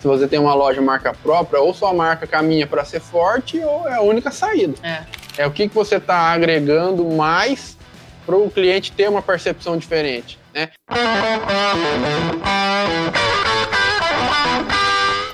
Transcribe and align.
Se 0.00 0.06
você 0.06 0.28
tem 0.28 0.38
uma 0.38 0.54
loja 0.54 0.80
marca 0.80 1.12
própria, 1.12 1.60
ou 1.60 1.74
sua 1.74 1.92
marca 1.92 2.24
caminha 2.24 2.68
para 2.68 2.84
ser 2.84 3.00
forte, 3.00 3.58
ou 3.58 3.88
é 3.88 3.94
a 3.94 4.00
única 4.00 4.30
saída. 4.30 4.74
É, 4.80 5.02
É 5.36 5.44
o 5.44 5.50
que, 5.50 5.68
que 5.68 5.74
você 5.74 5.96
está 5.96 6.18
agregando 6.32 7.04
mais 7.04 7.76
para 8.24 8.36
o 8.36 8.48
cliente 8.48 8.92
ter 8.92 9.08
uma 9.08 9.20
percepção 9.20 9.76
diferente. 9.76 10.38
Né? 10.54 10.68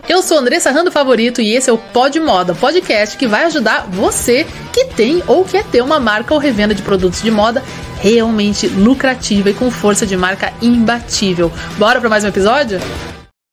Eu 0.09 0.23
sou 0.23 0.39
Andressa 0.39 0.71
Rando 0.71 0.91
Favorito 0.91 1.43
e 1.43 1.53
esse 1.53 1.69
é 1.69 1.73
o 1.73 1.77
Pod 1.77 2.19
Moda, 2.19 2.55
podcast 2.55 3.19
que 3.19 3.27
vai 3.27 3.45
ajudar 3.45 3.87
você 3.91 4.47
que 4.73 4.87
tem 4.87 5.23
ou 5.27 5.45
quer 5.45 5.65
ter 5.65 5.83
uma 5.83 6.01
marca 6.01 6.33
ou 6.33 6.41
revenda 6.41 6.75
de 6.75 6.81
produtos 6.81 7.21
de 7.21 7.31
moda 7.31 7.63
realmente 8.01 8.67
lucrativa 8.67 9.51
e 9.51 9.55
com 9.55 9.71
força 9.71 10.07
de 10.07 10.17
marca 10.17 10.55
imbatível. 10.63 11.53
Bora 11.77 12.01
para 12.01 12.09
mais 12.09 12.25
um 12.25 12.29
episódio? 12.29 12.81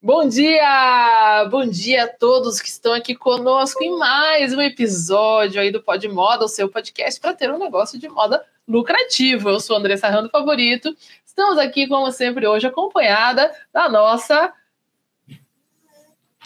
Bom 0.03 0.27
dia! 0.27 1.47
Bom 1.51 1.63
dia 1.63 2.05
a 2.05 2.07
todos 2.07 2.59
que 2.59 2.69
estão 2.69 2.91
aqui 2.91 3.13
conosco 3.13 3.83
em 3.83 3.95
mais 3.95 4.51
um 4.51 4.59
episódio 4.59 5.61
aí 5.61 5.71
do 5.71 5.79
Pod 5.79 6.07
Moda, 6.07 6.45
o 6.45 6.47
seu 6.47 6.67
podcast 6.67 7.21
para 7.21 7.35
ter 7.35 7.51
um 7.51 7.59
negócio 7.59 7.99
de 7.99 8.09
moda 8.09 8.43
lucrativo. 8.67 9.47
Eu 9.47 9.59
sou 9.59 9.77
Andressa 9.77 10.09
Rando 10.09 10.27
Favorito. 10.31 10.91
Estamos 11.23 11.59
aqui, 11.59 11.87
como 11.87 12.11
sempre, 12.11 12.47
hoje 12.47 12.65
acompanhada 12.65 13.55
da 13.71 13.87
nossa 13.87 14.51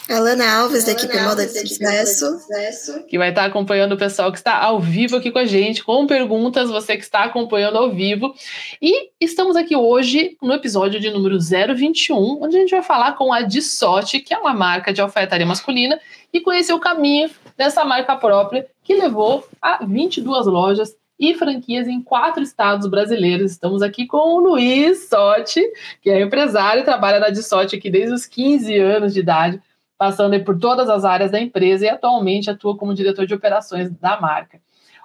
Alana 0.08 0.60
Alves, 0.60 0.84
da 0.84 0.92
equipe 0.92 1.20
Moda 1.20 1.44
de 1.44 1.68
Sucesso. 1.68 3.04
que 3.08 3.18
vai 3.18 3.30
estar 3.30 3.44
acompanhando 3.44 3.92
o 3.92 3.98
pessoal 3.98 4.30
que 4.30 4.38
está 4.38 4.56
ao 4.56 4.78
vivo 4.78 5.16
aqui 5.16 5.32
com 5.32 5.38
a 5.40 5.44
gente, 5.44 5.82
com 5.82 6.06
perguntas, 6.06 6.70
você 6.70 6.96
que 6.96 7.02
está 7.02 7.24
acompanhando 7.24 7.76
ao 7.76 7.90
vivo. 7.90 8.32
E 8.80 9.10
estamos 9.20 9.56
aqui 9.56 9.74
hoje 9.74 10.36
no 10.40 10.52
episódio 10.52 11.00
de 11.00 11.10
número 11.10 11.38
021, 11.40 12.40
onde 12.40 12.56
a 12.56 12.60
gente 12.60 12.70
vai 12.70 12.82
falar 12.82 13.14
com 13.14 13.32
a 13.32 13.42
Dissote, 13.42 14.20
que 14.20 14.32
é 14.32 14.38
uma 14.38 14.54
marca 14.54 14.92
de 14.92 15.00
alfaiataria 15.00 15.44
masculina, 15.44 15.98
e 16.32 16.40
conhecer 16.40 16.72
o 16.72 16.78
caminho 16.78 17.28
dessa 17.56 17.84
marca 17.84 18.14
própria, 18.14 18.64
que 18.84 18.94
levou 18.94 19.44
a 19.60 19.84
22 19.84 20.46
lojas 20.46 20.96
e 21.18 21.34
franquias 21.34 21.88
em 21.88 22.00
quatro 22.00 22.44
estados 22.44 22.86
brasileiros. 22.86 23.50
Estamos 23.50 23.82
aqui 23.82 24.06
com 24.06 24.18
o 24.18 24.38
Luiz 24.38 25.08
Sotti, 25.08 25.62
que 26.00 26.10
é 26.10 26.20
empresário 26.20 26.82
e 26.82 26.84
trabalha 26.84 27.18
na 27.18 27.30
Dissote 27.30 27.74
aqui 27.74 27.90
desde 27.90 28.14
os 28.14 28.24
15 28.24 28.78
anos 28.78 29.12
de 29.12 29.20
idade 29.20 29.60
passando 29.98 30.38
por 30.44 30.58
todas 30.58 30.88
as 30.88 31.04
áreas 31.04 31.30
da 31.30 31.40
empresa 31.40 31.86
e 31.86 31.88
atualmente 31.88 32.50
atua 32.50 32.76
como 32.76 32.94
diretor 32.94 33.26
de 33.26 33.34
operações 33.34 33.90
da 33.90 34.20
marca. 34.20 34.60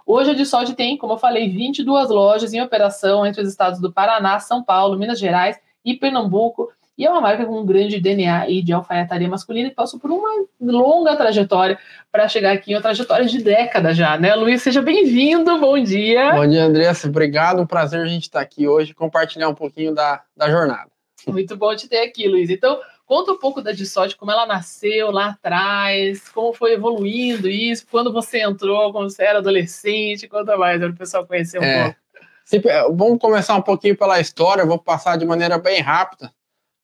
Hoje 0.06 0.32
a 0.32 0.34
Dissote 0.34 0.74
tem, 0.74 0.98
como 0.98 1.14
eu 1.14 1.18
falei, 1.18 1.50
22 1.50 2.10
lojas 2.10 2.54
em 2.54 2.62
operação 2.62 3.26
entre 3.26 3.42
os 3.42 3.48
estados 3.48 3.80
do 3.80 3.92
Paraná, 3.92 4.40
São 4.40 4.64
Paulo, 4.64 4.98
Minas 4.98 5.20
Gerais 5.20 5.60
e 5.86 5.94
Pernambuco, 5.94 6.70
e 6.98 7.06
é 7.06 7.10
uma 7.10 7.22
marca 7.22 7.46
com 7.46 7.60
um 7.60 7.66
grande 7.66 8.00
DNA 8.00 8.42
aí 8.42 8.62
de 8.62 8.74
alfaiataria 8.74 9.28
masculina 9.28 9.70
e 9.70 9.74
passou 9.74 10.00
por 10.00 10.12
uma 10.12 10.46
longa 10.60 11.16
trajetória 11.16 11.80
para 12.12 12.28
chegar 12.28 12.52
aqui, 12.52 12.76
uma 12.76 12.82
trajetória 12.82 13.26
de 13.26 13.42
décadas 13.42 13.98
já, 13.98 14.18
né? 14.18 14.36
Luiz, 14.36 14.62
seja 14.62 14.82
bem-vindo, 14.82 15.58
bom 15.60 15.82
dia. 15.82 16.34
Bom 16.34 16.48
dia, 16.48 16.66
Andressa. 16.66 17.08
Obrigado. 17.08 17.62
Um 17.62 17.66
prazer 17.66 18.02
a 18.02 18.08
gente 18.08 18.24
estar 18.24 18.42
aqui 18.42 18.68
hoje 18.68 18.94
compartilhar 18.94 19.50
um 19.50 19.56
pouquinho 19.56 19.96
da, 19.96 20.22
da 20.36 20.50
jornada. 20.50 20.92
Muito 21.28 21.56
bom 21.56 21.76
te 21.76 21.88
ter 21.88 22.04
aqui, 22.04 22.28
Luiz. 22.28 22.50
Então, 22.50 22.80
conta 23.12 23.34
um 23.34 23.38
pouco 23.38 23.62
da 23.62 23.74
Dissote, 23.74 24.16
como 24.16 24.32
ela 24.32 24.46
nasceu 24.46 25.12
lá 25.12 25.32
atrás, 25.32 26.30
como 26.30 26.54
foi 26.54 26.76
evoluindo 26.76 27.50
isso, 27.50 27.86
quando 27.92 28.10
você 28.14 28.42
entrou, 28.42 28.94
quando 28.94 29.10
você 29.10 29.24
era 29.26 29.40
adolescente, 29.40 30.30
conta 30.30 30.56
mais 30.56 30.80
para 30.80 30.92
o 30.92 30.96
pessoal 30.96 31.28
conhecer 31.28 31.60
um 31.60 31.64
É. 31.64 31.84
pouco. 31.84 32.00
Se- 32.46 32.62
vamos 32.96 33.20
começar 33.20 33.58
um 33.58 33.62
pouquinho 33.62 33.98
pela 33.98 34.18
história, 34.22 34.66
vou 34.66 34.80
passar 34.80 35.18
de 35.18 35.26
maneira 35.26 35.58
bem 35.58 35.82
rápida, 35.82 36.34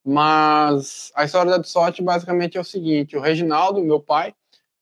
mas 0.05 1.14
a 1.16 1.23
história 1.23 1.50
da 1.50 1.59
Dissote 1.59 2.03
basicamente 2.03 2.58
é 2.58 2.59
o 2.61 2.66
seguinte: 2.66 3.16
o 3.16 3.22
Reginaldo, 3.22 3.81
meu 3.81 4.02
pai, 4.02 4.36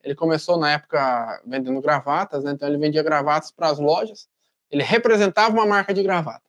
ele 0.03 0.15
começou 0.15 0.57
na 0.57 0.71
época 0.71 1.43
vendendo 1.45 1.79
gravatas, 1.79 2.43
né? 2.43 2.53
então 2.53 2.67
ele 2.67 2.79
vendia 2.79 3.03
gravatas 3.03 3.51
para 3.51 3.69
as 3.69 3.77
lojas, 3.77 4.27
ele 4.71 4.81
representava 4.81 5.53
uma 5.53 5.67
marca 5.67 5.93
de 5.93 6.01
gravatas. 6.01 6.44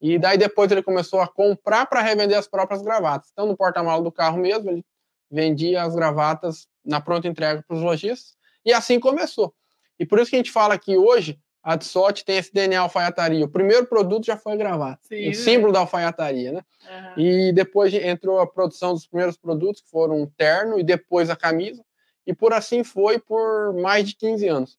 E 0.00 0.18
daí 0.18 0.38
depois 0.38 0.70
ele 0.70 0.82
começou 0.82 1.20
a 1.20 1.28
comprar 1.28 1.86
para 1.86 2.00
revender 2.00 2.38
as 2.38 2.46
próprias 2.46 2.82
gravatas. 2.82 3.30
Então 3.32 3.46
no 3.46 3.56
porta-malas 3.56 4.04
do 4.04 4.12
carro 4.12 4.38
mesmo, 4.38 4.70
ele 4.70 4.84
vendia 5.30 5.82
as 5.82 5.94
gravatas 5.94 6.66
na 6.84 7.00
pronta 7.00 7.28
entrega 7.28 7.62
para 7.66 7.76
os 7.76 7.82
lojistas, 7.82 8.36
e 8.64 8.72
assim 8.72 8.98
começou. 8.98 9.54
E 9.98 10.06
por 10.06 10.18
isso 10.18 10.30
que 10.30 10.36
a 10.36 10.38
gente 10.38 10.52
fala 10.52 10.78
que 10.78 10.96
hoje 10.96 11.38
a 11.62 11.76
Dissote 11.76 12.24
tem 12.24 12.38
esse 12.38 12.52
DNA 12.52 12.80
alfaiataria. 12.80 13.44
O 13.44 13.48
primeiro 13.48 13.86
produto 13.86 14.24
já 14.24 14.36
foi 14.36 14.56
gravata, 14.56 15.00
Sim, 15.02 15.28
o 15.28 15.34
símbolo 15.34 15.72
da 15.72 15.80
alfaiataria, 15.80 16.52
né? 16.52 16.62
Aham. 16.88 17.14
E 17.18 17.52
depois 17.52 17.92
entrou 17.92 18.40
a 18.40 18.46
produção 18.46 18.94
dos 18.94 19.06
primeiros 19.06 19.36
produtos, 19.36 19.82
que 19.82 19.90
foram 19.90 20.22
o 20.22 20.26
terno 20.26 20.78
e 20.78 20.82
depois 20.82 21.28
a 21.28 21.36
camisa. 21.36 21.84
E 22.26 22.32
por 22.32 22.52
assim 22.52 22.84
foi 22.84 23.18
por 23.18 23.74
mais 23.74 24.06
de 24.06 24.14
15 24.14 24.48
anos. 24.48 24.78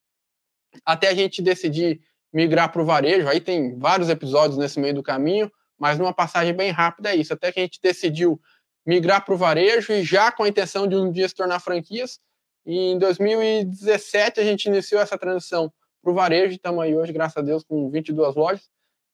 Até 0.85 1.09
a 1.09 1.13
gente 1.13 1.41
decidir 1.41 2.01
migrar 2.33 2.71
para 2.71 2.81
o 2.81 2.85
varejo. 2.85 3.27
Aí 3.27 3.39
tem 3.39 3.77
vários 3.77 4.09
episódios 4.09 4.57
nesse 4.57 4.79
meio 4.79 4.93
do 4.93 5.03
caminho, 5.03 5.51
mas 5.77 5.97
numa 5.97 6.13
passagem 6.13 6.53
bem 6.53 6.71
rápida 6.71 7.11
é 7.11 7.15
isso. 7.15 7.33
Até 7.33 7.51
que 7.51 7.59
a 7.59 7.63
gente 7.63 7.79
decidiu 7.81 8.39
migrar 8.85 9.23
para 9.23 9.33
o 9.33 9.37
varejo 9.37 9.91
e 9.93 10.03
já 10.03 10.31
com 10.31 10.43
a 10.43 10.49
intenção 10.49 10.87
de 10.87 10.95
um 10.95 11.11
dia 11.11 11.27
se 11.27 11.35
tornar 11.35 11.59
franquias. 11.59 12.19
E 12.65 12.91
em 12.91 12.99
2017 12.99 14.39
a 14.39 14.43
gente 14.43 14.65
iniciou 14.65 15.01
essa 15.01 15.17
transição 15.17 15.71
para 16.01 16.11
o 16.11 16.15
varejo 16.15 16.55
estamos 16.55 16.81
aí 16.81 16.95
hoje, 16.95 17.11
graças 17.11 17.37
a 17.37 17.41
Deus, 17.41 17.63
com 17.63 17.89
22 17.89 18.35
lojas. 18.35 18.69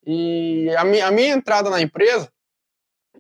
E 0.06 0.70
a 0.78 0.84
minha, 0.84 1.08
a 1.08 1.12
minha 1.12 1.34
entrada 1.34 1.70
na 1.70 1.82
empresa, 1.82 2.32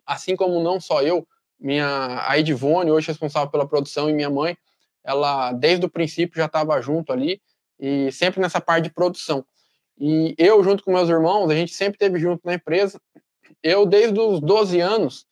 assim 0.05 0.35
como 0.35 0.61
não 0.61 0.79
só 0.79 1.01
eu, 1.01 1.27
minha, 1.59 2.23
a 2.27 2.37
Edivone, 2.37 2.91
hoje 2.91 3.07
responsável 3.07 3.49
pela 3.49 3.67
produção, 3.67 4.09
e 4.09 4.13
minha 4.13 4.29
mãe, 4.29 4.55
ela 5.03 5.51
desde 5.51 5.85
o 5.85 5.89
princípio 5.89 6.37
já 6.37 6.45
estava 6.45 6.79
junto 6.81 7.11
ali 7.11 7.41
e 7.79 8.11
sempre 8.11 8.39
nessa 8.39 8.61
parte 8.61 8.85
de 8.85 8.93
produção. 8.93 9.45
E 9.97 10.35
eu, 10.37 10.63
junto 10.63 10.83
com 10.83 10.91
meus 10.91 11.09
irmãos, 11.09 11.49
a 11.49 11.55
gente 11.55 11.73
sempre 11.73 11.95
esteve 11.95 12.19
junto 12.19 12.41
na 12.45 12.55
empresa. 12.55 12.99
Eu, 13.63 13.85
desde 13.85 14.19
os 14.19 14.41
12 14.41 14.79
anos, 14.79 15.25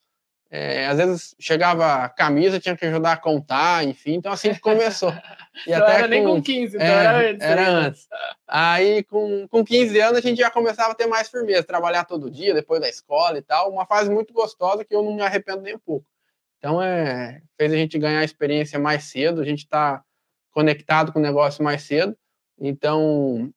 é, 0.56 0.86
às 0.86 0.98
vezes 0.98 1.36
chegava 1.40 2.04
a 2.04 2.10
camisa, 2.10 2.60
tinha 2.60 2.78
que 2.78 2.86
ajudar 2.86 3.14
a 3.14 3.18
contar, 3.18 3.84
enfim, 3.84 4.14
então 4.14 4.32
assim 4.32 4.54
que 4.54 4.60
começou. 4.60 5.12
E 5.68 5.70
Não 5.70 5.88
era 5.88 6.08
nem 6.08 6.24
com 6.24 6.42
15, 6.42 6.76
então 6.76 6.88
é, 6.88 7.06
era 7.06 7.30
antes. 7.30 7.48
Era 7.48 7.70
antes. 7.70 8.08
Aí, 8.48 9.04
com, 9.04 9.48
com 9.48 9.64
15 9.64 10.00
anos, 10.00 10.18
a 10.18 10.22
gente 10.22 10.40
já 10.40 10.50
começava 10.50 10.94
a 10.94 10.96
ter 10.96 11.06
mais 11.06 11.30
firmeza, 11.30 11.62
trabalhar 11.62 12.06
todo 12.06 12.32
dia, 12.32 12.56
depois 12.56 12.82
da 12.82 12.90
escola 12.90 13.38
e 13.38 13.42
tal. 13.44 13.72
Uma 13.72 13.86
fase 13.86 14.10
muito 14.10 14.34
gostosa 14.34 14.84
que 14.84 14.96
eu 14.96 15.04
não 15.04 15.14
me 15.14 15.22
arrependo 15.22 15.62
nem 15.62 15.76
um 15.76 15.80
pouco. 15.80 16.08
Então, 16.58 16.82
é, 16.82 17.40
fez 17.56 17.72
a 17.72 17.76
gente 17.76 18.00
ganhar 18.00 18.24
experiência 18.24 18.80
mais 18.80 19.04
cedo, 19.04 19.42
a 19.42 19.46
gente 19.46 19.60
está 19.60 20.04
conectado 20.52 21.14
com 21.14 21.20
o 21.20 21.22
negócio 21.22 21.64
mais 21.64 21.84
cedo. 21.84 22.18
Então, 22.60 23.54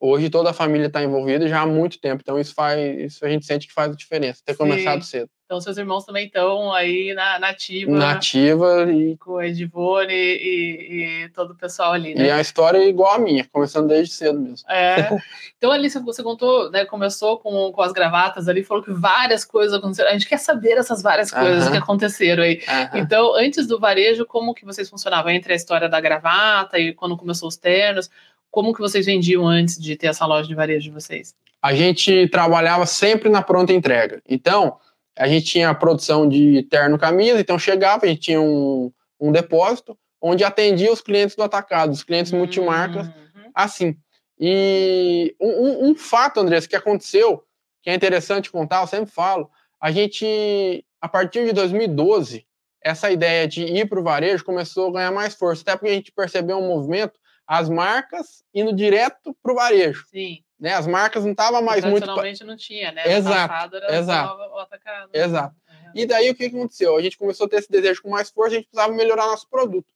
hoje 0.00 0.30
toda 0.30 0.50
a 0.50 0.54
família 0.54 0.86
está 0.86 1.02
envolvida 1.02 1.48
já 1.48 1.60
há 1.60 1.66
muito 1.66 2.00
tempo. 2.00 2.22
Então, 2.22 2.38
isso 2.38 2.54
faz, 2.54 2.78
isso 2.98 3.24
a 3.24 3.28
gente 3.28 3.46
sente 3.46 3.66
que 3.66 3.72
faz 3.72 3.92
a 3.92 3.96
diferença, 3.96 4.42
ter 4.44 4.52
Sim. 4.52 4.58
começado 4.58 5.02
cedo. 5.02 5.30
Então, 5.46 5.60
seus 5.60 5.78
irmãos 5.78 6.04
também 6.04 6.26
estão 6.26 6.72
aí 6.72 7.14
na, 7.14 7.38
na 7.38 7.50
ativa, 7.50 7.92
Nativa 7.92 8.90
e, 8.90 9.16
com 9.16 9.36
a 9.36 9.46
Edivone 9.46 10.12
e, 10.12 11.22
e 11.24 11.28
todo 11.28 11.52
o 11.52 11.56
pessoal 11.56 11.92
ali, 11.92 12.10
e 12.10 12.14
né? 12.16 12.32
a 12.32 12.40
história 12.40 12.78
é 12.78 12.88
igual 12.88 13.14
a 13.14 13.18
minha, 13.20 13.46
começando 13.52 13.86
desde 13.86 14.12
cedo 14.12 14.40
mesmo. 14.40 14.68
É. 14.68 15.08
Então, 15.56 15.70
ali, 15.70 15.88
você 15.88 16.22
contou, 16.22 16.68
né, 16.70 16.84
começou 16.84 17.38
com, 17.38 17.70
com 17.70 17.80
as 17.80 17.92
gravatas 17.92 18.48
ali, 18.48 18.64
falou 18.64 18.82
que 18.82 18.92
várias 18.92 19.44
coisas 19.44 19.72
aconteceram. 19.72 20.10
A 20.10 20.12
gente 20.12 20.28
quer 20.28 20.38
saber 20.38 20.78
essas 20.78 21.00
várias 21.00 21.30
coisas 21.30 21.62
Aham. 21.62 21.70
que 21.70 21.78
aconteceram 21.78 22.42
aí. 22.42 22.60
Aham. 22.68 22.90
Então, 22.98 23.34
antes 23.36 23.68
do 23.68 23.78
varejo, 23.78 24.26
como 24.26 24.52
que 24.52 24.64
vocês 24.64 24.90
funcionavam 24.90 25.30
entre 25.30 25.52
a 25.52 25.56
história 25.56 25.88
da 25.88 26.00
gravata 26.00 26.78
e 26.78 26.92
quando 26.92 27.16
começou 27.16 27.48
os 27.48 27.56
ternos? 27.56 28.10
Como 28.56 28.72
que 28.72 28.80
vocês 28.80 29.04
vendiam 29.04 29.46
antes 29.46 29.78
de 29.78 29.96
ter 29.96 30.06
essa 30.06 30.24
loja 30.24 30.48
de 30.48 30.54
varejo 30.54 30.84
de 30.84 30.90
vocês? 30.90 31.34
a 31.60 31.74
gente 31.74 32.26
trabalhava 32.28 32.86
sempre 32.86 33.28
na 33.28 33.42
pronta 33.42 33.70
entrega. 33.70 34.22
Então, 34.26 34.78
a 35.18 35.28
gente 35.28 35.44
tinha 35.44 35.68
a 35.68 35.74
produção 35.74 36.26
de 36.26 36.62
terno 36.70 36.96
camisa, 36.98 37.38
então 37.38 37.58
chegava, 37.58 38.06
a 38.06 38.08
gente 38.08 38.20
tinha 38.22 38.40
um, 38.40 38.90
um 39.20 39.30
depósito 39.30 39.98
onde 40.22 40.42
atendia 40.42 40.90
os 40.90 41.02
clientes 41.02 41.36
do 41.36 41.42
atacado, 41.42 41.92
os 41.92 42.02
clientes 42.02 42.32
multimarcas, 42.32 43.08
Uhum. 43.08 43.50
assim. 43.54 43.94
E 44.38 45.34
um, 45.40 45.48
um- 45.48 45.90
um 45.90 45.94
fato, 45.94 46.40
Andressa, 46.40 46.66
que 46.68 46.76
aconteceu, 46.76 47.42
que 47.82 47.90
é 47.90 47.94
interessante 47.94 48.50
contar, 48.50 48.80
eu 48.82 48.86
sempre 48.86 49.10
falo, 49.10 49.50
a 49.78 49.90
gente, 49.92 50.82
a 51.00 51.08
partir 51.08 51.44
de 51.46 51.52
2012, 51.52 52.46
essa 52.82 53.10
ideia 53.10 53.46
de 53.48 53.64
ir 53.64 53.86
para 53.88 54.00
o 54.00 54.04
varejo 54.04 54.44
começou 54.44 54.88
a 54.88 54.92
ganhar 54.92 55.10
mais 55.12 55.34
força, 55.34 55.62
até 55.62 55.72
porque 55.76 55.90
a 55.90 55.94
gente 55.94 56.12
percebeu 56.12 56.56
um 56.58 56.68
movimento, 56.68 57.18
as 57.46 57.68
marcas 57.68 58.42
indo 58.52 58.74
direto 58.74 59.36
para 59.42 59.52
o 59.52 59.54
varejo. 59.54 60.04
Sim. 60.08 60.42
Né? 60.58 60.72
As 60.72 60.86
marcas 60.86 61.24
não 61.24 61.32
estavam 61.32 61.62
mais 61.62 61.84
muito. 61.84 62.04
Tradicionalmente 62.04 62.44
não 62.44 62.56
tinha, 62.56 62.90
né? 62.90 63.02
Exato, 63.06 63.76
exato. 63.90 64.42
atacado. 64.58 65.10
Exato. 65.12 65.54
Uhum. 65.68 65.90
E 65.94 66.06
daí 66.06 66.30
o 66.30 66.34
que 66.34 66.46
aconteceu? 66.46 66.96
A 66.96 67.02
gente 67.02 67.18
começou 67.18 67.46
a 67.46 67.48
ter 67.48 67.56
esse 67.56 67.70
desejo 67.70 68.02
com 68.02 68.10
mais 68.10 68.30
força, 68.30 68.54
a 68.54 68.58
gente 68.58 68.68
precisava 68.68 68.92
melhorar 68.94 69.26
nosso 69.26 69.48
produto. 69.48 69.92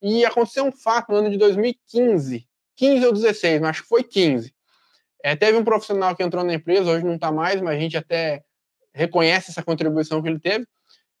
E 0.00 0.24
aconteceu 0.24 0.64
um 0.64 0.72
fato 0.72 1.10
no 1.10 1.18
ano 1.18 1.30
de 1.30 1.36
2015, 1.36 2.46
15 2.76 3.06
ou 3.06 3.12
16, 3.12 3.60
mas 3.60 3.70
acho 3.70 3.82
que 3.82 3.88
foi 3.88 4.04
15. 4.04 4.54
É, 5.22 5.34
teve 5.34 5.58
um 5.58 5.64
profissional 5.64 6.14
que 6.14 6.22
entrou 6.22 6.44
na 6.44 6.54
empresa, 6.54 6.90
hoje 6.90 7.04
não 7.04 7.16
está 7.16 7.32
mais, 7.32 7.60
mas 7.60 7.76
a 7.76 7.80
gente 7.80 7.96
até 7.96 8.44
reconhece 8.94 9.50
essa 9.50 9.62
contribuição 9.62 10.22
que 10.22 10.28
ele 10.28 10.38
teve, 10.38 10.66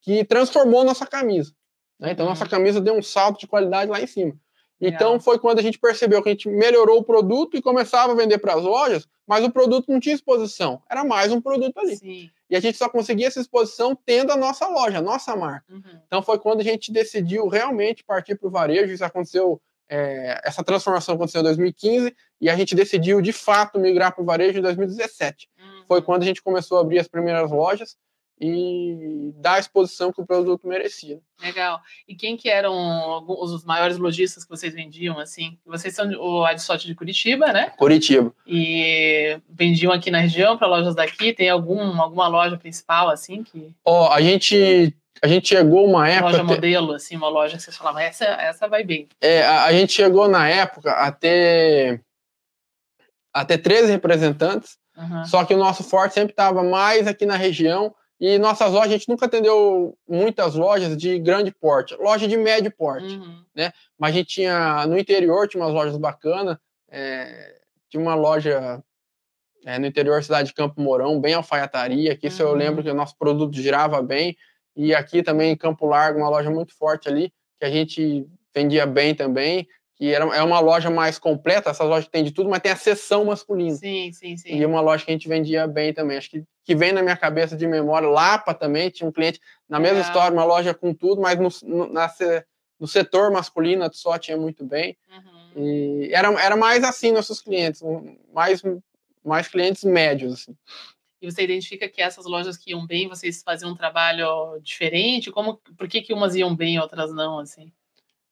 que 0.00 0.24
transformou 0.24 0.84
nossa 0.84 1.06
camisa. 1.06 1.52
Né? 1.98 2.12
Então, 2.12 2.24
Uhum. 2.24 2.30
nossa 2.30 2.46
camisa 2.46 2.80
deu 2.80 2.94
um 2.94 3.02
salto 3.02 3.40
de 3.40 3.46
qualidade 3.46 3.90
lá 3.90 4.00
em 4.00 4.06
cima. 4.06 4.38
Então, 4.80 5.18
foi 5.18 5.38
quando 5.38 5.58
a 5.58 5.62
gente 5.62 5.78
percebeu 5.78 6.22
que 6.22 6.28
a 6.28 6.32
gente 6.32 6.48
melhorou 6.48 6.98
o 6.98 7.04
produto 7.04 7.56
e 7.56 7.62
começava 7.62 8.12
a 8.12 8.16
vender 8.16 8.38
para 8.38 8.54
as 8.54 8.62
lojas, 8.62 9.08
mas 9.26 9.44
o 9.44 9.50
produto 9.50 9.90
não 9.90 9.98
tinha 9.98 10.14
exposição. 10.14 10.82
Era 10.88 11.04
mais 11.04 11.32
um 11.32 11.40
produto 11.40 11.78
ali. 11.78 11.96
Sim. 11.96 12.30
E 12.48 12.54
a 12.56 12.60
gente 12.60 12.76
só 12.76 12.88
conseguia 12.88 13.26
essa 13.26 13.40
exposição 13.40 13.96
tendo 14.06 14.30
a 14.30 14.36
nossa 14.36 14.68
loja, 14.68 14.98
a 14.98 15.02
nossa 15.02 15.34
marca. 15.34 15.72
Uhum. 15.72 15.82
Então, 16.06 16.22
foi 16.22 16.38
quando 16.38 16.60
a 16.60 16.64
gente 16.64 16.92
decidiu 16.92 17.48
realmente 17.48 18.04
partir 18.04 18.36
para 18.36 18.46
o 18.46 18.50
varejo. 18.50 18.92
Isso 18.92 19.04
aconteceu, 19.04 19.60
é, 19.88 20.40
essa 20.44 20.62
transformação 20.62 21.14
aconteceu 21.14 21.40
em 21.40 21.44
2015 21.44 22.14
e 22.40 22.50
a 22.50 22.54
gente 22.56 22.74
decidiu, 22.74 23.20
de 23.20 23.32
fato, 23.32 23.80
migrar 23.80 24.14
para 24.14 24.22
o 24.22 24.26
varejo 24.26 24.58
em 24.58 24.62
2017. 24.62 25.48
Foi 25.88 25.98
Uhum. 26.00 26.04
quando 26.04 26.22
a 26.22 26.26
gente 26.26 26.42
começou 26.42 26.78
a 26.78 26.80
abrir 26.82 26.98
as 26.98 27.08
primeiras 27.08 27.50
lojas 27.50 27.96
e 28.40 29.32
dar 29.36 29.54
a 29.54 29.58
exposição 29.58 30.12
que 30.12 30.20
o 30.20 30.26
produto 30.26 30.66
merecia. 30.66 31.20
Legal. 31.42 31.80
E 32.06 32.14
quem 32.14 32.36
que 32.36 32.48
eram 32.50 32.74
alguns 32.74 33.50
os 33.50 33.64
maiores 33.64 33.96
lojistas 33.96 34.44
que 34.44 34.50
vocês 34.50 34.74
vendiam, 34.74 35.18
assim? 35.18 35.58
Vocês 35.64 35.94
são 35.94 36.06
o 36.10 36.44
Adsorte 36.44 36.86
de 36.86 36.94
Curitiba, 36.94 37.52
né? 37.52 37.70
Curitiba. 37.78 38.32
E 38.46 39.40
vendiam 39.48 39.92
aqui 39.92 40.10
na 40.10 40.18
região 40.20 40.56
para 40.58 40.66
lojas 40.68 40.94
daqui? 40.94 41.32
Tem 41.32 41.48
algum, 41.48 42.00
alguma 42.00 42.28
loja 42.28 42.56
principal, 42.58 43.08
assim, 43.08 43.42
que... 43.42 43.74
Ó, 43.84 44.12
a 44.12 44.20
gente, 44.20 44.94
a 45.22 45.26
gente 45.26 45.48
chegou 45.48 45.86
uma 45.86 46.06
época... 46.08 46.24
loja 46.32 46.42
até- 46.42 46.54
modelo, 46.54 46.92
assim, 46.92 47.16
uma 47.16 47.28
loja 47.28 47.56
que 47.56 47.62
vocês 47.62 47.76
falavam, 47.76 48.00
essa, 48.00 48.24
essa 48.24 48.68
vai 48.68 48.84
bem. 48.84 49.08
É, 49.20 49.42
a, 49.44 49.64
a 49.64 49.72
gente 49.72 49.92
chegou 49.94 50.28
na 50.28 50.46
época 50.48 50.92
a 50.92 51.10
ter, 51.10 52.02
a 53.32 53.44
ter 53.44 53.58
13 53.58 53.92
representantes, 53.92 54.76
Uhum. 54.98 55.26
só 55.26 55.44
que 55.44 55.52
o 55.52 55.58
nosso 55.58 55.84
forte 55.84 56.14
sempre 56.14 56.32
estava 56.32 56.62
mais 56.62 57.06
aqui 57.06 57.26
na 57.26 57.36
região 57.36 57.94
e 58.20 58.38
nossas 58.38 58.72
lojas, 58.72 58.88
a 58.88 58.92
gente 58.96 59.08
nunca 59.08 59.26
atendeu 59.26 59.96
muitas 60.08 60.54
lojas 60.54 60.96
de 60.96 61.18
grande 61.18 61.50
porte, 61.50 61.94
loja 61.96 62.26
de 62.26 62.36
médio 62.36 62.70
porte, 62.70 63.16
Uhum. 63.16 63.44
mas 63.98 64.10
a 64.10 64.14
gente 64.18 64.28
tinha, 64.28 64.86
no 64.86 64.98
interior 64.98 65.46
tinha 65.48 65.62
umas 65.62 65.72
lojas 65.74 65.96
bacanas, 65.96 66.56
é, 66.90 67.60
tinha 67.90 68.00
uma 68.02 68.14
loja 68.14 68.82
é, 69.64 69.78
no 69.78 69.86
interior 69.86 70.16
da 70.16 70.22
cidade 70.22 70.48
de 70.48 70.54
Campo 70.54 70.80
Mourão, 70.80 71.20
bem 71.20 71.34
alfaiataria, 71.34 72.16
que 72.16 72.28
isso 72.28 72.40
eu 72.42 72.50
Uhum. 72.50 72.54
lembro 72.54 72.82
que 72.82 72.90
o 72.90 72.94
nosso 72.94 73.16
produto 73.18 73.54
girava 73.56 74.00
bem, 74.02 74.36
e 74.76 74.94
aqui 74.94 75.22
também 75.22 75.52
em 75.52 75.56
Campo 75.56 75.86
Largo, 75.86 76.18
uma 76.20 76.28
loja 76.28 76.50
muito 76.50 76.74
forte 76.74 77.08
ali, 77.08 77.32
que 77.58 77.64
a 77.66 77.70
gente 77.70 78.26
vendia 78.54 78.86
bem 78.86 79.14
também, 79.14 79.66
que 79.96 80.12
era, 80.12 80.24
é 80.36 80.42
uma 80.42 80.60
loja 80.60 80.90
mais 80.90 81.18
completa, 81.18 81.70
essas 81.70 81.88
lojas 81.88 82.04
que 82.04 82.10
tem 82.10 82.22
de 82.22 82.30
tudo, 82.30 82.50
mas 82.50 82.60
tem 82.60 82.70
a 82.70 82.76
seção 82.76 83.24
masculina. 83.24 83.76
Sim, 83.76 84.12
sim, 84.12 84.36
sim. 84.36 84.54
E 84.54 84.62
é 84.62 84.66
uma 84.66 84.80
loja 84.80 85.04
que 85.04 85.10
a 85.10 85.14
gente 85.14 85.26
vendia 85.26 85.66
bem 85.66 85.92
também. 85.92 86.18
Acho 86.18 86.30
que, 86.30 86.44
que 86.64 86.74
vem 86.76 86.92
na 86.92 87.02
minha 87.02 87.16
cabeça 87.16 87.56
de 87.56 87.66
memória, 87.66 88.08
Lapa 88.08 88.52
também, 88.52 88.90
tinha 88.90 89.08
um 89.08 89.12
cliente 89.12 89.40
na 89.66 89.80
mesma 89.80 89.98
Legal. 89.98 90.10
história, 90.10 90.36
uma 90.36 90.44
loja 90.44 90.74
com 90.74 90.92
tudo, 90.92 91.20
mas 91.22 91.38
no, 91.38 91.48
no, 91.62 91.92
na 91.92 92.08
no 92.78 92.86
setor 92.86 93.30
masculino 93.30 93.88
só 93.92 94.18
tinha 94.18 94.36
muito 94.36 94.64
bem. 94.64 94.96
Uhum. 95.10 95.64
E 95.64 96.10
era, 96.12 96.28
era 96.42 96.56
mais 96.56 96.84
assim 96.84 97.10
nossos 97.10 97.40
clientes, 97.40 97.82
mais, 98.32 98.62
mais 99.24 99.48
clientes 99.48 99.82
médios. 99.82 100.34
Assim. 100.34 100.56
E 101.22 101.30
você 101.30 101.42
identifica 101.42 101.88
que 101.88 102.02
essas 102.02 102.26
lojas 102.26 102.58
que 102.58 102.72
iam 102.72 102.86
bem, 102.86 103.08
vocês 103.08 103.42
faziam 103.42 103.70
um 103.70 103.74
trabalho 103.74 104.60
diferente? 104.60 105.32
Como, 105.32 105.56
por 105.76 105.88
que, 105.88 106.02
que 106.02 106.12
umas 106.12 106.34
iam 106.34 106.54
bem 106.54 106.74
e 106.74 106.78
outras 106.78 107.12
não, 107.14 107.38
assim, 107.38 107.72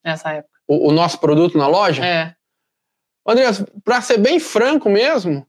nessa 0.04 0.32
época? 0.32 0.52
O, 0.68 0.88
o 0.88 0.92
nosso 0.92 1.18
produto 1.18 1.56
na 1.58 1.66
loja, 1.66 2.04
É, 2.04 2.34
Andreas, 3.26 3.64
para 3.82 4.00
ser 4.02 4.18
bem 4.18 4.38
franco 4.38 4.88
mesmo, 4.90 5.46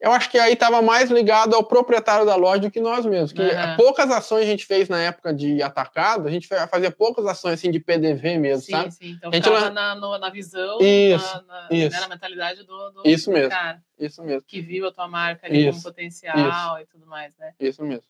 eu 0.00 0.12
acho 0.12 0.30
que 0.30 0.38
aí 0.38 0.52
estava 0.52 0.80
mais 0.80 1.10
ligado 1.10 1.54
ao 1.54 1.64
proprietário 1.64 2.24
da 2.24 2.36
loja 2.36 2.60
do 2.62 2.70
que 2.70 2.80
nós 2.80 3.04
mesmos. 3.04 3.32
Que 3.32 3.42
Aham. 3.42 3.76
poucas 3.76 4.10
ações 4.10 4.44
a 4.44 4.46
gente 4.46 4.64
fez 4.64 4.88
na 4.88 5.02
época 5.02 5.34
de 5.34 5.60
atacado, 5.62 6.26
a 6.26 6.30
gente 6.30 6.46
fa- 6.46 6.66
fazia 6.68 6.90
poucas 6.90 7.26
ações 7.26 7.54
assim 7.54 7.70
de 7.70 7.80
PDV 7.80 8.38
mesmo, 8.38 8.62
sim, 8.62 8.70
sabe? 8.72 8.90
sim. 8.92 9.10
Então 9.10 9.30
A 9.30 9.34
gente 9.34 9.48
lá- 9.50 9.70
na, 9.70 9.94
no- 9.96 10.16
na 10.18 10.30
visão, 10.30 10.78
Isso, 10.80 11.44
na, 11.46 11.68
na, 11.68 11.68
isso. 11.76 11.94
né, 11.96 12.00
na 12.00 12.08
mentalidade 12.08 12.62
do, 12.64 12.90
do 12.90 13.02
Isso 13.04 13.30
mesmo. 13.30 13.50
cara 13.50 13.82
Isso 13.98 14.22
mesmo, 14.22 14.42
que 14.46 14.60
viu 14.60 14.86
a 14.86 14.92
tua 14.92 15.08
marca 15.08 15.46
ali 15.46 15.64
como 15.64 15.70
Isso, 15.76 15.82
potencial 15.82 16.80
e 16.80 16.86
tudo 16.86 17.06
mais, 17.06 17.36
né? 17.36 17.52
isso 17.58 17.82
mesmo. 17.82 18.04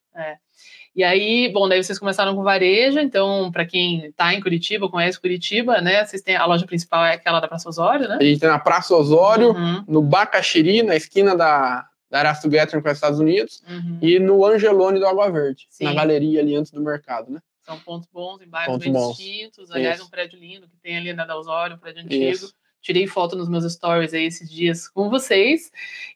E 0.94 1.04
aí, 1.04 1.48
bom, 1.52 1.68
daí 1.68 1.82
vocês 1.82 1.98
começaram 1.98 2.34
com 2.34 2.42
varejo, 2.42 2.98
então, 2.98 3.52
para 3.52 3.64
quem 3.64 4.06
está 4.06 4.34
em 4.34 4.40
Curitiba, 4.40 4.88
conhece 4.88 5.20
Curitiba, 5.20 5.80
né? 5.80 6.04
Vocês 6.04 6.22
têm 6.22 6.34
a 6.34 6.44
loja 6.44 6.66
principal 6.66 7.04
é 7.04 7.12
aquela 7.12 7.38
da 7.38 7.46
Praça 7.46 7.68
Osório, 7.68 8.08
né? 8.08 8.16
A 8.20 8.24
gente 8.24 8.40
tem 8.40 8.48
na 8.48 8.58
Praça 8.58 8.96
Osório, 8.96 9.50
Uhum, 9.50 9.84
no 9.86 10.02
Bacaxiri, 10.02 10.82
na 10.82 10.96
esquina 10.96 11.36
da, 11.36 11.86
da 12.10 12.20
Erasto 12.20 12.50
Gettering 12.50 12.82
com 12.82 12.88
os 12.88 12.94
Estados 12.94 13.20
Unidos, 13.20 13.62
uhum. 13.68 13.98
e 14.02 14.18
no 14.18 14.44
Angelone 14.44 14.98
do 14.98 15.06
Água 15.06 15.30
Verde, 15.30 15.68
Sim. 15.70 15.84
na 15.84 15.94
galeria 15.94 16.40
ali 16.40 16.56
antes 16.56 16.72
do 16.72 16.80
mercado, 16.80 17.30
né? 17.30 17.40
São 17.62 17.78
pontos 17.80 18.08
bons 18.10 18.40
em 18.40 18.48
bairros 18.48 18.72
Pontos 18.72 18.84
bem 18.84 18.92
bons. 18.92 19.16
distintos. 19.16 19.70
Aliás, 19.70 19.98
Isso. 19.98 20.06
um 20.06 20.10
prédio 20.10 20.38
lindo 20.38 20.66
que 20.66 20.76
tem 20.78 20.96
ali 20.96 21.12
na 21.12 21.26
da 21.26 21.36
Osório, 21.36 21.76
um 21.76 21.78
prédio 21.78 22.02
antigo. 22.02 22.24
Isso. 22.24 22.54
Tirei 22.80 23.06
foto 23.06 23.36
nos 23.36 23.48
meus 23.48 23.70
stories 23.72 24.14
aí 24.14 24.24
esses 24.24 24.48
dias 24.48 24.88
com 24.88 25.10
vocês. 25.10 25.70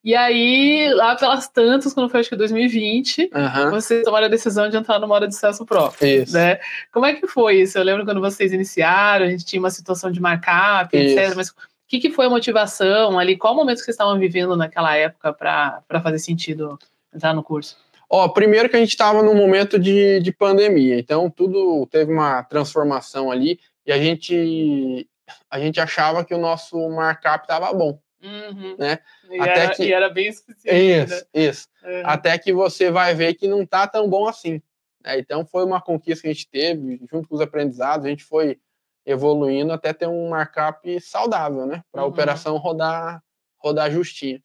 E 0.05 0.15
aí, 0.15 0.93
lá 0.95 1.17
pelas 1.17 1.49
tantas, 1.49 1.93
quando 1.93 2.09
foi 2.09 2.21
acho 2.21 2.29
que 2.29 2.37
2020, 2.37 3.31
Aham, 3.35 3.71
vocês 3.71 4.05
tomaram 4.05 4.27
a 4.27 4.31
decisão 4.31 4.69
de 4.69 4.77
entrar 4.77 4.99
no 4.99 5.09
modo 5.09 5.27
de 5.27 5.35
sucesso 5.35 5.67
próprio. 5.67 6.23
isso. 6.23 6.33
Né? 6.33 6.59
Como 6.93 7.05
é 7.05 7.15
que 7.15 7.27
foi 7.27 7.63
isso? 7.63 7.77
Eu 7.77 7.83
lembro 7.83 8.05
quando 8.05 8.21
vocês 8.21 8.53
iniciaram, 8.53 9.27
a 9.27 9.29
gente 9.29 9.45
tinha 9.45 9.61
uma 9.61 9.71
situação 9.71 10.11
de 10.11 10.21
markup, 10.21 10.97
etc. 10.97 11.29
Isso. 11.29 11.37
Mas 11.37 11.49
o 11.51 11.55
que, 11.89 11.99
que 11.99 12.11
foi 12.11 12.27
a 12.27 12.31
motivação 12.31 13.19
ali? 13.19 13.37
Qual 13.37 13.55
momento 13.55 13.79
que 13.79 13.85
vocês 13.85 13.95
estavam 13.95 14.19
vivendo 14.19 14.57
naquela 14.57 14.97
época 14.97 15.33
para 15.33 16.01
fazer 16.03 16.19
sentido 16.19 16.79
entrar 17.15 17.35
no 17.35 17.43
curso? 17.43 17.77
Ó, 18.09 18.29
primeiro 18.29 18.69
que 18.69 18.77
a 18.77 18.79
gente 18.79 18.91
estava 18.91 19.23
num 19.23 19.35
momento 19.35 19.79
de, 19.79 20.21
de 20.21 20.33
pandemia, 20.33 20.99
então 20.99 21.31
tudo 21.31 21.87
teve 21.91 22.13
uma 22.13 22.43
transformação 22.43 23.31
ali 23.31 23.59
e 23.87 23.93
a 23.93 23.97
gente 23.97 25.09
a 25.51 25.59
gente 25.59 25.81
achava 25.81 26.25
que 26.25 26.35
o 26.35 26.39
nosso 26.39 26.77
markup 26.91 27.45
estava 27.45 27.73
bom. 27.73 27.99
Uhum. 28.23 28.77
Né? 28.79 28.99
E, 29.31 29.41
Até 29.41 29.65
era, 29.65 29.75
que- 29.75 29.83
e 29.85 29.93
era 29.93 30.09
bem 30.09 30.33
suficiente. 30.33 30.71
né? 30.73 31.05
Isso, 31.17 31.27
isso. 31.35 31.69
Uhum. 31.83 32.03
Até 32.05 32.39
que 32.39 32.53
você 32.53 32.91
vai 32.91 33.15
ver 33.15 33.35
que 33.35 33.49
não 33.49 33.67
tá 33.67 33.87
tão 33.87 34.09
bom 34.09 34.29
assim. 34.29 34.63
né? 35.05 35.19
Então 35.19 35.45
foi 35.45 35.65
uma 35.65 35.81
conquista 35.81 36.23
que 36.23 36.29
a 36.29 36.33
gente 36.33 36.49
teve, 36.49 37.01
junto 37.11 37.29
com 37.29 37.35
os 37.35 37.41
aprendizados, 37.41 38.07
a 38.07 38.09
gente 38.09 38.23
foi 38.25 38.61
evoluindo 39.05 39.73
até 39.73 39.93
ter 39.93 40.07
um 40.07 40.29
markup 40.29 41.01
saudável, 41.01 41.67
né? 41.67 41.83
Para 41.91 42.03
a 42.03 42.05
Uhum. 42.05 42.11
operação 42.11 42.57
rodar 42.57 43.21
rodar 43.59 43.91
justinha. 43.91 44.41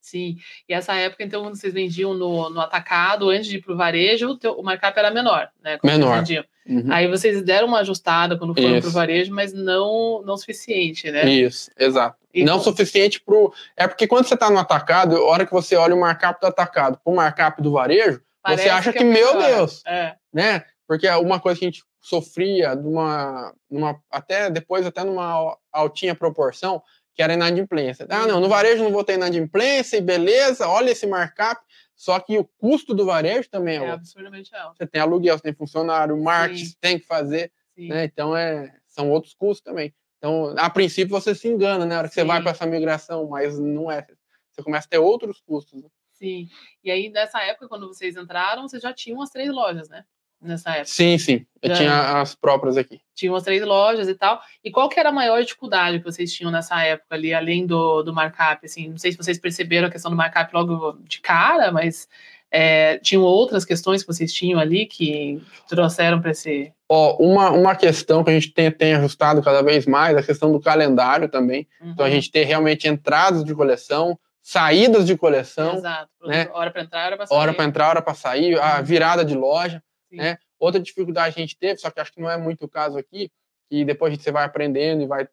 Sim. 0.00 0.36
E 0.68 0.72
essa 0.74 0.94
época, 0.94 1.22
então, 1.22 1.42
quando 1.42 1.56
vocês 1.56 1.72
vendiam 1.74 2.14
no, 2.14 2.48
no 2.50 2.60
atacado, 2.60 3.28
antes 3.28 3.46
de 3.48 3.56
ir 3.56 3.62
para 3.62 3.72
o 3.72 3.76
varejo, 3.76 4.28
o, 4.30 4.36
teu- 4.36 4.52
o 4.54 4.62
markup 4.62 4.98
era 4.98 5.10
menor, 5.10 5.48
né? 5.62 5.78
vocês 5.80 5.98
Menor. 5.98 6.16
vendiam. 6.18 6.44
Uhum. 6.66 6.86
Aí 6.90 7.06
vocês 7.08 7.42
deram 7.42 7.68
uma 7.68 7.80
ajustada 7.80 8.38
quando 8.38 8.54
foram 8.54 8.80
para 8.80 8.88
o 8.88 8.92
varejo, 8.92 9.32
mas 9.34 9.52
não, 9.52 10.22
não 10.24 10.36
suficiente, 10.36 11.10
né? 11.10 11.28
Isso, 11.28 11.70
exato. 11.78 12.16
E 12.32 12.44
não 12.44 12.58
com- 12.58 12.64
suficiente 12.64 13.20
pro. 13.20 13.52
É 13.76 13.88
porque 13.88 14.06
quando 14.06 14.26
você 14.26 14.34
está 14.34 14.48
no 14.50 14.58
atacado, 14.58 15.16
a 15.16 15.24
hora 15.24 15.44
que 15.44 15.52
você 15.52 15.74
olha 15.76 15.94
o 15.94 16.00
markup 16.00 16.40
do 16.40 16.46
atacado 16.46 16.98
para 17.02 17.12
o 17.12 17.16
markup 17.16 17.60
do 17.60 17.72
varejo, 17.72 18.20
Parece 18.42 18.62
você 18.64 18.68
acha 18.70 18.92
que 18.92 18.98
que, 18.98 19.04
é 19.04 19.06
meu 19.06 19.34
melhor. 19.34 19.56
Deus, 19.56 19.82
É. 19.86 20.14
né? 20.32 20.64
Porque 20.86 21.08
uma 21.10 21.38
coisa 21.40 21.58
que 21.58 21.64
a 21.66 21.68
gente 21.68 21.82
sofria 22.00 22.74
de 22.74 22.86
uma, 22.86 23.52
numa, 23.70 24.00
até 24.10 24.48
depois 24.48 24.86
até 24.86 25.04
numa 25.04 25.56
altinha 25.72 26.14
proporção, 26.14 26.82
que 27.20 27.22
era 27.22 27.34
inadimplência. 27.34 28.06
Ah, 28.08 28.26
não, 28.26 28.40
no 28.40 28.48
varejo 28.48 28.82
não 28.82 28.90
vou 28.90 29.04
ter 29.04 29.12
inadimplência 29.12 29.98
e 29.98 30.00
beleza, 30.00 30.66
olha 30.66 30.90
esse 30.90 31.06
markup. 31.06 31.60
Só 31.94 32.18
que 32.18 32.38
o 32.38 32.44
custo 32.44 32.94
do 32.94 33.04
varejo 33.04 33.46
também 33.50 33.74
é, 33.74 33.76
É 33.76 33.80
outro. 33.82 33.96
absurdamente 33.96 34.54
alto. 34.56 34.78
Você 34.78 34.86
tem 34.86 35.02
aluguel, 35.02 35.36
você 35.36 35.42
tem 35.42 35.52
funcionário, 35.52 36.16
marketing, 36.16 36.64
Sim. 36.64 36.70
você 36.70 36.76
tem 36.80 36.98
que 36.98 37.04
fazer, 37.06 37.52
né? 37.76 38.04
Então 38.06 38.34
é, 38.34 38.74
são 38.88 39.10
outros 39.10 39.34
custos 39.34 39.62
também. 39.62 39.94
Então, 40.16 40.54
a 40.56 40.70
princípio 40.70 41.10
você 41.10 41.34
se 41.34 41.46
engana, 41.46 41.84
né? 41.84 41.94
Na 41.94 41.98
hora 41.98 42.08
que 42.08 42.14
você 42.14 42.22
Sim. 42.22 42.26
vai 42.26 42.40
para 42.40 42.52
essa 42.52 42.64
migração, 42.64 43.28
mas 43.28 43.58
não 43.58 43.90
é. 43.90 44.06
Você 44.50 44.62
começa 44.62 44.86
a 44.86 44.90
ter 44.90 44.98
outros 44.98 45.42
custos. 45.42 45.82
né? 45.82 45.88
Sim. 46.14 46.48
E 46.82 46.90
aí, 46.90 47.10
nessa 47.10 47.42
época, 47.42 47.68
quando 47.68 47.86
vocês 47.86 48.16
entraram, 48.16 48.66
vocês 48.66 48.82
já 48.82 48.94
tinham 48.94 49.20
as 49.20 49.28
três 49.28 49.50
lojas, 49.50 49.90
né? 49.90 50.06
Nessa 50.42 50.70
época. 50.70 50.86
Sim, 50.86 51.18
sim. 51.18 51.44
Eu 51.62 51.68
Já. 51.68 51.76
tinha 51.76 52.20
as 52.22 52.34
próprias 52.34 52.76
aqui. 52.78 53.00
Tinham 53.14 53.34
as 53.34 53.42
três 53.42 53.62
lojas 53.62 54.08
e 54.08 54.14
tal. 54.14 54.40
E 54.64 54.70
qual 54.70 54.88
que 54.88 54.98
era 54.98 55.10
a 55.10 55.12
maior 55.12 55.42
dificuldade 55.42 55.98
que 55.98 56.04
vocês 56.04 56.32
tinham 56.32 56.50
nessa 56.50 56.82
época 56.82 57.14
ali, 57.14 57.34
além 57.34 57.66
do, 57.66 58.02
do 58.02 58.14
markup? 58.14 58.64
Assim, 58.64 58.88
não 58.88 58.96
sei 58.96 59.12
se 59.12 59.18
vocês 59.18 59.38
perceberam 59.38 59.88
a 59.88 59.90
questão 59.90 60.10
do 60.10 60.16
markup 60.16 60.54
logo 60.54 60.98
de 61.06 61.20
cara, 61.20 61.70
mas 61.70 62.08
é, 62.50 62.96
tinham 62.98 63.22
outras 63.22 63.66
questões 63.66 64.02
que 64.02 64.06
vocês 64.10 64.32
tinham 64.32 64.58
ali 64.58 64.86
que 64.86 65.42
trouxeram 65.68 66.20
para 66.22 66.30
esse. 66.30 66.72
Ó, 66.88 67.16
uma, 67.18 67.50
uma 67.50 67.76
questão 67.76 68.24
que 68.24 68.30
a 68.30 68.32
gente 68.32 68.50
tem, 68.52 68.70
tem 68.70 68.94
ajustado 68.94 69.42
cada 69.42 69.62
vez 69.62 69.84
mais, 69.86 70.16
a 70.16 70.22
questão 70.22 70.50
do 70.50 70.58
calendário 70.58 71.28
também. 71.28 71.68
Então, 71.82 72.06
a 72.06 72.08
Uhum. 72.08 72.14
gente 72.14 72.30
ter 72.30 72.44
realmente 72.44 72.88
entradas 72.88 73.44
de 73.44 73.54
coleção, 73.54 74.18
saídas 74.42 75.06
de 75.06 75.14
coleção, 75.16 75.74
Exato. 75.76 76.08
né? 76.24 76.48
Hora 76.52 76.70
para 76.70 76.82
entrar, 76.82 77.06
hora 77.06 77.16
para 77.18 77.26
sair. 77.26 77.38
hora 77.38 77.52
para 77.54 77.64
entrar, 77.66 77.88
hora 77.90 78.02
para 78.02 78.14
sair, 78.14 78.58
a 78.58 78.78
Uhum. 78.78 78.84
virada 78.84 79.24
de 79.24 79.34
loja. 79.34 79.82
Né? 80.16 80.38
Outra 80.58 80.80
dificuldade 80.80 81.34
que 81.34 81.40
a 81.40 81.44
gente 81.44 81.58
teve, 81.58 81.78
só 81.78 81.90
que 81.90 82.00
acho 82.00 82.12
que 82.12 82.20
não 82.20 82.30
é 82.30 82.36
muito 82.36 82.64
o 82.64 82.68
caso 82.68 82.98
aqui, 82.98 83.30
que 83.68 83.84
depois 83.84 84.16
você 84.16 84.30
vai 84.32 84.44
aprendendo 84.44 85.02
e 85.02 85.06
vai, 85.06 85.28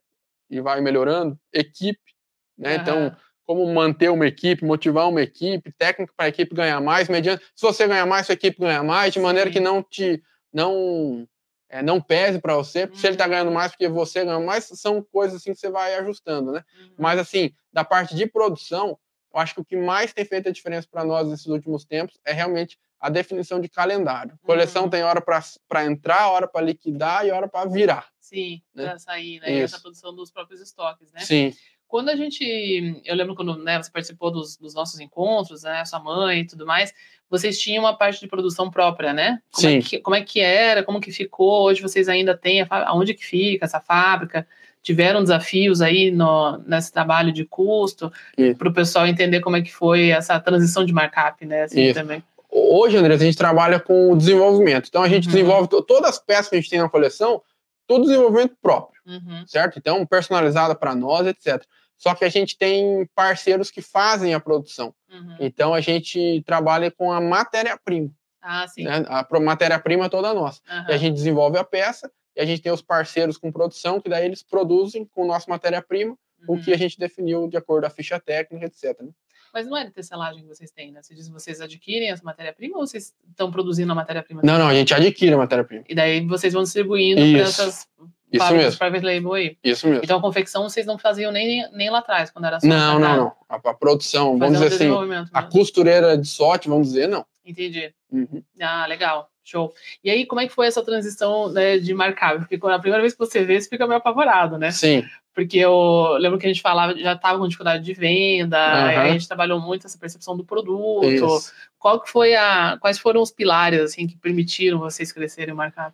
e 0.50 0.62
vai 0.62 0.82
melhorando, 0.82 1.38
equipe. 1.52 2.14
Né? 2.58 2.76
Então, 2.76 3.08
Aham. 3.08 3.18
como 3.46 3.74
manter 3.74 4.10
uma 4.10 4.28
equipe, 4.28 4.66
motivar 4.66 5.10
uma 5.10 5.22
equipe, 5.22 5.72
técnica 5.74 6.14
para 6.16 6.26
a 6.26 6.30
equipe 6.30 6.54
ganhar 6.56 6.80
mais, 6.82 7.10
mediante. 7.10 7.44
Se 7.56 7.66
você 7.66 7.88
ganhar 7.88 8.06
mais, 8.06 8.26
sua 8.26 8.34
equipe 8.34 8.60
ganha 8.60 8.84
mais, 8.84 9.14
de 9.14 9.20
maneira 9.20 9.50
Sim. 9.50 9.54
que 9.54 9.60
não 9.60 9.82
te. 9.84 10.22
não 10.54 11.28
é, 11.70 11.82
não 11.82 12.00
pese 12.00 12.40
para 12.40 12.56
você, 12.56 12.90
se 12.94 13.06
ele 13.06 13.16
está 13.16 13.26
Uhum. 13.26 13.32
ganhando 13.32 13.52
mais 13.52 13.72
porque 13.72 13.90
você 13.90 14.24
ganha 14.24 14.40
mais, 14.40 14.66
são 14.66 15.04
coisas 15.04 15.42
assim 15.42 15.52
que 15.52 15.60
você 15.60 15.70
vai 15.70 15.96
ajustando, 15.96 16.54
né? 16.54 16.64
Uhum. 16.80 16.94
Mas 16.98 17.20
assim, 17.20 17.54
da 17.74 17.84
parte 17.84 18.16
de 18.16 18.26
produção, 18.26 18.98
eu 19.34 19.40
acho 19.40 19.54
que 19.54 19.60
o 19.62 19.66
que 19.66 19.76
mais 19.76 20.14
tem 20.14 20.24
feito 20.24 20.48
a 20.48 20.52
diferença 20.52 20.88
para 20.90 21.04
nós 21.04 21.28
nesses 21.28 21.48
últimos 21.48 21.84
tempos 21.84 22.18
é 22.26 22.32
realmente 22.32 22.80
a 23.00 23.10
definição 23.10 23.60
de 23.60 23.70
calendário. 23.70 24.38
Coleção 24.44 24.84
Uhum. 24.84 24.90
tem 24.90 25.04
hora 25.04 25.22
para 25.22 25.86
entrar, 25.86 26.30
hora 26.30 26.48
para 26.48 26.66
liquidar 26.66 27.26
e 27.26 27.32
hora 27.32 27.48
para 27.48 27.70
virar. 27.70 28.08
Sim, 28.20 28.62
né? 28.74 28.86
para 28.86 29.00
sair, 29.00 29.40
né? 29.40 29.54
E 29.54 29.62
essa 29.62 29.80
produção 29.80 30.14
dos 30.14 30.32
próprios 30.32 30.60
estoques, 30.62 31.12
né? 31.14 31.22
Sim, 31.22 31.54
Quando 31.88 32.10
a 32.10 32.16
gente. 32.18 33.02
Eu 33.06 33.16
lembro 33.16 33.34
quando 33.34 33.58
né, 33.60 33.82
você 33.82 33.90
participou 33.90 34.30
dos, 34.30 34.58
dos 34.58 34.74
nossos 34.74 35.00
encontros, 35.00 35.64
né? 35.64 35.86
Sua 35.86 36.00
mãe 36.02 36.42
e 36.42 36.46
tudo 36.46 36.66
mais, 36.66 36.94
vocês 37.30 37.58
tinham 37.58 37.86
uma 37.86 37.96
parte 37.98 38.20
de 38.20 38.28
produção 38.28 38.70
própria, 38.70 39.14
né? 39.14 39.42
Como 39.54 39.68
Sim. 39.70 39.78
É 39.78 39.82
que, 39.82 40.00
como 40.00 40.16
é 40.16 40.22
que 40.22 40.42
era? 40.42 40.84
Como 40.84 41.00
que 41.00 41.14
ficou? 41.14 41.64
Hoje 41.64 41.82
vocês 41.82 42.10
ainda 42.10 42.36
têm 42.36 42.62
a 42.62 42.68
aonde 42.90 43.14
que 43.14 43.26
fica 43.26 43.64
essa 43.64 43.80
fábrica? 43.80 44.46
Tiveram 44.84 45.22
desafios 45.22 45.82
aí 45.82 46.12
no, 46.12 46.58
nesse 46.60 46.92
trabalho 46.92 47.32
de 47.32 47.46
custo 47.46 48.12
para 48.58 48.68
o 48.68 48.74
pessoal 48.74 49.08
entender 49.08 49.40
como 49.40 49.56
é 49.56 49.62
que 49.62 49.74
foi 49.74 50.10
essa 50.10 50.38
transição 50.42 50.84
de 50.84 50.92
markup, 50.92 51.46
né? 51.46 51.64
Assim, 51.64 51.82
Isso. 51.86 51.94
também. 51.94 52.22
Hoje, 52.58 52.98
André, 52.98 53.14
a 53.14 53.18
gente 53.18 53.38
trabalha 53.38 53.80
com 53.80 54.12
o 54.12 54.18
desenvolvimento. 54.18 54.88
Então, 54.88 55.04
a 55.04 55.08
gente 55.10 55.26
Uhum. 55.28 55.32
desenvolve 55.34 55.68
to- 55.70 55.82
todas 55.82 56.10
as 56.12 56.20
peças 56.20 56.50
que 56.50 56.56
a 56.56 56.60
gente 56.60 56.70
tem 56.70 56.80
na 56.80 56.90
coleção, 56.90 57.42
todo 57.86 58.04
desenvolvimento 58.06 58.56
próprio, 58.62 59.02
Uhum, 59.06 59.44
certo? 59.48 59.78
Então, 59.80 60.06
personalizada 60.06 60.76
para 60.76 60.94
nós, 60.96 61.26
etc. 61.28 61.64
Só 61.98 62.14
que 62.14 62.26
a 62.26 62.30
gente 62.30 62.58
tem 62.58 63.08
parceiros 63.16 63.72
que 63.72 63.82
fazem 63.82 64.34
a 64.34 64.40
produção. 64.40 64.94
uhum. 65.12 65.36
Então, 65.40 65.74
a 65.74 65.82
gente 65.82 66.44
trabalha 66.46 66.92
com 66.92 67.12
a 67.12 67.20
matéria-prima. 67.22 68.10
Ah, 68.42 68.68
sim. 68.68 68.84
Né? 68.84 69.04
A 69.08 69.26
matéria-prima 69.40 70.10
toda 70.10 70.34
nossa. 70.34 70.62
E 70.88 70.94
a 70.94 70.98
gente 70.98 71.16
desenvolve 71.16 71.58
a 71.58 71.64
peça, 71.64 72.12
e 72.36 72.42
a 72.42 72.46
gente 72.46 72.62
tem 72.62 72.72
os 72.72 72.82
parceiros 72.82 73.38
com 73.38 73.52
produção, 73.52 74.00
que 74.00 74.10
daí 74.10 74.26
eles 74.26 74.44
produzem 74.44 75.06
com 75.06 75.26
nossa 75.26 75.50
matéria-prima 75.50 76.16
o 76.48 76.54
Uhum. 76.54 76.62
que 76.62 76.72
a 76.72 76.78
gente 76.78 77.00
definiu 77.00 77.48
de 77.48 77.58
acordo 77.58 77.82
com 77.82 77.88
a 77.88 77.90
ficha 77.90 78.20
técnica, 78.20 78.66
etc. 78.68 79.02
né? 79.02 79.10
Mas 79.54 79.68
não 79.68 79.78
é 79.78 79.86
de 79.86 79.92
tecelagem 79.92 80.42
que 80.42 80.48
vocês 80.48 80.72
têm, 80.72 80.92
né? 80.92 81.02
Você 81.02 81.14
diz 81.14 81.28
que 81.28 81.34
vocês 81.34 81.62
adquirem 81.62 82.10
essa 82.10 82.24
matéria-prima 82.24 82.78
ou 82.78 82.86
vocês 82.86 83.14
estão 83.30 83.52
produzindo 83.52 83.92
a 83.92 83.96
matéria-prima? 83.96 84.42
Não, 84.44 84.58
não, 84.58 84.68
a 84.68 84.74
gente 84.74 84.94
adquire 84.94 85.34
a 85.34 85.38
matéria-prima. 85.38 85.84
E 85.88 85.96
daí 85.96 86.26
vocês 86.26 86.54
vão 86.54 86.64
distribuindo 86.64 87.22
para 87.22 87.42
essas 87.42 87.88
Isso 88.32 88.54
mesmo. 88.54 88.80
private 88.80 89.06
label 89.06 89.34
aí. 89.34 89.58
Isso 89.64 89.88
mesmo. 89.88 90.02
Então 90.04 90.18
a 90.18 90.22
confecção 90.22 90.64
vocês 90.64 90.86
não 90.86 90.98
faziam 90.98 91.32
nem, 91.32 91.70
nem 91.72 91.90
lá 91.90 92.00
atrás, 92.00 92.30
quando 92.30 92.46
era 92.46 92.60
só 92.60 92.68
Não, 92.68 93.00
não, 93.00 93.18
não. 93.18 93.32
A, 93.50 93.56
a 93.56 93.74
produção, 93.74 94.38
vamos 94.38 94.60
dizer 94.60 94.76
assim, 94.76 94.90
a 95.34 95.44
costureira 95.44 96.18
de 96.18 96.28
sorte, 96.28 96.70
vamos 96.70 96.88
dizer, 96.88 97.08
não. 97.08 97.26
Entendi. 97.46 97.94
Uhum. 98.12 98.44
Ah, 98.60 98.86
legal. 98.88 99.30
Show. 99.44 99.74
E 100.04 100.10
aí, 100.10 100.26
como 100.26 100.42
é 100.42 100.48
que 100.48 100.54
foi 100.54 100.68
essa 100.68 100.84
transição 100.84 101.50
né, 101.50 101.78
de 101.78 101.94
marcável? 101.94 102.40
Porque 102.40 102.56
a 102.56 102.80
primeira 102.80 103.02
vez 103.02 103.14
que 103.14 103.20
você 103.20 103.46
vê, 103.46 103.60
você 103.60 103.70
fica 103.70 103.88
meio 103.88 103.98
apavorado, 103.98 104.58
né? 104.58 104.72
Sim, 104.72 105.06
Porque 105.38 105.60
eu 105.60 106.18
lembro 106.18 106.40
que 106.40 106.48
a 106.48 106.50
gente 106.50 106.64
falava, 106.64 106.98
já 106.98 107.14
estava 107.14 107.38
com 107.38 107.48
dificuldade 107.48 107.84
de 107.84 107.94
venda, 107.94 108.58
aí 108.86 108.98
a 108.98 109.12
gente 109.12 109.28
trabalhou 109.28 109.60
muito 109.60 109.86
essa 109.86 109.96
percepção 109.96 110.36
do 110.36 110.44
produto. 110.44 111.04
isso. 111.06 111.54
Qual 111.78 112.02
que 112.02 112.10
foi 112.10 112.34
a, 112.36 112.76
quais 112.82 112.98
foram 112.98 113.22
os 113.22 113.30
pilares 113.30 113.80
assim 113.80 114.08
que 114.08 114.18
permitiram 114.18 114.80
vocês 114.80 115.12
crescerem 115.12 115.54
o 115.54 115.58
marcável? 115.58 115.94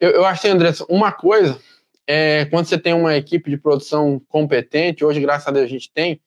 Eu, 0.00 0.10
eu 0.10 0.24
acho 0.24 0.42
que, 0.42 0.48
André, 0.48 0.72
uma 0.88 1.12
coisa 1.12 1.60
é 2.08 2.44
quando 2.46 2.66
você 2.66 2.76
tem 2.76 2.92
uma 2.92 3.16
equipe 3.16 3.48
de 3.48 3.56
produção 3.56 4.20
competente, 4.28 5.04
hoje, 5.04 5.20
graças 5.20 5.46
a 5.46 5.52
Deus, 5.52 5.66
a 5.66 5.68
gente 5.68 5.88
tem, 5.92 6.20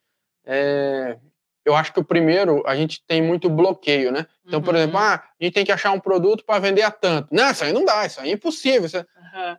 é, 0.46 1.18
eu 1.66 1.76
acho 1.76 1.92
que 1.92 2.00
o 2.00 2.06
primeiro, 2.06 2.64
a 2.66 2.74
gente 2.74 3.04
tem 3.06 3.22
muito 3.22 3.50
bloqueio, 3.50 4.14
né? 4.14 4.26
Então, 4.48 4.62
por 4.62 4.74
Uhum. 4.74 4.80
exemplo, 4.80 4.98
ah, 4.98 5.16
a 5.16 5.44
gente 5.44 5.54
tem 5.54 5.66
que 5.66 5.74
achar 5.74 5.92
um 5.92 6.00
produto 6.00 6.46
para 6.46 6.60
vender 6.60 6.84
a 6.84 6.92
tanto. 6.92 7.28
Não, 7.36 7.52
isso 7.52 7.66
aí 7.66 7.74
não 7.74 7.84
dá, 7.84 8.06
isso 8.06 8.22
aí 8.22 8.30
é 8.30 8.34
impossível. 8.34 8.86
isso 8.86 8.96
Aham, 8.98 9.58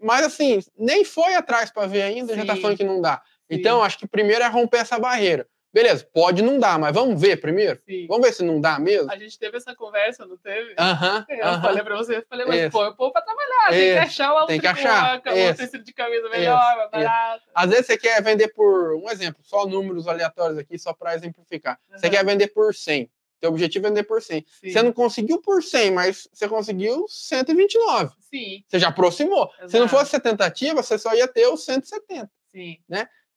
Mas, 0.00 0.26
assim, 0.26 0.60
nem 0.76 1.04
foi 1.04 1.34
atrás 1.34 1.70
para 1.70 1.86
ver 1.86 2.02
ainda, 2.02 2.34
já 2.34 2.44
tá 2.44 2.54
Sim. 2.54 2.60
falando 2.62 2.76
que 2.76 2.84
não 2.84 3.00
dá. 3.00 3.16
sim, 3.50 3.56
Então, 3.58 3.82
acho 3.82 3.98
que 3.98 4.06
primeiro 4.06 4.42
é 4.44 4.48
romper 4.48 4.78
essa 4.78 4.98
barreira. 4.98 5.46
Beleza, 5.72 6.08
pode 6.10 6.40
não 6.42 6.58
dar, 6.58 6.78
mas 6.78 6.94
vamos 6.94 7.20
ver 7.20 7.38
primeiro? 7.38 7.78
sim. 7.86 8.06
Vamos 8.06 8.26
ver 8.26 8.32
se 8.32 8.42
não 8.42 8.58
dá 8.60 8.78
mesmo? 8.78 9.10
A 9.10 9.16
gente 9.18 9.38
teve 9.38 9.58
essa 9.58 9.74
conversa, 9.74 10.24
não 10.24 10.36
teve? 10.38 10.74
Aham, 10.78 11.26
Eu 11.28 11.48
aham. 11.48 11.60
falei 11.60 11.82
pra 11.84 11.96
você, 11.96 12.16
eu 12.16 12.24
falei, 12.30 12.46
mas 12.46 12.60
Isso. 12.62 12.70
pô, 12.70 12.82
eu 12.84 12.94
pôr 12.96 13.12
pra 13.12 13.20
trabalhar, 13.20 13.68
tem 13.68 13.78
que 13.80 13.84
Isso. 13.84 13.98
achar 13.98 14.32
uma 14.32 14.46
Tem 14.46 14.60
que 14.60 14.66
achar. 14.66 15.20
Isso. 15.26 15.52
um 15.52 15.54
tecido 15.54 15.84
de 15.84 15.92
camisa 15.92 16.28
melhor, 16.30 16.76
mais 16.76 16.82
Isso. 16.82 16.90
barato. 16.92 17.42
Às 17.54 17.70
vezes 17.70 17.86
você 17.86 17.98
quer 17.98 18.22
vender 18.22 18.48
por, 18.54 18.94
um 18.94 19.10
exemplo, 19.10 19.42
só 19.44 19.66
números 19.66 20.08
aleatórios 20.08 20.56
aqui, 20.58 20.78
só 20.78 20.94
para 20.94 21.14
exemplificar. 21.14 21.78
Você 21.90 22.06
Aham. 22.06 22.14
quer 22.16 22.24
vender 22.24 22.48
por 22.48 22.74
100. 22.74 23.10
Teu 23.40 23.50
objetivo 23.50 23.86
é 23.86 23.90
vender 23.90 24.04
por 24.04 24.22
100. 24.22 24.44
Sim. 24.48 24.70
Você 24.70 24.82
não 24.82 24.92
conseguiu 24.92 25.40
por 25.40 25.62
100, 25.62 25.90
mas 25.90 26.28
você 26.32 26.48
conseguiu 26.48 27.06
129. 27.08 28.14
Sim, 28.20 28.64
Você 28.66 28.78
já 28.78 28.88
aproximou. 28.88 29.50
Se 29.68 29.78
não 29.78 29.86
Exato. 29.86 29.88
fosse 29.88 30.16
a 30.16 30.20
tentativa, 30.20 30.82
você 30.82 30.98
só 30.98 31.14
ia 31.14 31.28
ter 31.28 31.46
os 31.48 31.64
170. 31.64 32.30
sim. 32.50 32.78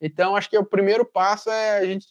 Então, 0.02 0.36
acho 0.36 0.50
que 0.50 0.58
o 0.58 0.66
primeiro 0.66 1.06
passo 1.06 1.50
é 1.50 1.80
a 1.80 1.86
gente 1.86 2.08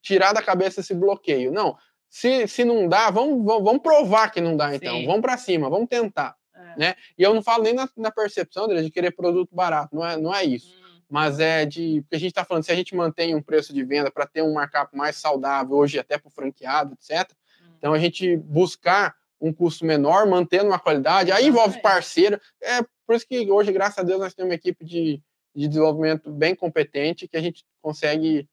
tirar 0.00 0.32
da 0.32 0.42
cabeça 0.42 0.80
esse 0.80 0.94
bloqueio. 0.94 1.52
Não, 1.52 1.76
se, 2.08 2.48
se 2.48 2.64
não 2.64 2.88
dá, 2.88 3.10
vamos, 3.10 3.44
vamos, 3.44 3.62
vamos 3.62 3.82
provar 3.82 4.30
que 4.30 4.40
não 4.40 4.56
dá, 4.56 4.74
então. 4.74 4.96
Sim. 4.96 5.06
Vamos 5.06 5.20
para 5.20 5.36
cima, 5.36 5.68
vamos 5.68 5.88
tentar. 5.88 6.34
É. 6.54 6.78
Né? 6.78 6.94
E 7.18 7.22
eu 7.22 7.34
não 7.34 7.42
falo 7.42 7.64
nem 7.64 7.74
na, 7.74 7.86
na 7.96 8.10
percepção, 8.10 8.64
André, 8.64 8.80
de 8.82 8.90
querer 8.90 9.10
produto 9.10 9.54
barato. 9.54 9.94
Não 9.94 10.06
é, 10.06 10.16
não 10.16 10.34
é 10.34 10.44
isso 10.44 10.74
Hum, 10.74 10.85
mas 11.08 11.38
é 11.38 11.64
de. 11.64 12.02
Porque 12.02 12.16
a 12.16 12.18
gente 12.18 12.30
está 12.30 12.44
falando, 12.44 12.64
se 12.64 12.72
a 12.72 12.76
gente 12.76 12.94
mantém 12.94 13.34
um 13.34 13.42
preço 13.42 13.72
de 13.72 13.84
venda 13.84 14.10
para 14.10 14.26
ter 14.26 14.42
um 14.42 14.54
markup 14.54 14.96
mais 14.96 15.16
saudável, 15.16 15.76
hoje 15.76 15.98
até 15.98 16.18
para 16.18 16.28
o 16.28 16.32
franqueado, 16.32 16.94
etc. 16.94 17.30
hum. 17.62 17.74
Então 17.78 17.92
a 17.92 17.98
gente 17.98 18.36
buscar 18.36 19.14
um 19.40 19.52
custo 19.52 19.84
menor, 19.84 20.26
mantendo 20.26 20.66
uma 20.66 20.78
qualidade, 20.78 21.30
aí 21.30 21.46
envolve 21.46 21.80
parceiro. 21.80 22.40
É 22.62 22.82
por 23.06 23.14
isso 23.14 23.26
que 23.26 23.50
hoje, 23.50 23.72
graças 23.72 23.98
a 23.98 24.02
Deus, 24.02 24.18
nós 24.18 24.34
temos 24.34 24.50
uma 24.50 24.54
equipe 24.54 24.84
de, 24.84 25.22
de 25.54 25.68
desenvolvimento 25.68 26.30
bem 26.32 26.54
competente 26.54 27.28
que 27.28 27.36
a 27.36 27.40
gente 27.40 27.64
consegue 27.80 28.48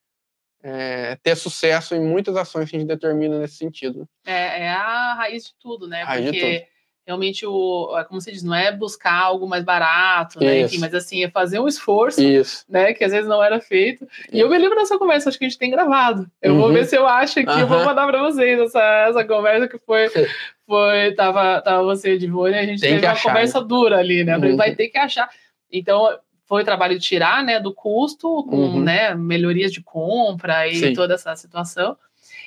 é, 0.62 1.17
ter 1.24 1.36
sucesso 1.36 1.95
em 1.95 2.01
muitas 2.01 2.36
ações 2.36 2.69
que 2.69 2.75
a 2.75 2.79
gente 2.79 2.88
determina 2.88 3.39
nesse 3.39 3.55
sentido. 3.55 4.07
É, 4.25 4.63
é 4.63 4.69
a 4.69 5.15
raiz 5.15 5.45
de 5.45 5.55
tudo, 5.60 5.88
né? 5.88 6.03
Raiz 6.03 6.25
Porque 6.25 6.67
realmente, 7.05 7.45
o, 7.45 7.95
é 7.98 8.03
como 8.05 8.22
você 8.22 8.31
diz, 8.31 8.43
não 8.43 8.55
é 8.55 8.72
buscar 8.72 9.13
algo 9.13 9.48
mais 9.48 9.63
barato, 9.63 10.39
né? 10.39 10.62
Enfim, 10.62 10.77
mas 10.79 10.93
assim, 10.93 11.24
é 11.24 11.29
fazer 11.29 11.60
um 11.60 11.67
esforço, 11.67 12.22
Isso. 12.24 12.65
né? 12.69 12.93
Que 12.93 13.03
às 13.03 13.12
vezes 13.12 13.27
não 13.27 13.43
era 13.43 13.60
feito. 13.60 14.07
E 14.31 14.39
eu 14.39 14.50
me 14.50 14.57
lembro 14.57 14.77
dessa 14.77 14.98
conversa, 14.98 15.29
acho 15.29 15.38
que 15.38 15.45
a 15.45 15.50
gente 15.50 15.57
tem 15.57 15.69
gravado. 15.72 16.29
Eu 16.41 16.55
vou 16.55 16.67
Uhum. 16.67 16.74
ver 16.74 16.86
se 16.86 16.95
eu 16.95 17.05
acho 17.07 17.39
aqui, 17.41 17.60
eu 17.60 17.67
vou 17.67 17.83
mandar 17.83 18.07
pra 18.07 18.22
vocês 18.24 18.60
essa, 18.60 18.81
essa 19.10 19.25
conversa 19.25 19.67
que 19.67 19.77
foi. 19.79 20.07
foi 20.65 21.13
tava, 21.15 21.62
tava 21.62 21.83
você 21.83 22.17
de 22.17 22.25
Ivone, 22.25 22.55
a 22.55 22.65
gente 22.65 22.79
Tem 22.79 22.93
teve 22.93 23.05
uma 23.05 23.12
achar, 23.12 23.29
conversa 23.29 23.62
dura 23.62 23.98
ali, 23.98 24.24
né? 24.24 24.38
Uhum. 24.38 24.55
Vai 24.55 24.74
ter 24.74 24.88
que 24.88 24.98
achar. 24.98 25.29
Então, 25.72 26.07
foi 26.45 26.63
trabalho 26.63 26.98
de 26.98 27.05
tirar, 27.05 27.43
né, 27.43 27.60
do 27.60 27.74
custo, 27.74 28.45
com 28.50 28.55
Uhum. 28.55 28.81
né, 28.81 29.13
melhorias 29.15 29.72
de 29.74 29.81
compra 29.81 30.67
e 30.67 30.75
Sim. 30.75 30.93
toda 30.93 31.15
essa 31.15 31.36
situação. 31.36 31.98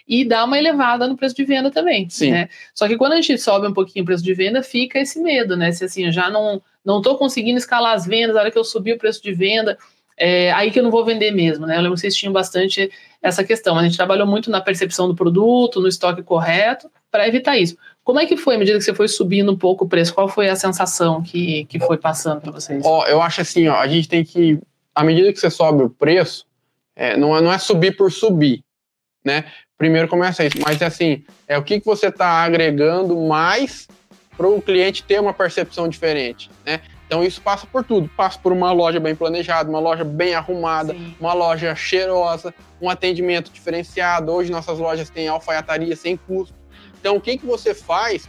E 0.06 0.24
dar 0.24 0.44
uma 0.44 0.58
elevada 0.58 1.06
no 1.08 1.16
preço 1.16 1.34
de 1.34 1.44
venda 1.44 1.70
também. 1.70 2.08
Sim. 2.08 2.30
Né? 2.30 2.48
Só 2.74 2.86
que 2.86 2.96
quando 2.96 3.12
a 3.12 3.16
gente 3.16 3.38
sobe 3.38 3.66
um 3.66 3.72
pouquinho 3.72 4.04
o 4.04 4.06
preço 4.06 4.22
de 4.22 4.34
venda, 4.34 4.62
fica 4.62 5.00
esse 5.00 5.20
medo, 5.20 5.56
né? 5.56 5.72
Se 5.72 5.84
assim, 5.84 6.06
eu 6.06 6.12
já 6.12 6.30
não 6.30 6.62
não 6.84 6.98
estou 6.98 7.18
conseguindo 7.18 7.58
escalar 7.58 7.94
as 7.94 8.06
vendas, 8.06 8.36
na 8.36 8.42
hora 8.42 8.50
que 8.50 8.56
eu 8.56 8.62
subir 8.62 8.92
o 8.92 8.98
preço 8.98 9.20
de 9.20 9.32
venda, 9.32 9.76
é 10.16 10.52
aí 10.52 10.70
que 10.70 10.78
eu 10.78 10.84
não 10.84 10.90
vou 10.90 11.04
vender 11.04 11.32
mesmo, 11.32 11.66
né? 11.66 11.76
Eu 11.76 11.80
lembro 11.80 11.94
que 11.94 12.00
vocês 12.00 12.14
tinham 12.14 12.32
bastante 12.32 12.90
essa 13.20 13.44
questão. 13.44 13.76
A 13.76 13.82
gente 13.82 13.96
trabalhou 13.96 14.26
muito 14.26 14.50
na 14.50 14.60
percepção 14.60 15.08
do 15.08 15.14
produto, 15.14 15.80
no 15.80 15.88
estoque 15.88 16.22
correto, 16.22 16.90
para 17.10 17.26
evitar 17.28 17.58
isso. 17.58 17.76
Como 18.02 18.20
é 18.20 18.24
que 18.24 18.36
foi, 18.36 18.54
à 18.54 18.58
medida 18.58 18.78
que 18.78 18.84
você 18.84 18.94
foi 18.94 19.08
subindo 19.08 19.52
um 19.52 19.58
pouco 19.58 19.84
o 19.84 19.88
preço? 19.88 20.14
Qual 20.14 20.28
foi 20.28 20.48
a 20.48 20.56
sensação 20.56 21.22
que, 21.22 21.64
que 21.66 21.78
foi 21.80 21.98
passando 21.98 22.40
para 22.40 22.52
vocês? 22.52 22.82
Ó, 22.86 23.04
eu 23.06 23.20
acho 23.20 23.40
assim, 23.40 23.68
ó, 23.68 23.76
a 23.76 23.88
gente 23.88 24.08
tem 24.08 24.24
que, 24.24 24.58
à 24.94 25.02
medida 25.02 25.32
que 25.32 25.40
você 25.40 25.50
sobe 25.50 25.82
o 25.82 25.90
preço, 25.90 26.46
é, 26.94 27.16
não, 27.16 27.36
é, 27.36 27.40
não 27.40 27.52
é 27.52 27.58
subir 27.58 27.96
por 27.96 28.10
subir, 28.10 28.62
né? 29.24 29.44
Primeiro 29.78 30.08
começa 30.08 30.44
isso, 30.44 30.56
mas 30.60 30.80
assim, 30.80 31.22
é 31.46 31.58
o 31.58 31.62
que, 31.62 31.78
que 31.80 31.86
você 31.86 32.06
está 32.06 32.28
agregando 32.42 33.16
mais 33.16 33.86
para 34.36 34.48
o 34.48 34.60
cliente 34.60 35.02
ter 35.02 35.20
uma 35.20 35.34
percepção 35.34 35.88
diferente, 35.88 36.50
né? 36.64 36.80
Então 37.06 37.22
isso 37.22 37.40
passa 37.40 37.66
por 37.66 37.84
tudo, 37.84 38.10
passa 38.16 38.38
por 38.38 38.52
uma 38.52 38.72
loja 38.72 38.98
bem 38.98 39.14
planejada, 39.14 39.68
uma 39.68 39.78
loja 39.78 40.02
bem 40.02 40.34
arrumada, 40.34 40.92
Sim. 40.92 41.14
uma 41.20 41.32
loja 41.32 41.74
cheirosa, 41.74 42.52
um 42.80 42.90
atendimento 42.90 43.50
diferenciado. 43.52 44.32
Hoje 44.32 44.50
nossas 44.50 44.78
lojas 44.78 45.08
têm 45.08 45.28
alfaiataria 45.28 45.94
sem 45.94 46.16
custo. 46.16 46.54
Então 46.98 47.16
o 47.16 47.20
que, 47.20 47.38
que 47.38 47.46
você 47.46 47.74
faz 47.74 48.28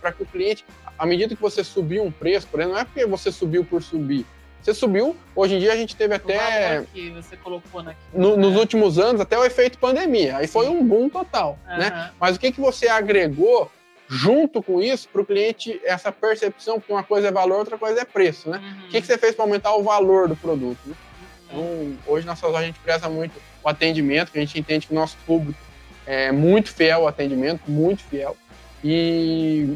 para 0.00 0.12
que 0.12 0.22
o 0.22 0.26
cliente, 0.26 0.64
à 0.98 1.06
medida 1.06 1.34
que 1.34 1.40
você 1.40 1.64
subir 1.64 2.00
um 2.00 2.10
preço, 2.10 2.46
por 2.48 2.60
exemplo, 2.60 2.74
não 2.74 2.82
é 2.82 2.84
porque 2.84 3.06
você 3.06 3.32
subiu 3.32 3.64
por 3.64 3.82
subir. 3.82 4.26
Você 4.62 4.74
subiu, 4.74 5.16
hoje 5.34 5.54
em 5.54 5.58
dia 5.58 5.72
a 5.72 5.76
gente 5.76 5.96
teve 5.96 6.14
até, 6.14 6.82
que 6.92 7.10
você 7.10 7.36
colocou 7.36 7.82
naquilo. 7.82 8.06
no- 8.12 8.36
nos 8.36 8.52
né? 8.52 8.58
últimos 8.58 8.98
anos, 8.98 9.20
até 9.20 9.38
o 9.38 9.44
efeito 9.44 9.78
pandemia. 9.78 10.36
Aí 10.36 10.46
foi 10.46 10.66
Sim. 10.66 10.72
um 10.72 10.84
boom 10.86 11.08
total, 11.08 11.58
né? 11.66 11.88
Aham. 11.88 12.10
Mas 12.20 12.36
o 12.36 12.40
que, 12.40 12.52
que 12.52 12.60
você 12.60 12.86
agregou 12.88 13.70
junto 14.06 14.62
com 14.62 14.82
isso 14.82 15.08
para 15.08 15.22
o 15.22 15.24
cliente 15.24 15.80
essa 15.84 16.10
percepção, 16.12 16.78
porque 16.78 16.92
uma 16.92 17.02
coisa 17.04 17.28
é 17.28 17.32
valor, 17.32 17.60
outra 17.60 17.78
coisa 17.78 18.00
é 18.00 18.04
preço, 18.04 18.50
né? 18.50 18.58
Uhum. 18.58 18.86
O 18.86 18.90
que, 18.90 19.00
que 19.00 19.06
você 19.06 19.16
fez 19.16 19.34
para 19.34 19.44
aumentar 19.44 19.74
o 19.74 19.82
valor 19.82 20.28
do 20.28 20.36
produto? 20.36 20.78
né? 20.84 20.94
Uhum. 21.52 21.92
Então, 21.94 22.12
hoje 22.14 22.26
na 22.26 22.32
nossa 22.32 22.46
loja 22.46 22.58
a 22.58 22.66
gente 22.66 22.78
preza 22.80 23.08
muito 23.08 23.32
o 23.62 23.68
atendimento, 23.68 24.30
que 24.32 24.38
a 24.38 24.40
gente 24.42 24.58
entende 24.58 24.86
que 24.86 24.92
o 24.92 24.96
nosso 24.96 25.16
público 25.26 25.58
é 26.06 26.30
muito 26.32 26.70
fiel 26.72 27.00
ao 27.02 27.08
atendimento, 27.08 27.62
muito 27.68 28.02
fiel. 28.04 28.36
E 28.84 29.74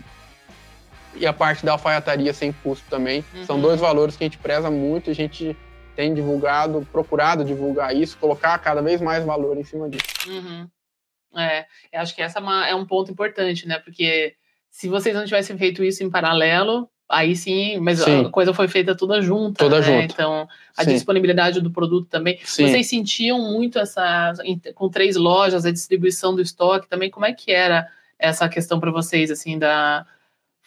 e 1.17 1.27
a 1.27 1.33
parte 1.33 1.65
da 1.65 1.73
alfaiataria 1.73 2.33
sem 2.33 2.53
custo 2.53 2.85
também. 2.89 3.25
Uhum. 3.35 3.45
São 3.45 3.61
dois 3.61 3.81
valores 3.81 4.17
que 4.17 4.25
a 4.25 4.27
gente 4.27 4.39
preza 4.39 4.71
muito 4.71 5.09
e 5.09 5.13
a 5.13 5.15
gente 5.15 5.57
tem 5.97 6.13
divulgado, 6.13 6.87
procurado 6.91 7.45
divulgar 7.45 7.95
isso, 7.95 8.19
colocar 8.19 8.59
cada 8.59 8.83
vez 8.83 9.01
mais 9.01 9.25
valor 9.25 9.57
em 9.57 9.65
cima 9.65 9.89
disso. 9.89 10.05
Uhum. 10.29 10.69
É, 11.37 11.67
eu 11.93 12.01
acho 12.01 12.15
que 12.15 12.23
essa 12.23 12.39
é, 12.39 12.43
uma- 12.43 12.69
é 12.69 12.75
um 12.75 12.87
ponto 12.87 13.11
importante, 13.11 13.67
né? 13.67 13.79
Porque 13.79 14.35
se 14.71 14.89
vocês 14.89 15.15
não 15.15 15.25
tivessem 15.25 15.57
feito 15.57 15.83
isso 15.85 16.03
em 16.03 16.11
paralelo, 16.11 16.89
aí 17.09 17.37
sim, 17.37 17.79
mas 17.79 18.01
Sim. 18.01 18.27
a 18.27 18.31
coisa 18.31 18.53
foi 18.55 18.67
feita 18.67 18.97
toda 18.97 19.21
junta. 19.21 19.59
Toda 19.59 19.81
né? 19.81 19.83
junta. 19.83 20.13
Então, 20.13 20.49
a 20.77 20.85
Sim. 20.85 20.93
disponibilidade 20.95 21.61
do 21.61 21.71
produto 21.71 22.09
também. 22.09 22.39
Sim. 22.45 22.69
Vocês 22.69 22.89
sentiam 22.89 23.39
muito 23.53 23.79
essa, 23.79 24.33
com 24.75 24.89
três 24.89 25.17
lojas, 25.17 25.65
a 25.65 25.71
distribuição 25.73 26.35
do 26.35 26.43
estoque 26.43 26.89
também? 26.89 27.11
Como 27.11 27.27
é 27.27 27.33
que 27.33 27.53
era 27.53 27.87
essa 28.19 28.49
questão 28.49 28.81
para 28.81 28.91
vocês, 28.91 29.31
assim, 29.31 29.59
da, 29.59 30.07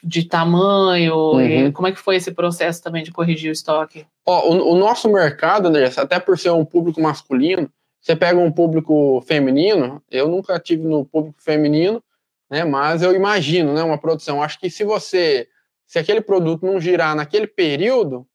de 0.03 0.23
tamanho? 0.23 1.41
e 1.41 1.63
Uhum. 1.65 1.71
como 1.71 1.87
é 1.87 1.91
que 1.91 1.99
foi 1.99 2.15
esse 2.15 2.31
processo 2.31 2.81
também 2.83 3.03
de 3.03 3.11
corrigir 3.11 3.49
o 3.49 3.53
estoque? 3.53 4.05
Ó, 4.25 4.49
o, 4.49 4.73
o 4.73 4.75
nosso 4.75 5.09
mercado, 5.11 5.67
André, 5.67 5.91
até 5.95 6.19
por 6.19 6.37
ser 6.37 6.51
um 6.51 6.65
público 6.65 7.01
masculino, 7.01 7.69
você 8.01 8.15
pega 8.15 8.39
um 8.39 8.51
público 8.51 9.21
feminino, 9.27 10.01
eu 10.09 10.27
nunca 10.27 10.59
tive 10.59 10.83
no 10.87 11.03
público 11.05 11.41
feminino, 11.41 12.01
né? 12.49 12.63
Mas 12.63 13.01
eu 13.01 13.13
imagino, 13.13 13.73
né? 13.73 13.83
Uma 13.83 13.97
produção. 13.97 14.41
Acho 14.41 14.59
que 14.59 14.69
se 14.69 14.83
você, 14.85 15.47
se 15.85 15.99
aquele 15.99 16.21
produto 16.21 16.65
não 16.65 16.79
girar 16.79 17.15
naquele 17.15 17.47
período, 17.47 18.25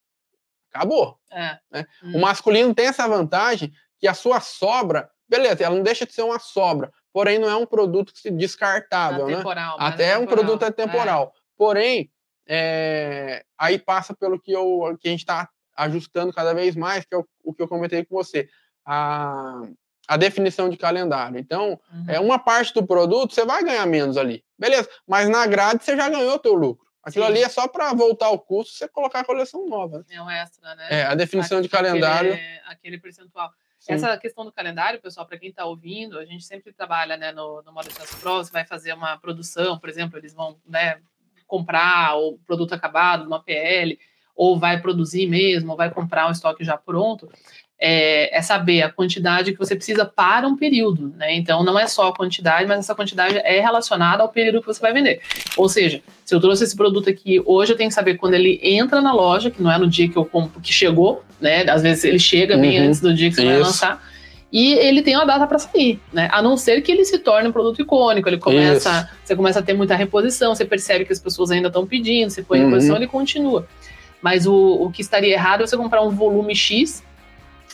acabou. 0.73 1.17
É. 1.31 1.59
Né? 1.71 1.87
Hum. 2.03 2.17
O 2.17 2.21
masculino 2.21 2.75
tem 2.75 2.87
essa 2.87 3.07
vantagem 3.09 3.73
que 3.99 4.07
a 4.09 4.15
sua 4.15 4.41
sobra, 4.41 5.09
beleza, 5.29 5.65
ela 5.65 5.75
não 5.77 5.83
deixa 5.83 6.05
de 6.05 6.13
ser 6.13 6.23
uma 6.23 6.39
sobra, 6.39 6.93
porém 7.13 7.39
não 7.39 7.49
é 7.49 7.57
um 7.57 7.65
produto 7.67 8.13
que- 8.13 8.31
descartável, 8.31 9.27
né? 9.27 9.35
Atemporal, 9.35 9.77
mas 9.79 9.95
Até 9.95 10.13
um 10.13 10.23
atemporal. 10.25 10.45
produto 10.45 10.63
é 10.65 10.71
temporal. 10.71 11.35
Porém, 11.57 12.11
é, 12.47 13.45
aí 13.59 13.79
passa 13.79 14.15
pelo 14.15 14.41
que, 14.41 14.53
eu, 14.53 14.97
que 15.01 15.09
a 15.09 15.11
gente 15.11 15.21
está 15.21 15.49
ajustando 15.77 16.33
cada 16.33 16.53
vez 16.53 16.77
mais, 16.77 17.05
que 17.05 17.15
é 17.15 17.19
o, 17.19 17.27
o 17.45 17.55
que 17.55 17.63
eu 17.63 17.69
comentei 17.69 18.05
com 18.05 18.15
você, 18.15 18.49
a, 18.85 19.63
a 20.09 20.17
definição 20.17 20.69
de 20.69 20.77
calendário. 20.77 21.39
Então, 21.39 21.81
Uhum. 21.93 22.05
é 22.09 22.21
uma 22.21 22.39
parte 22.39 22.75
do 22.75 22.87
produto, 22.87 23.33
você 23.35 23.45
vai 23.45 23.63
ganhar 23.65 23.87
menos 23.87 24.17
ali. 24.17 24.45
Beleza, 24.59 24.89
mas 25.07 25.29
na 25.29 25.47
grade 25.47 25.85
você 25.85 25.97
já 25.97 26.09
ganhou 26.09 26.35
o 26.35 26.39
teu 26.39 26.55
lucro. 26.55 26.85
Aquilo 27.03 27.25
Sim. 27.27 27.33
ali 27.33 27.43
é 27.43 27.49
só 27.49 27.67
para 27.67 27.93
voltar 27.95 28.27
ao 28.27 28.39
custo, 28.39 28.75
você 28.75 28.87
colocar 28.89 29.21
a 29.21 29.25
coleção 29.25 29.67
nova. 29.69 29.99
né? 29.99 30.05
É 30.11 30.23
um 30.23 30.31
extra, 30.31 30.75
né? 30.77 30.87
É, 30.91 31.03
a 31.05 31.15
definição 31.17 31.61
de 31.61 31.67
Aquele- 31.67 31.89
calendário. 31.91 32.39
Aquele 32.67 32.97
percentual. 32.99 33.51
sim. 33.79 33.93
Essa 33.95 34.17
questão 34.19 34.45
do 34.45 34.53
calendário, 34.53 35.01
pessoal, 35.01 35.27
para 35.27 35.37
quem 35.39 35.49
está 35.51 35.65
ouvindo, 35.65 36.17
a 36.19 36.25
gente 36.25 36.45
sempre 36.45 36.73
trabalha 36.73 37.17
né, 37.17 37.33
no, 37.33 37.61
no 37.63 37.83
Sucesso 37.83 38.17
Pro, 38.19 38.37
você 38.37 38.53
vai 38.53 38.65
fazer 38.65 38.93
uma 38.93 39.19
produção, 39.19 39.79
por 39.81 39.89
exemplo, 39.89 40.17
eles 40.17 40.33
vão 40.33 40.61
né, 40.65 41.01
comprar 41.53 42.17
o 42.17 42.39
produto 42.47 42.73
acabado, 42.73 43.27
uma 43.27 43.39
PL, 43.43 43.99
ou 44.35 44.59
vai 44.59 44.81
produzir 44.81 45.27
mesmo, 45.27 45.73
ou 45.73 45.77
vai 45.77 45.91
comprar 45.91 46.27
um 46.27 46.31
estoque 46.33 46.65
já 46.65 46.79
pronto, 46.79 47.29
é, 47.79 48.35
é 48.39 48.41
saber 48.41 48.81
a 48.81 48.89
quantidade 48.91 49.53
que 49.53 49.59
você 49.59 49.77
precisa 49.77 50.07
para 50.07 50.49
um 50.49 50.57
período, 50.57 51.13
né? 51.15 51.35
Então 51.35 51.63
não 51.63 51.79
é 51.79 51.87
só 51.87 52.09
a 52.09 52.17
quantidade, 52.17 52.67
mas 52.67 52.79
essa 52.79 52.95
quantidade 52.95 53.37
é 53.37 53.61
relacionada 53.61 54.23
ao 54.23 54.31
período 54.31 54.61
que 54.63 54.67
você 54.67 54.81
vai 54.81 54.95
vender. 54.95 55.21
Ou 55.59 55.69
seja, 55.69 56.01
se 56.25 56.35
eu 56.35 56.41
trouxe 56.41 56.65
esse 56.65 56.75
produto 56.75 57.11
aqui 57.11 57.43
hoje, 57.45 57.73
eu 57.73 57.77
tenho 57.77 57.91
que 57.91 57.95
saber 57.95 58.15
quando 58.17 58.33
ele 58.33 58.59
entra 58.63 59.03
na 59.03 59.13
loja, 59.13 59.51
que 59.51 59.63
não 59.63 59.71
é 59.71 59.77
no 59.79 59.87
dia 59.89 60.09
que 60.09 60.17
eu 60.17 60.25
compro, 60.25 60.59
que 60.59 60.73
chegou, 60.73 61.23
né? 61.39 61.69
Às 61.69 61.83
vezes 61.83 62.03
ele 62.05 62.19
chega 62.19 62.57
bem 62.57 62.81
Uhum. 62.81 62.87
antes 62.87 63.01
do 63.01 63.13
dia 63.13 63.29
que 63.29 63.35
você 63.35 63.45
vai 63.45 63.55
Isso. 63.57 63.65
lançar. 63.65 64.12
E 64.53 64.75
ele 64.75 65.01
tem 65.01 65.17
uma 65.17 65.25
data 65.25 65.47
para 65.47 65.59
sair, 65.59 65.99
né? 66.13 66.29
A 66.31 66.43
não 66.43 66.59
ser 66.59 66.83
que 66.83 66.93
ele 66.93 67.07
se 67.07 67.19
torne 67.19 67.49
um 67.49 67.53
produto 67.53 67.81
icônico, 67.81 68.29
ele 68.29 68.37
começa, 68.39 69.09
você 69.25 69.35
começa 69.35 69.61
a 69.61 69.63
ter 69.63 69.73
muita 69.73 69.97
reposição, 69.97 70.55
você 70.55 70.65
percebe 70.67 71.07
que 71.07 71.13
as 71.13 71.19
pessoas 71.19 71.51
ainda 71.51 71.69
estão 71.69 71.87
pedindo, 71.87 72.29
você 72.29 72.43
põe 72.43 72.59
Uhum. 72.61 72.67
reposição, 72.67 72.97
ele 72.97 73.07
continua. 73.07 73.67
Mas 74.21 74.47
o, 74.47 74.55
o 74.55 74.91
que 74.93 75.01
estaria 75.01 75.33
errado 75.33 75.63
é 75.63 75.67
você 75.67 75.77
comprar 75.77 76.03
um 76.03 76.11
volume 76.11 76.55
X 76.55 77.03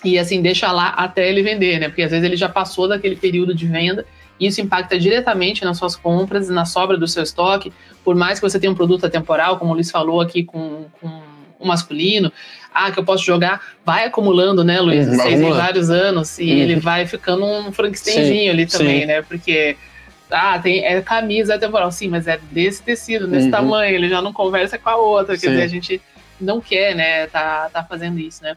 e 0.04 0.16
assim 0.18 0.40
deixa 0.40 0.70
lá 0.70 0.90
até 0.90 1.28
ele 1.28 1.42
vender, 1.42 1.80
né? 1.80 1.88
Porque 1.88 2.03
às 2.03 2.11
vezes 2.12 2.24
ele 2.24 2.37
já 2.37 2.48
passou 2.48 2.87
daquele 2.87 3.16
período 3.16 3.53
de 3.53 3.66
venda 3.66 4.07
e 4.38 4.46
isso 4.46 4.61
impacta 4.61 4.96
diretamente 4.96 5.64
nas 5.64 5.76
suas 5.76 5.96
compras, 5.96 6.48
na 6.48 6.64
sobra 6.64 6.96
do 6.96 7.09
seu 7.09 7.24
estoque. 7.24 7.72
Por 8.05 8.14
mais 8.14 8.38
que 8.38 8.48
você 8.48 8.59
tenha 8.61 8.70
um 8.70 8.76
produto 8.76 9.05
atemporal, 9.05 9.59
como 9.59 9.72
o 9.72 9.74
Luiz 9.74 9.90
falou 9.90 10.20
aqui 10.20 10.44
com, 10.44 10.87
com 11.00 11.22
o 11.59 11.66
masculino, 11.66 12.33
ah, 12.72 12.90
que 12.90 12.98
eu 12.98 13.04
posso 13.04 13.24
jogar, 13.24 13.61
vai 13.85 14.07
acumulando, 14.07 14.62
né, 14.62 14.81
Luiz? 14.81 15.07
Uhum, 15.09 15.14
Vocês 15.16 15.40
têm 15.40 15.52
vários 15.52 15.90
anos 15.90 16.38
e 16.38 16.44
Uhum. 16.44 16.59
ele 16.59 16.76
vai 16.76 17.07
ficando 17.07 17.44
um 17.44 17.72
Frankensteinzinho 17.72 18.50
ali 18.52 18.66
também, 18.66 19.00
sim. 19.00 19.07
né? 19.07 19.22
Porque 19.22 19.76
ah, 20.31 20.59
tem 20.59 20.85
é 20.85 21.00
camisa 21.00 21.54
atemporal, 21.54 21.90
sim, 21.90 22.09
mas 22.09 22.26
é 22.26 22.38
desse 22.50 22.83
tecido, 22.83 23.26
desse 23.26 23.46
Uhum. 23.46 23.50
tamanho, 23.50 23.94
ele 23.94 24.09
já 24.09 24.20
não 24.20 24.33
conversa 24.33 24.78
com 24.78 24.88
a 24.90 24.96
outra, 24.96 25.35
quer 25.35 25.40
Sim. 25.40 25.50
dizer, 25.50 25.62
a 25.62 25.68
gente 25.68 26.02
não 26.40 26.61
quer, 26.61 26.94
né, 26.94 27.26
tá, 27.28 27.68
tá 27.72 27.83
fazendo 27.83 28.18
isso, 28.18 28.42
né? 28.42 28.57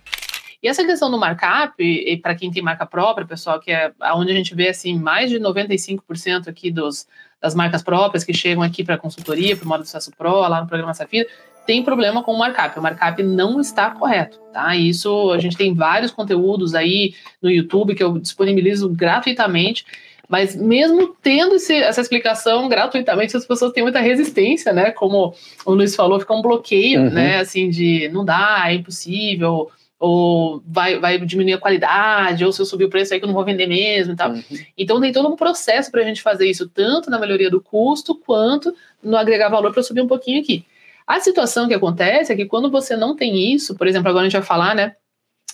E 0.61 0.67
essa 0.67 0.85
questão 0.85 1.09
do 1.09 1.17
markup, 1.17 1.73
e 1.81 2.15
para 2.17 2.35
quem 2.35 2.51
tem 2.51 2.61
marca 2.61 2.85
própria, 2.85 3.25
pessoal, 3.25 3.59
que 3.59 3.71
é 3.71 3.91
onde 4.13 4.31
a 4.31 4.35
gente 4.35 4.53
vê 4.53 4.69
assim 4.69 4.99
mais 4.99 5.29
de 5.31 5.39
95% 5.39 6.47
aqui 6.47 6.69
dos, 6.69 7.07
das 7.41 7.55
marcas 7.55 7.81
próprias 7.81 8.23
que 8.23 8.31
chegam 8.33 8.61
aqui 8.61 8.83
para 8.83 8.95
consultoria, 8.97 9.57
para 9.57 9.65
o 9.65 9.67
modo 9.67 9.83
sucesso 9.83 10.11
pro, 10.15 10.41
lá 10.41 10.61
no 10.61 10.67
programa 10.67 10.93
Safira, 10.93 11.27
tem 11.65 11.83
problema 11.83 12.23
com 12.23 12.33
o 12.33 12.37
markup. 12.39 12.77
O 12.77 12.81
markup 12.81 13.21
não 13.23 13.59
está 13.59 13.91
correto, 13.91 14.39
tá? 14.51 14.75
Isso 14.75 15.31
a 15.31 15.37
gente 15.39 15.55
tem 15.57 15.73
vários 15.73 16.11
conteúdos 16.11 16.73
aí 16.75 17.13
no 17.41 17.49
YouTube 17.49 17.95
que 17.95 18.03
eu 18.03 18.17
disponibilizo 18.17 18.89
gratuitamente. 18.89 19.85
Mas 20.27 20.55
mesmo 20.55 21.13
tendo 21.21 21.55
esse- 21.55 21.75
essa 21.75 21.99
explicação 21.99 22.69
gratuitamente, 22.69 23.35
as 23.35 23.45
pessoas 23.45 23.73
têm 23.73 23.83
muita 23.83 23.99
resistência, 23.99 24.71
né? 24.71 24.89
Como 24.91 25.33
o 25.65 25.73
Luiz 25.73 25.93
falou, 25.95 26.19
fica 26.19 26.33
um 26.33 26.41
bloqueio, 26.41 27.01
Uhum. 27.01 27.09
né? 27.09 27.39
Assim, 27.39 27.69
de 27.69 28.07
não 28.13 28.23
dá, 28.23 28.63
é 28.67 28.75
impossível, 28.75 29.69
ou 29.99 30.63
vai, 30.65 30.97
vai 30.99 31.19
diminuir 31.19 31.53
a 31.53 31.57
qualidade, 31.59 32.43
ou 32.45 32.51
se 32.51 32.59
eu 32.61 32.65
subir 32.65 32.85
o 32.85 32.89
preço 32.89 33.13
aí 33.13 33.19
que 33.19 33.25
eu 33.25 33.27
não 33.27 33.35
vou 33.35 33.43
vender 33.45 33.67
mesmo 33.67 34.13
e 34.13 34.15
tal. 34.15 34.31
Uhum. 34.31 34.41
Então 34.77 34.99
tem 35.01 35.11
todo 35.11 35.27
um 35.27 35.35
processo 35.35 35.91
para 35.91 36.01
a 36.01 36.05
gente 36.05 36.21
fazer 36.21 36.49
isso, 36.49 36.67
tanto 36.67 37.09
na 37.11 37.19
melhoria 37.19 37.49
do 37.51 37.61
custo, 37.61 38.15
quanto 38.15 38.73
no 39.03 39.15
agregar 39.17 39.49
valor 39.49 39.71
para 39.73 39.83
subir 39.83 40.01
um 40.01 40.07
pouquinho 40.07 40.41
aqui. 40.41 40.63
A 41.07 41.19
situação 41.19 41.67
que 41.67 41.73
acontece 41.73 42.31
é 42.31 42.35
que 42.35 42.45
quando 42.45 42.69
você 42.71 42.95
não 42.95 43.15
tem 43.15 43.53
isso, 43.53 43.75
por 43.75 43.87
exemplo, 43.87 44.09
agora 44.09 44.25
a 44.25 44.29
gente 44.29 44.37
vai 44.39 44.47
falar, 44.47 44.75
né? 44.75 44.93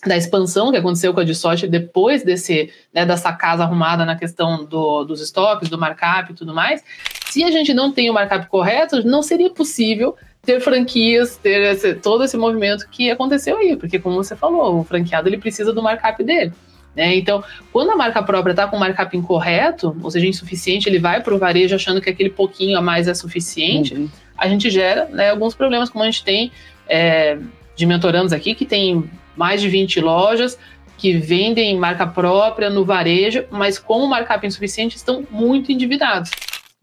Da 0.06 0.16
expansão 0.16 0.72
que 0.72 0.78
aconteceu 0.78 1.12
com 1.14 1.20
a 1.20 1.24
Dissorte 1.24 1.68
depois 1.68 2.24
desse, 2.24 2.72
né, 2.94 3.04
dessa 3.04 3.34
casa 3.34 3.64
arrumada 3.64 4.06
na 4.06 4.16
questão 4.16 4.64
do, 4.64 5.04
dos 5.04 5.20
estoques, 5.22 5.70
do 5.70 5.78
markup 5.78 6.32
e 6.32 6.36
tudo 6.36 6.54
mais. 6.54 6.84
Se 7.32 7.44
a 7.44 7.50
gente 7.50 7.74
não 7.74 7.92
tem 7.92 8.08
o 8.10 8.14
markup 8.14 8.46
correto, 8.48 9.04
não 9.08 9.24
seria 9.24 9.50
possível 9.50 10.16
ter 10.44 10.60
franquias, 10.62 11.36
ter 11.38 11.74
esse- 11.74 11.96
todo 11.96 12.24
esse 12.24 12.38
movimento 12.38 12.88
que 12.90 13.10
aconteceu 13.10 13.58
aí, 13.58 13.76
porque 13.76 13.98
como 13.98 14.16
você 14.16 14.36
falou, 14.36 14.80
o 14.80 14.84
franqueado 14.84 15.28
ele 15.28 15.38
precisa 15.40 15.74
do 15.74 15.82
markup 15.82 16.24
dele. 16.24 16.54
Né? 16.96 17.16
Então, 17.16 17.44
quando 17.72 17.92
a 17.92 17.96
marca 17.96 18.22
própria 18.24 18.52
está 18.54 18.68
com 18.68 18.78
o 18.78 18.80
markup 18.80 19.16
incorreto, 19.18 19.96
ou 20.02 20.10
seja, 20.12 20.26
insuficiente, 20.28 20.88
ele 20.88 21.00
vai 21.00 21.22
para 21.22 21.34
o 21.34 21.38
varejo 21.40 21.76
achando 21.76 22.00
que 22.02 22.10
aquele 22.10 22.30
pouquinho 22.30 22.78
a 22.78 22.82
mais 22.82 23.08
é 23.08 23.14
suficiente, 23.14 23.94
Uhum. 23.96 24.10
A 24.38 24.48
gente 24.48 24.70
gera 24.70 25.06
né, 25.06 25.30
alguns 25.30 25.56
problemas, 25.56 25.90
como 25.90 26.04
a 26.04 26.08
gente 26.08 26.24
tem 26.24 26.52
é, 26.88 27.38
de 27.76 27.86
mentorandos 27.86 28.34
aqui, 28.34 28.54
que 28.54 28.66
tem 28.66 29.10
mais 29.36 29.62
de 29.62 29.70
20 29.70 30.00
lojas 30.02 30.58
que 30.98 31.14
vendem 31.14 31.78
marca 31.78 32.08
própria 32.08 32.70
no 32.70 32.84
varejo, 32.84 33.46
mas 33.52 33.78
com 33.78 34.04
o 34.04 34.10
markup 34.10 34.46
insuficiente 34.46 34.98
estão 34.98 35.24
muito 35.30 35.72
endividados. 35.72 36.32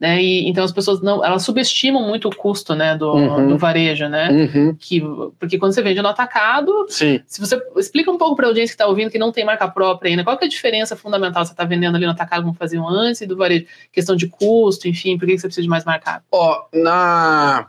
Né? 0.05 0.23
E, 0.23 0.47
então 0.51 0.63
as 0.63 0.71
pessoas 0.71 1.01
não, 1.01 1.25
elas 1.25 1.43
subestimam 1.45 2.07
muito 2.07 2.29
o 2.29 2.37
custo 2.37 2.75
né, 2.75 2.95
do, 2.95 3.11
Uhum. 3.15 3.49
do 3.49 3.57
varejo, 3.57 4.07
né? 4.07 4.29
Uhum. 4.31 4.77
Que, 4.79 5.03
porque 5.41 5.57
quando 5.57 5.73
você 5.73 5.81
vende 5.81 6.03
no 6.03 6.09
atacado, 6.09 6.85
Sim. 6.91 7.23
se 7.27 7.41
você 7.41 7.59
explica 7.79 8.11
um 8.11 8.19
pouco 8.19 8.37
para 8.37 8.45
a 8.45 8.49
audiência 8.49 8.73
que 8.73 8.75
está 8.75 8.87
ouvindo 8.87 9.11
que 9.11 9.19
não 9.19 9.33
tem 9.33 9.47
marca 9.47 9.67
própria 9.67 10.11
ainda, 10.11 10.23
qual 10.23 10.37
que 10.37 10.45
é 10.45 10.47
a 10.47 10.51
diferença 10.51 10.95
fundamental? 10.95 11.43
Você 11.43 11.53
está 11.53 11.65
vendendo 11.65 11.95
ali 11.97 12.05
no 12.05 12.13
atacado 12.13 12.43
como 12.43 12.53
faziam 12.53 12.87
antes 12.87 13.23
e 13.23 13.27
do 13.27 13.35
varejo? 13.35 13.65
Questão 13.91 14.15
de 14.15 14.27
custo, 14.29 14.87
enfim, 14.87 15.17
por 15.17 15.27
que 15.27 15.39
você 15.39 15.47
precisa 15.47 15.63
de 15.63 15.71
mais 15.71 15.87
markup? 15.87 16.23
Ó, 16.31 16.65
na... 16.75 17.67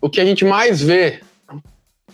o 0.00 0.08
que 0.08 0.22
a 0.22 0.24
gente 0.24 0.46
mais 0.46 0.80
vê 0.80 1.20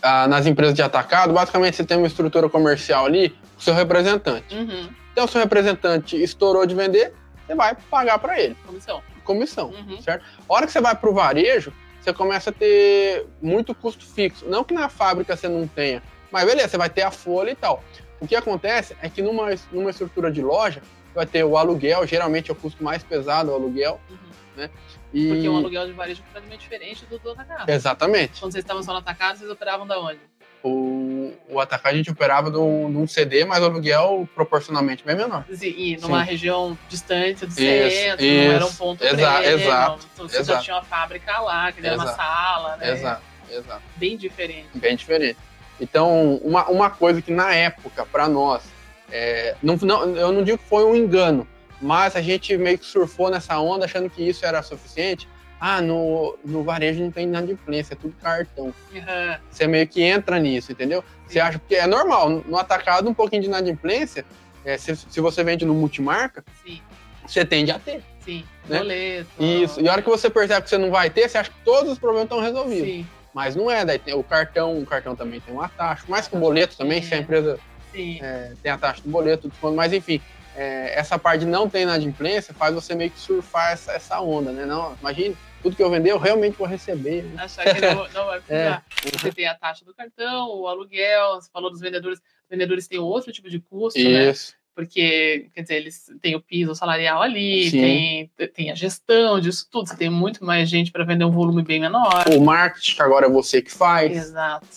ah, 0.01 0.27
nas 0.27 0.47
empresas 0.47 0.75
de 0.75 0.81
atacado, 0.81 1.31
basicamente 1.31 1.77
você 1.77 1.85
tem 1.85 1.95
uma 1.95 2.07
estrutura 2.07 2.49
comercial 2.49 3.05
ali, 3.05 3.33
o 3.57 3.61
seu 3.61 3.73
representante. 3.73 4.53
Uhum, 4.53 4.89
Então, 5.13 5.23
o 5.23 5.27
seu 5.29 5.39
representante 5.39 6.21
estourou 6.21 6.65
de 6.65 6.75
vender, 6.75 7.13
você 7.47 7.55
vai 7.55 7.73
pagar 7.89 8.19
para 8.19 8.37
ele, 8.37 8.55
comissão. 8.67 9.01
Comissão, 9.29 9.69
Uhum. 9.69 10.01
certo? 10.01 10.25
A 10.49 10.53
hora 10.53 10.65
que 10.65 10.71
você 10.71 10.81
vai 10.81 10.95
para 10.95 11.07
o 11.09 11.13
varejo, 11.13 11.71
você 12.01 12.11
começa 12.11 12.49
a 12.49 12.53
ter 12.53 13.27
muito 13.39 13.75
custo 13.75 14.03
fixo. 14.03 14.45
Não 14.47 14.63
que 14.63 14.73
na 14.73 14.89
fábrica 14.89 15.35
você 15.37 15.47
não 15.47 15.67
tenha, 15.67 16.01
mas 16.31 16.45
beleza, 16.45 16.69
você 16.69 16.77
vai 16.77 16.89
ter 16.89 17.03
a 17.03 17.11
folha 17.11 17.51
e 17.51 17.55
tal. 17.55 17.83
O 18.19 18.27
que 18.27 18.35
acontece 18.35 18.95
é 19.03 19.07
que 19.07 19.21
numa, 19.21 19.49
numa 19.71 19.91
estrutura 19.91 20.31
de 20.31 20.41
loja, 20.41 20.81
vai 21.13 21.27
ter 21.27 21.43
o 21.43 21.55
aluguel, 21.57 22.07
geralmente 22.07 22.49
é 22.49 22.53
o 22.53 22.55
custo 22.55 22.83
mais 22.83 23.03
pesado, 23.03 23.51
o 23.51 23.53
aluguel. 23.53 23.99
Uhum. 24.09 24.69
E... 25.13 25.27
Porque 25.29 25.47
um 25.49 25.57
aluguel 25.57 25.85
de 25.87 25.93
varejo 25.93 26.21
é 26.21 26.25
completamente 26.25 26.61
diferente 26.61 27.05
do 27.05 27.19
do 27.19 27.31
atacado. 27.31 27.69
Exatamente. 27.69 28.39
Quando 28.39 28.51
vocês 28.51 28.63
estavam 28.63 28.81
só 28.83 28.93
no 28.93 28.99
atacado, 28.99 29.37
vocês 29.37 29.49
operavam 29.49 29.85
da 29.87 29.99
onde? 29.99 30.19
O... 30.61 31.31
o, 31.47 31.59
atacado 31.59 31.93
a 31.93 31.97
gente 31.97 32.11
operava 32.11 32.51
de 32.51 32.57
um, 32.57 32.91
de 32.91 32.97
um 32.97 33.07
CD, 33.07 33.45
mas 33.45 33.61
o 33.61 33.65
aluguel 33.65 34.27
proporcionalmente 34.35 35.05
bem 35.05 35.15
menor. 35.15 35.45
E 35.49 35.97
numa 36.01 36.23
Sim. 36.25 36.29
região 36.31 36.77
distante 36.89 37.45
do 37.45 37.51
Isso, 37.51 37.95
centro, 37.95 38.25
não 38.25 38.51
era 38.51 38.65
um 38.65 38.67
isso. 38.67 38.77
ponto 38.77 39.03
Exa- 39.03 39.45
exato, 39.45 40.07
então 40.13 40.27
você 40.27 40.35
já 40.35 40.41
exato. 40.41 40.63
tinha 40.63 40.75
uma 40.75 40.83
fábrica 40.83 41.39
lá, 41.39 41.71
que 41.71 41.85
era 41.85 41.95
uma 41.95 42.03
Exato. 42.03 42.17
sala, 42.17 42.77
né? 42.77 42.91
Exato, 42.91 43.21
exato. 43.49 43.81
Bem 43.95 44.17
diferente. 44.17 44.67
Bem 44.75 44.95
diferente. 44.97 45.37
Então, 45.79 46.35
uma, 46.43 46.67
uma 46.69 46.89
coisa 46.89 47.21
que 47.21 47.31
na 47.31 47.53
época, 47.53 48.05
para 48.05 48.27
nós, 48.27 48.63
é, 49.09 49.55
não, 49.63 49.77
não, 49.77 50.15
eu 50.17 50.31
não 50.33 50.43
digo 50.43 50.57
que 50.57 50.65
foi 50.65 50.83
um 50.83 50.93
engano, 50.93 51.47
mas 51.81 52.17
a 52.17 52.21
gente 52.21 52.55
meio 52.57 52.77
que 52.77 52.85
surfou 52.85 53.29
nessa 53.29 53.57
onda 53.59 53.85
achando 53.85 54.09
que 54.09 54.21
isso 54.21 54.45
era 54.45 54.61
suficiente. 54.61 55.25
Ah, 55.59 55.81
no, 55.81 56.37
no 56.45 56.63
varejo 56.63 57.01
não 57.03 57.11
tem 57.11 57.25
inadimplência, 57.25 57.93
é 57.93 57.97
tudo 57.97 58.13
cartão. 58.21 58.73
Aham, 58.95 59.39
Você 59.51 59.67
meio 59.67 59.85
que 59.87 60.01
entra 60.01 60.39
nisso, 60.39 60.71
entendeu? 60.71 61.03
Você 61.27 61.39
acha 61.39 61.59
que 61.59 61.75
é 61.75 61.85
normal, 61.85 62.29
no 62.29 62.57
atacado 62.57 63.09
um 63.09 63.13
pouquinho 63.13 63.41
de 63.41 63.47
inadimplência, 63.49 64.25
é, 64.63 64.77
se, 64.77 64.95
se 64.95 65.19
você 65.19 65.43
vende 65.43 65.65
no 65.65 65.73
multimarca, 65.73 66.43
sim, 66.65 66.81
você 67.27 67.43
tende 67.43 67.71
a 67.71 67.79
ter. 67.79 68.01
sim. 68.23 68.45
Né? 68.67 68.77
Boleto. 68.79 69.29
Isso. 69.43 69.81
E 69.81 69.89
a 69.89 69.91
hora 69.91 70.01
que 70.01 70.09
você 70.09 70.29
percebe 70.29 70.61
que 70.63 70.69
você 70.69 70.77
não 70.77 70.91
vai 70.91 71.09
ter, 71.09 71.27
você 71.27 71.37
acha 71.39 71.49
que 71.49 71.57
todos 71.65 71.91
os 71.91 71.97
problemas 71.99 72.25
estão 72.25 72.39
resolvidos. 72.39 72.87
Sim, 72.87 73.07
Mas 73.33 73.55
não 73.55 73.69
é, 73.69 73.83
daí 73.83 73.97
tem 73.99 74.13
o 74.13 74.23
cartão, 74.23 74.79
o 74.79 74.85
cartão 74.85 75.15
também 75.15 75.39
tem 75.41 75.53
uma 75.53 75.67
taxa, 75.69 76.03
mais 76.07 76.27
que 76.27 76.35
o 76.35 76.39
boleto 76.39 76.77
também, 76.77 77.01
se 77.01 77.13
a 77.13 77.17
É. 77.17 77.19
empresa 77.19 77.59
sim. 77.91 78.19
é, 78.21 78.53
tem 78.63 78.71
a 78.71 78.77
taxa 78.77 79.01
do 79.01 79.09
boleto, 79.09 79.47
o 79.47 79.49
desconto, 79.49 79.75
mas 79.75 79.91
enfim, 79.91 80.21
é, 80.55 80.97
essa 80.97 81.17
parte 81.17 81.41
de 81.41 81.45
não 81.47 81.67
ter 81.69 81.81
inadimplência 81.81 82.53
faz 82.53 82.73
você 82.75 82.93
meio 82.95 83.09
que 83.11 83.19
surfar 83.19 83.71
essa, 83.71 83.91
essa 83.91 84.19
onda, 84.21 84.51
né? 84.51 84.65
Não, 84.65 84.95
imagine, 85.01 85.35
tudo 85.61 85.75
que 85.75 85.83
eu 85.83 85.89
vender 85.89 86.11
eu 86.11 86.17
realmente 86.17 86.57
vou 86.57 86.67
receber. 86.67 87.23
né? 87.23 87.43
Achar 87.43 87.73
que 87.73 87.81
não, 87.81 88.07
não 88.09 88.25
vai 88.25 88.39
precisar. 88.41 88.85
É. 89.05 89.17
Você 89.17 89.31
tem 89.31 89.47
a 89.47 89.55
taxa 89.55 89.85
do 89.85 89.93
cartão, 89.93 90.49
o 90.49 90.67
aluguel, 90.67 91.35
você 91.35 91.49
falou 91.51 91.69
dos 91.69 91.79
vendedores. 91.79 92.19
Os 92.19 92.49
vendedores 92.49 92.87
têm 92.87 92.99
outro 92.99 93.31
tipo 93.31 93.49
de 93.49 93.59
custo, 93.59 93.99
né? 93.99 94.29
Isso. 94.31 94.53
Porque, 94.75 95.49
quer 95.53 95.61
dizer, 95.63 95.75
eles 95.75 96.05
têm 96.21 96.35
o 96.35 96.41
piso 96.41 96.73
salarial 96.73 97.21
ali, 97.21 97.69
Sim. 97.69 98.29
tem, 98.37 98.47
tem 98.47 98.71
a 98.71 98.75
gestão 98.75 99.39
disso 99.39 99.67
tudo. 99.69 99.89
Você 99.89 99.97
tem 99.97 100.09
muito 100.09 100.43
mais 100.45 100.69
gente 100.69 100.91
para 100.91 101.03
vender 101.03 101.25
um 101.25 101.31
volume 101.31 101.63
bem 101.63 101.79
menor. 101.81 102.25
O 102.31 102.41
marketing 102.41 102.95
que 102.95 103.01
agora 103.01 103.25
é 103.25 103.29
você 103.29 103.61
que 103.61 103.71
faz, 103.71 104.15
Exato. 104.15 104.67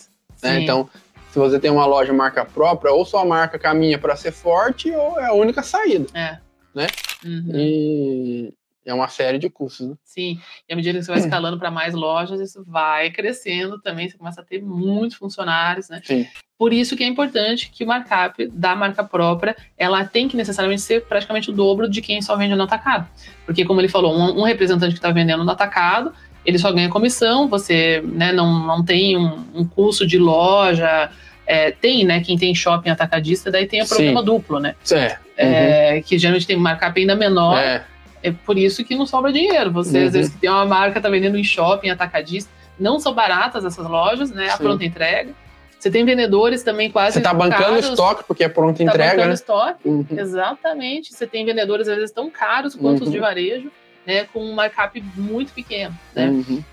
né? 0.41 0.61
Então, 0.61 0.89
se 1.31 1.39
você 1.39 1.57
tem 1.57 1.71
uma 1.71 1.85
loja 1.85 2.11
marca 2.11 2.43
própria, 2.43 2.91
ou 2.91 3.05
sua 3.05 3.23
marca 3.23 3.57
caminha 3.57 3.97
para 3.97 4.15
ser 4.15 4.31
forte, 4.31 4.91
ou 4.91 5.19
é 5.19 5.27
a 5.27 5.33
única 5.33 5.63
saída. 5.63 6.05
É. 6.13 6.37
né? 6.75 6.87
Uhum. 7.23 7.51
E 7.55 8.53
é 8.85 8.93
uma 8.93 9.07
série 9.07 9.37
de 9.37 9.49
custos. 9.49 9.87
Né? 9.89 9.95
Sim, 10.03 10.39
e 10.67 10.73
à 10.73 10.75
medida 10.75 10.99
que 10.99 11.05
você 11.05 11.11
vai 11.11 11.19
escalando 11.23 11.57
para 11.57 11.71
mais 11.71 11.93
lojas, 11.93 12.39
isso 12.39 12.63
vai 12.65 13.11
crescendo 13.11 13.79
também, 13.81 14.09
você 14.09 14.17
começa 14.17 14.41
a 14.41 14.43
ter 14.43 14.61
muitos 14.61 15.17
funcionários, 15.17 15.89
né? 15.89 16.01
Sim. 16.03 16.27
Por 16.57 16.71
isso 16.71 16.95
que 16.95 17.03
é 17.03 17.07
importante 17.07 17.69
que 17.69 17.83
o 17.83 17.87
markup 17.87 18.47
da 18.47 18.75
marca 18.75 19.03
própria, 19.03 19.55
ela 19.77 20.05
tem 20.05 20.27
que 20.27 20.37
necessariamente 20.37 20.81
ser 20.81 21.03
praticamente 21.05 21.49
o 21.49 21.53
dobro 21.53 21.89
de 21.89 22.01
quem 22.01 22.21
só 22.21 22.37
vende 22.37 22.55
no 22.55 22.63
atacado. 22.63 23.07
Porque, 23.45 23.65
como 23.65 23.81
ele 23.81 23.89
falou, 23.89 24.15
um, 24.15 24.39
um 24.39 24.43
representante 24.43 24.93
que 24.93 24.99
está 24.99 25.11
vendendo 25.11 25.43
no 25.43 25.51
atacado, 25.51 26.13
ele 26.45 26.57
só 26.57 26.71
ganha 26.71 26.89
comissão, 26.89 27.49
você 27.49 28.01
né, 28.05 28.31
não, 28.31 28.65
não 28.65 28.83
tem 28.83 29.17
um, 29.17 29.43
um 29.53 29.65
custo 29.65 30.05
de 30.05 30.17
loja, 30.17 31.09
é, 31.45 31.71
tem, 31.71 32.05
né, 32.05 32.21
quem 32.21 32.37
tem 32.37 32.53
shopping 32.53 32.89
atacadista, 32.89 33.51
daí 33.51 33.65
tem 33.65 33.81
o 33.81 33.85
Sim. 33.85 33.95
problema 33.95 34.23
duplo, 34.23 34.59
né? 34.59 34.75
É. 34.91 35.17
É, 35.35 36.01
que 36.01 36.17
geralmente 36.17 36.45
tem 36.45 36.55
markup 36.55 36.99
ainda 36.99 37.15
menor, 37.15 37.57
É. 37.57 37.83
é 38.23 38.31
por 38.31 38.57
isso 38.57 38.83
que 38.83 38.95
não 38.95 39.05
sobra 39.05 39.31
dinheiro. 39.31 39.71
Você, 39.71 39.99
Uhum. 39.99 40.07
às 40.07 40.13
vezes, 40.13 40.31
que 40.33 40.39
tem 40.39 40.49
uma 40.49 40.65
marca, 40.65 40.99
tá 41.01 41.09
vendendo 41.09 41.37
em 41.37 41.43
shopping, 41.43 41.89
atacadista. 41.89 42.49
Não 42.79 42.99
são 42.99 43.13
baratas 43.13 43.63
essas 43.65 43.87
lojas, 43.87 44.31
né? 44.31 44.47
A 44.47 44.57
Sim. 44.57 44.63
pronta 44.63 44.83
entrega. 44.85 45.31
Você 45.77 45.91
tem 45.91 46.05
vendedores 46.05 46.63
também 46.63 46.89
quase. 46.89 47.15
Você 47.15 47.21
tá 47.21 47.33
bancando 47.33 47.63
caros, 47.63 47.89
estoque, 47.89 48.23
porque 48.25 48.43
é 48.45 48.49
pronta 48.49 48.77
tá 48.77 48.83
entrega, 48.85 49.11
bancando 49.11 49.27
né? 49.27 49.33
estoque. 49.33 49.79
Uhum. 49.87 50.05
Exatamente. 50.17 51.13
Você 51.13 51.27
tem 51.27 51.45
vendedores, 51.45 51.87
às 51.89 51.95
vezes, 51.97 52.11
tão 52.11 52.29
caros 52.29 52.73
quanto 52.73 53.01
os 53.01 53.07
Uhum. 53.07 53.13
de 53.13 53.19
varejo, 53.19 53.71
né? 54.07 54.23
Com 54.31 54.39
um 54.43 54.53
markup 54.53 55.03
muito 55.15 55.51
pequeno, 55.53 55.93
né? 56.15 56.27
Uhum. 56.29 56.63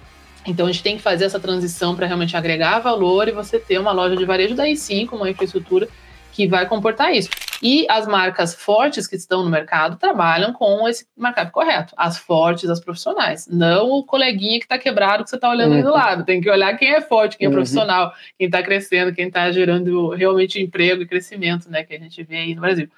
Então 0.46 0.66
a 0.66 0.72
gente 0.72 0.82
tem 0.82 0.96
que 0.96 1.02
fazer 1.02 1.24
essa 1.26 1.38
transição 1.38 1.94
para 1.94 2.06
realmente 2.06 2.34
agregar 2.36 2.78
valor 2.78 3.28
e 3.28 3.32
você 3.32 3.58
ter 3.58 3.78
uma 3.78 3.92
loja 3.92 4.16
de 4.16 4.24
varejo, 4.24 4.54
daí 4.54 4.74
sim, 4.76 5.04
com 5.04 5.16
uma 5.16 5.28
infraestrutura 5.28 5.86
que 6.32 6.46
vai 6.46 6.66
comportar 6.66 7.12
isso. 7.14 7.28
E 7.62 7.86
as 7.90 8.06
marcas 8.06 8.54
fortes 8.54 9.06
que 9.06 9.16
estão 9.16 9.42
no 9.44 9.50
mercado 9.50 9.96
trabalham 9.98 10.52
com 10.52 10.88
esse 10.88 11.06
markup 11.16 11.50
correto. 11.52 11.92
As 11.96 12.16
fortes, 12.16 12.70
as 12.70 12.80
profissionais. 12.80 13.46
Não 13.46 13.90
o 13.90 14.02
coleguinha 14.04 14.58
que 14.58 14.64
está 14.64 14.78
quebrado 14.78 15.24
que 15.24 15.30
você 15.30 15.36
está 15.36 15.50
olhando 15.50 15.74
ali 15.74 15.82
do 15.82 15.88
Uhum. 15.88 15.94
lado. 15.94 16.24
Tem 16.24 16.40
que 16.40 16.48
olhar 16.50 16.74
quem 16.78 16.88
é 16.94 17.00
forte, 17.02 17.36
quem 17.36 17.44
é 17.46 17.48
Uhum. 17.48 17.54
profissional, 17.56 18.14
quem 18.38 18.46
está 18.46 18.62
crescendo, 18.62 19.12
quem 19.14 19.28
está 19.28 19.50
gerando 19.52 20.08
realmente 20.10 20.60
emprego 20.60 21.02
e 21.02 21.06
crescimento, 21.06 21.70
né? 21.70 21.84
Que 21.84 21.94
a 21.94 21.98
gente 21.98 22.22
vê 22.22 22.36
aí 22.38 22.54
no 22.54 22.62
Brasil. 22.62 22.88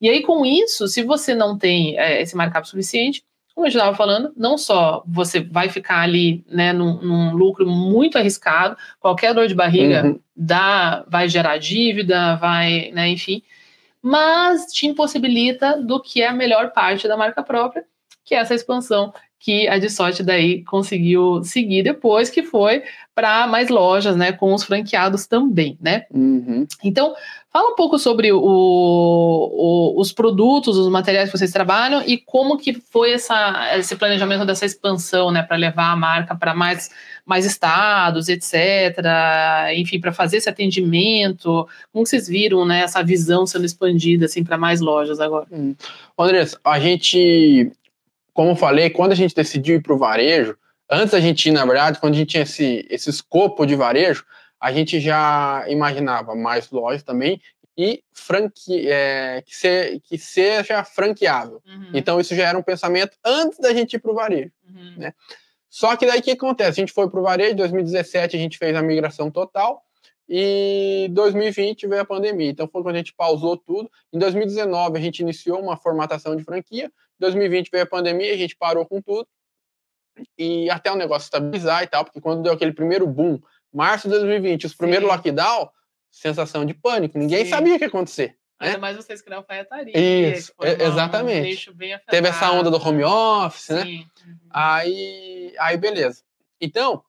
E 0.00 0.08
aí, 0.08 0.22
com 0.22 0.46
isso, 0.46 0.86
se 0.86 1.02
você 1.02 1.34
não 1.34 1.58
tem 1.58 1.98
é, 1.98 2.22
esse 2.22 2.36
markup 2.36 2.68
suficiente, 2.68 3.24
como 3.58 3.66
a 3.66 3.70
gente 3.70 3.80
estava 3.80 3.96
falando, 3.96 4.32
não 4.36 4.56
só 4.56 5.02
você 5.04 5.40
vai 5.40 5.68
ficar 5.68 5.98
ali 6.02 6.44
né, 6.48 6.72
num, 6.72 7.02
num 7.02 7.34
lucro 7.34 7.66
muito 7.66 8.16
arriscado, 8.16 8.76
qualquer 9.00 9.34
dor 9.34 9.48
de 9.48 9.54
barriga 9.54 10.04
Uhum. 10.04 10.20
dá, 10.36 11.04
vai 11.08 11.28
gerar 11.28 11.58
dívida, 11.58 12.36
vai, 12.36 12.92
né, 12.92 13.08
enfim, 13.08 13.42
mas 14.00 14.66
te 14.66 14.86
impossibilita 14.86 15.76
do 15.82 16.00
que 16.00 16.22
é 16.22 16.28
a 16.28 16.32
melhor 16.32 16.70
parte 16.70 17.08
da 17.08 17.16
marca 17.16 17.42
própria, 17.42 17.84
que 18.24 18.32
é 18.32 18.38
essa 18.38 18.54
expansão 18.54 19.12
que 19.40 19.66
a 19.66 19.76
de 19.78 19.90
sorte 19.90 20.22
daí 20.22 20.62
conseguiu 20.64 21.42
seguir 21.42 21.82
depois, 21.82 22.30
que 22.30 22.44
foi 22.44 22.84
para 23.12 23.46
mais 23.48 23.68
lojas, 23.68 24.14
né, 24.14 24.30
com 24.30 24.54
os 24.54 24.62
franqueados 24.62 25.26
também, 25.26 25.76
né? 25.80 26.04
Uhum. 26.12 26.64
Então, 26.84 27.12
fala 27.50 27.70
um 27.70 27.74
pouco 27.74 27.98
sobre 27.98 28.30
o, 28.30 28.38
o- 28.40 30.00
os 30.00 30.12
produtos, 30.12 30.76
os 30.76 30.88
materiais 30.88 31.30
que 31.30 31.36
vocês 31.38 31.50
trabalham 31.50 32.02
e 32.06 32.18
como 32.18 32.58
que 32.58 32.74
foi 32.74 33.12
essa, 33.12 33.76
esse 33.76 33.96
planejamento 33.96 34.44
dessa 34.44 34.66
expansão, 34.66 35.30
né, 35.30 35.42
para 35.42 35.56
levar 35.56 35.90
a 35.92 35.96
marca 35.96 36.34
para 36.34 36.54
mais, 36.54 36.90
mais 37.24 37.44
estados, 37.46 38.28
etc. 38.28 38.54
Enfim, 39.76 39.98
para 40.00 40.12
fazer 40.12 40.36
esse 40.38 40.48
atendimento. 40.48 41.66
Como 41.92 42.06
vocês 42.06 42.28
viram, 42.28 42.64
né, 42.66 42.80
essa 42.80 43.02
visão 43.02 43.46
sendo 43.46 43.64
expandida 43.64 44.26
assim 44.26 44.44
para 44.44 44.58
mais 44.58 44.80
lojas 44.80 45.18
agora? 45.20 45.46
Andressa, 46.18 46.58
a 46.64 46.78
gente, 46.78 47.72
como 48.34 48.50
eu 48.50 48.56
falei, 48.56 48.90
quando 48.90 49.12
a 49.12 49.16
gente 49.16 49.34
decidiu 49.34 49.76
ir 49.76 49.82
para 49.82 49.94
o 49.94 49.98
varejo, 49.98 50.56
antes 50.90 51.12
da 51.12 51.20
gente 51.20 51.50
na 51.50 51.64
verdade, 51.64 51.98
quando 51.98 52.14
a 52.14 52.16
gente 52.16 52.28
tinha 52.30 52.42
esse, 52.42 52.86
esse 52.90 53.08
escopo 53.10 53.64
de 53.66 53.74
varejo, 53.74 54.24
a 54.60 54.72
gente 54.72 55.00
já 55.00 55.64
imaginava 55.68 56.34
mais 56.34 56.70
lojas 56.70 57.02
também 57.02 57.40
e 57.76 58.02
franqui, 58.12 58.88
é, 58.90 59.40
que, 59.46 59.54
se, 59.54 60.00
que 60.00 60.18
seja 60.18 60.82
franqueável. 60.82 61.62
Uhum, 61.64 61.90
Então, 61.94 62.18
isso 62.18 62.34
já 62.34 62.48
era 62.48 62.58
um 62.58 62.62
pensamento 62.62 63.16
antes 63.24 63.58
da 63.60 63.72
gente 63.72 63.94
ir 63.94 63.98
para 64.00 64.10
o 64.10 64.14
varejo. 64.14 64.50
uhum, 64.68 64.94
né? 64.98 65.14
Só 65.70 65.94
que 65.96 66.06
daí 66.06 66.18
o 66.18 66.22
que 66.22 66.30
acontece? 66.32 66.80
A 66.80 66.82
gente 66.82 66.92
foi 66.92 67.08
para 67.10 67.20
o 67.20 67.22
varejo, 67.22 67.52
em 67.52 67.56
2017 67.56 68.36
a 68.36 68.38
gente 68.38 68.58
fez 68.58 68.74
a 68.74 68.82
migração 68.82 69.30
total 69.30 69.84
e 70.28 71.08
2020 71.12 71.86
veio 71.86 72.02
a 72.02 72.04
pandemia. 72.04 72.50
Então 72.50 72.66
foi 72.66 72.82
quando 72.82 72.96
a 72.96 72.98
gente 72.98 73.14
pausou 73.14 73.56
tudo. 73.56 73.90
Em 74.12 74.18
2019 74.18 74.98
a 74.98 75.00
gente 75.00 75.20
iniciou 75.20 75.60
uma 75.60 75.76
formatação 75.76 76.34
de 76.34 76.42
franquia. 76.42 76.86
Em 76.86 77.20
2020 77.20 77.70
veio 77.70 77.84
a 77.84 77.86
pandemia, 77.86 78.32
a 78.32 78.36
gente 78.36 78.56
parou 78.56 78.84
com 78.86 79.00
tudo. 79.00 79.28
E 80.36 80.68
até 80.70 80.90
o 80.90 80.96
negócio 80.96 81.26
estabilizar 81.26 81.82
e 81.82 81.86
tal, 81.86 82.04
porque 82.04 82.20
quando 82.20 82.42
deu 82.42 82.52
aquele 82.52 82.72
primeiro 82.72 83.06
boom, 83.06 83.38
março 83.72 84.08
de 84.08 84.14
2020, 84.14 84.66
os 84.66 84.74
primeiros 84.74 85.08
Sim. 85.08 85.14
lockdown, 85.14 85.70
sensação 86.10 86.64
de 86.64 86.74
pânico, 86.74 87.18
ninguém 87.18 87.44
Sim. 87.44 87.50
sabia 87.50 87.74
o 87.74 87.78
que 87.78 87.84
ia 87.84 87.88
acontecer. 87.88 88.36
Ainda 88.58 88.74
né? 88.74 88.80
mais 88.80 88.96
vocês 88.96 89.22
que 89.22 89.30
não 89.30 89.38
alfaiataria. 89.38 89.96
Isso, 89.96 90.52
é- 90.60 90.82
um 90.82 90.88
exatamente. 90.88 91.72
bem 91.72 91.98
Teve 92.10 92.28
essa 92.28 92.50
onda 92.50 92.70
do 92.70 92.76
home 92.76 93.04
office, 93.04 93.68
né? 93.68 93.84
Sim. 93.84 94.06
uhum. 94.26 94.36
Aí, 94.50 95.54
aí 95.58 95.76
beleza. 95.76 96.22
Então, 96.60 97.02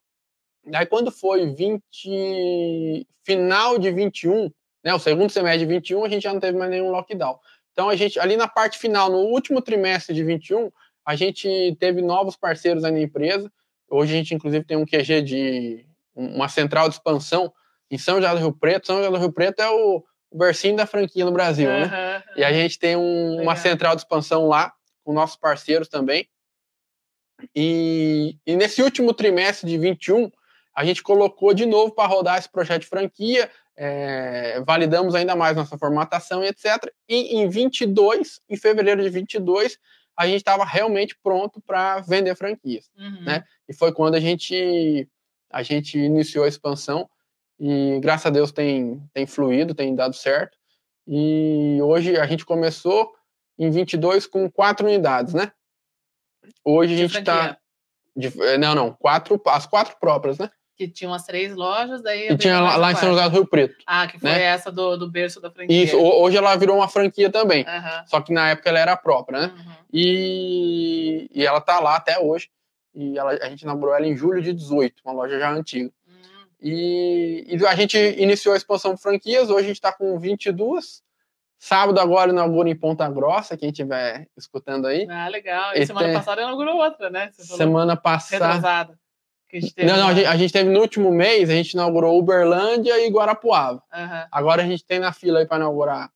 aí 0.74 0.86
quando 0.86 1.12
foi 1.12 1.52
20, 1.54 3.08
final 3.24 3.80
de 3.80 3.92
21, 3.92 4.52
né, 4.84 4.94
o 4.94 5.00
segundo 5.00 5.32
semestre 5.32 5.66
de 5.66 5.74
21, 5.74 6.06
a 6.06 6.10
gente 6.10 6.24
já 6.24 6.34
não 6.34 6.40
teve 6.40 6.58
mais 6.58 6.70
nenhum 6.70 6.92
lockdown. 6.92 7.40
Então 7.72 7.90
a 7.90 7.96
gente 7.96 8.20
ali 8.20 8.38
na 8.38 8.48
parte 8.48 8.78
final, 8.78 9.10
no 9.10 9.18
último 9.20 9.62
trimestre 9.62 10.14
de 10.14 10.24
21, 10.24 10.72
a 11.06 11.16
gente 11.16 11.76
teve 11.80 12.02
novos 12.02 12.36
parceiros 12.36 12.84
aí 12.84 12.92
na 12.92 13.02
empresa. 13.02 13.52
Hoje 13.90 14.14
a 14.14 14.18
gente 14.18 14.36
inclusive 14.36 14.66
tem 14.66 14.78
um 14.78 14.86
QG 14.86 15.22
de 15.24 15.86
uma 16.20 16.50
central 16.50 16.90
de 16.90 16.96
expansão 16.96 17.52
em 17.90 17.98
São 17.98 18.16
José 18.18 18.32
do 18.34 18.40
Rio 18.40 18.54
Preto. 18.54 18.88
São 18.88 18.98
José 18.98 19.10
do 19.10 19.18
Rio 19.18 19.32
Preto 19.32 19.60
é 19.62 19.70
o, 19.70 20.04
o 20.32 20.38
bercinho 20.38 20.76
da 20.76 20.86
franquia 20.86 21.26
no 21.26 21.32
Brasil, 21.32 21.68
né? 21.70 21.84
Aham, 21.84 22.24
E 22.36 22.44
a 22.44 22.52
gente 22.54 22.78
tem 22.78 22.96
um- 22.96 23.42
uma 23.42 23.56
central 23.56 23.96
de 23.96 24.02
expansão 24.02 24.48
lá, 24.48 24.74
com 25.04 25.14
nossos 25.14 25.38
parceiros 25.38 25.88
também. 25.88 26.28
E, 27.56 28.38
e 28.46 28.56
nesse 28.56 28.82
último 28.82 29.14
trimestre 29.14 29.70
de 29.70 29.78
21, 29.78 30.30
a 30.76 30.86
gente 30.86 31.02
colocou 31.02 31.54
de 31.54 31.66
novo 31.66 31.94
para 31.94 32.08
rodar 32.08 32.38
esse 32.38 32.50
projeto 32.52 32.82
de 32.82 32.88
franquia, 32.88 33.50
é, 33.78 34.62
validamos 34.66 35.16
ainda 35.16 35.36
mais 35.36 35.56
nossa 35.56 35.78
formatação 35.78 36.44
e 36.44 36.48
etc. 36.48 36.92
E 37.08 37.38
em 37.38 37.48
22, 37.48 38.42
em 38.50 38.58
fevereiro 38.58 39.02
de 39.02 39.10
22, 39.10 39.78
a 40.18 40.28
gente 40.28 40.38
estava 40.38 40.66
realmente 40.66 41.18
pronto 41.24 41.62
para 41.66 42.02
vender 42.02 42.36
franquias 42.36 42.90
uhum. 42.98 43.22
né? 43.24 43.46
E 43.70 43.74
foi 43.74 43.94
quando 43.94 44.16
a 44.16 44.20
gente 44.20 45.08
a 45.50 45.64
gente 45.64 45.98
iniciou 45.98 46.46
a 46.46 46.48
expansão 46.48 47.10
e 47.60 48.00
graças 48.00 48.28
a 48.28 48.30
Deus 48.30 48.52
tem, 48.52 49.02
tem 49.14 49.28
fluído, 49.28 49.76
tem 49.76 49.94
dado 49.94 50.16
certo. 50.16 50.58
E 51.06 51.80
hoje 51.82 52.18
a 52.18 52.26
gente 52.26 52.46
começou 52.46 53.12
em 53.58 53.70
22 53.70 54.26
com 54.26 54.50
quatro 54.50 54.86
unidades, 54.86 55.34
né? 55.34 55.52
Hoje 56.64 56.94
a 56.94 56.98
gente 56.98 57.18
está. 57.18 57.58
Não, 58.60 58.76
não, 58.76 58.94
quatro, 58.94 59.42
as 59.48 59.66
quatro 59.66 59.98
próprias, 60.00 60.38
né? 60.38 60.50
Que 60.78 60.88
tinham 60.88 61.14
as 61.14 61.26
três 61.26 61.54
lojas, 61.54 62.02
daí. 62.02 62.30
E 62.30 62.38
tinha 62.38 62.62
lá, 62.62 62.78
lá 62.78 62.92
em 62.92 62.96
São 62.96 63.10
José 63.10 63.28
do 63.28 63.36
Rio 63.36 63.46
Preto. 63.48 63.76
Ah, 63.86 64.08
que 64.08 64.18
foi 64.18 64.30
né? 64.30 64.44
essa 64.44 64.72
do, 64.72 64.96
do 64.96 65.12
berço 65.12 65.42
da 65.42 65.52
franquia. 65.52 65.84
Isso, 65.84 65.98
hoje 65.98 66.38
ela 66.38 66.56
virou 66.56 66.78
uma 66.78 66.88
franquia 66.88 67.30
também. 67.30 67.66
Uhum. 67.66 68.08
Só 68.08 68.22
que 68.22 68.32
na 68.32 68.52
época 68.52 68.70
ela 68.70 68.80
era 68.80 68.96
própria, 68.96 69.42
né? 69.42 69.54
Uhum. 69.58 69.74
E, 69.92 71.30
e 71.34 71.46
ela 71.46 71.60
tá 71.60 71.80
lá 71.82 71.98
até 71.98 72.18
hoje. 72.20 72.50
E 72.94 73.18
ela, 73.18 73.32
a 73.32 73.50
gente 73.50 73.62
inaugurou 73.62 73.96
ela 73.96 74.06
em 74.06 74.16
julho 74.16 74.42
de 74.42 74.54
18, 74.54 75.02
uma 75.06 75.14
loja 75.14 75.40
já 75.40 75.52
antiga. 75.52 75.92
Uhum. 76.08 76.48
E, 76.62 77.46
e, 77.48 77.66
a 77.66 77.76
gente 77.76 77.98
iniciou 77.98 78.54
a 78.54 78.58
expansão 78.58 78.94
de 78.94 79.02
franquias, 79.02 79.50
hoje 79.50 79.66
a 79.66 79.68
gente 79.68 79.76
está 79.76 79.92
com 79.92 80.18
22. 80.20 81.02
Sábado 81.58 82.00
agora 82.00 82.32
inaugura 82.32 82.70
em 82.70 82.76
Ponta 82.76 83.08
Grossa, 83.10 83.58
quem 83.58 83.70
estiver 83.70 84.28
escutando 84.38 84.88
aí. 84.88 85.06
Ah, 85.10 85.28
legal. 85.28 85.76
E, 85.76 85.82
e 85.82 85.86
semana 85.86 86.08
tem... 86.08 86.16
passada 86.16 86.42
inaugurou 86.42 86.78
outra, 86.78 87.10
né? 87.10 87.32
semana 87.34 87.98
passada. 87.98 88.98
Não, 89.78 89.98
não, 89.98 90.08
a 90.10 90.14
gente, 90.14 90.26
a 90.26 90.38
gente, 90.38 90.54
teve 90.54 90.70
no 90.70 90.80
último 90.80 91.12
mês, 91.12 91.50
a 91.50 91.54
gente 91.54 91.72
inaugurou 91.72 92.18
Uberlândia 92.18 93.06
e 93.06 93.10
Guarapuava. 93.10 93.84
Uhum. 93.94 94.26
Agora 94.32 94.62
a 94.62 94.66
gente 94.66 94.86
tem 94.86 95.00
na 95.00 95.12
fila 95.12 95.40
aí 95.40 95.46
para 95.48 95.58
inaugurar 95.58 96.12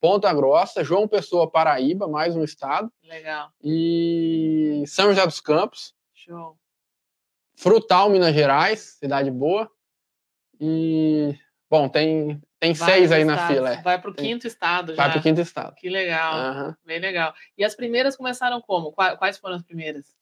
Ponta 0.00 0.34
Grossa, 0.34 0.82
João 0.82 1.06
Pessoa, 1.06 1.48
Paraíba, 1.48 2.08
mais 2.08 2.34
um 2.34 2.42
estado. 2.42 2.92
Legal. 3.04 3.50
E 3.62 4.82
São 4.84 5.10
José 5.10 5.24
dos 5.24 5.40
Campos. 5.40 5.94
Show. 6.24 6.56
Frutal, 7.56 8.08
Minas 8.10 8.34
Gerais, 8.34 8.96
cidade 8.98 9.30
boa. 9.30 9.68
E, 10.60 11.36
bom, 11.68 11.88
tem, 11.88 12.40
tem 12.60 12.74
seis 12.74 13.10
aí 13.10 13.24
na 13.24 13.48
fila. 13.48 13.74
É. 13.74 13.82
Vai 13.82 14.00
para 14.00 14.10
o 14.10 14.14
quinto 14.14 14.46
estado 14.46 14.94
já. 14.94 15.02
Vai 15.02 15.10
para 15.10 15.18
o 15.18 15.22
quinto 15.22 15.40
estado. 15.40 15.74
Que 15.74 15.88
legal. 15.88 16.34
Uhum. 16.34 16.74
Bem 16.84 17.00
legal. 17.00 17.34
E 17.58 17.64
as 17.64 17.74
primeiras 17.74 18.16
começaram 18.16 18.60
como? 18.60 18.92
Quais 18.92 19.38
foram 19.38 19.56
as 19.56 19.62
primeiras? 19.62 20.14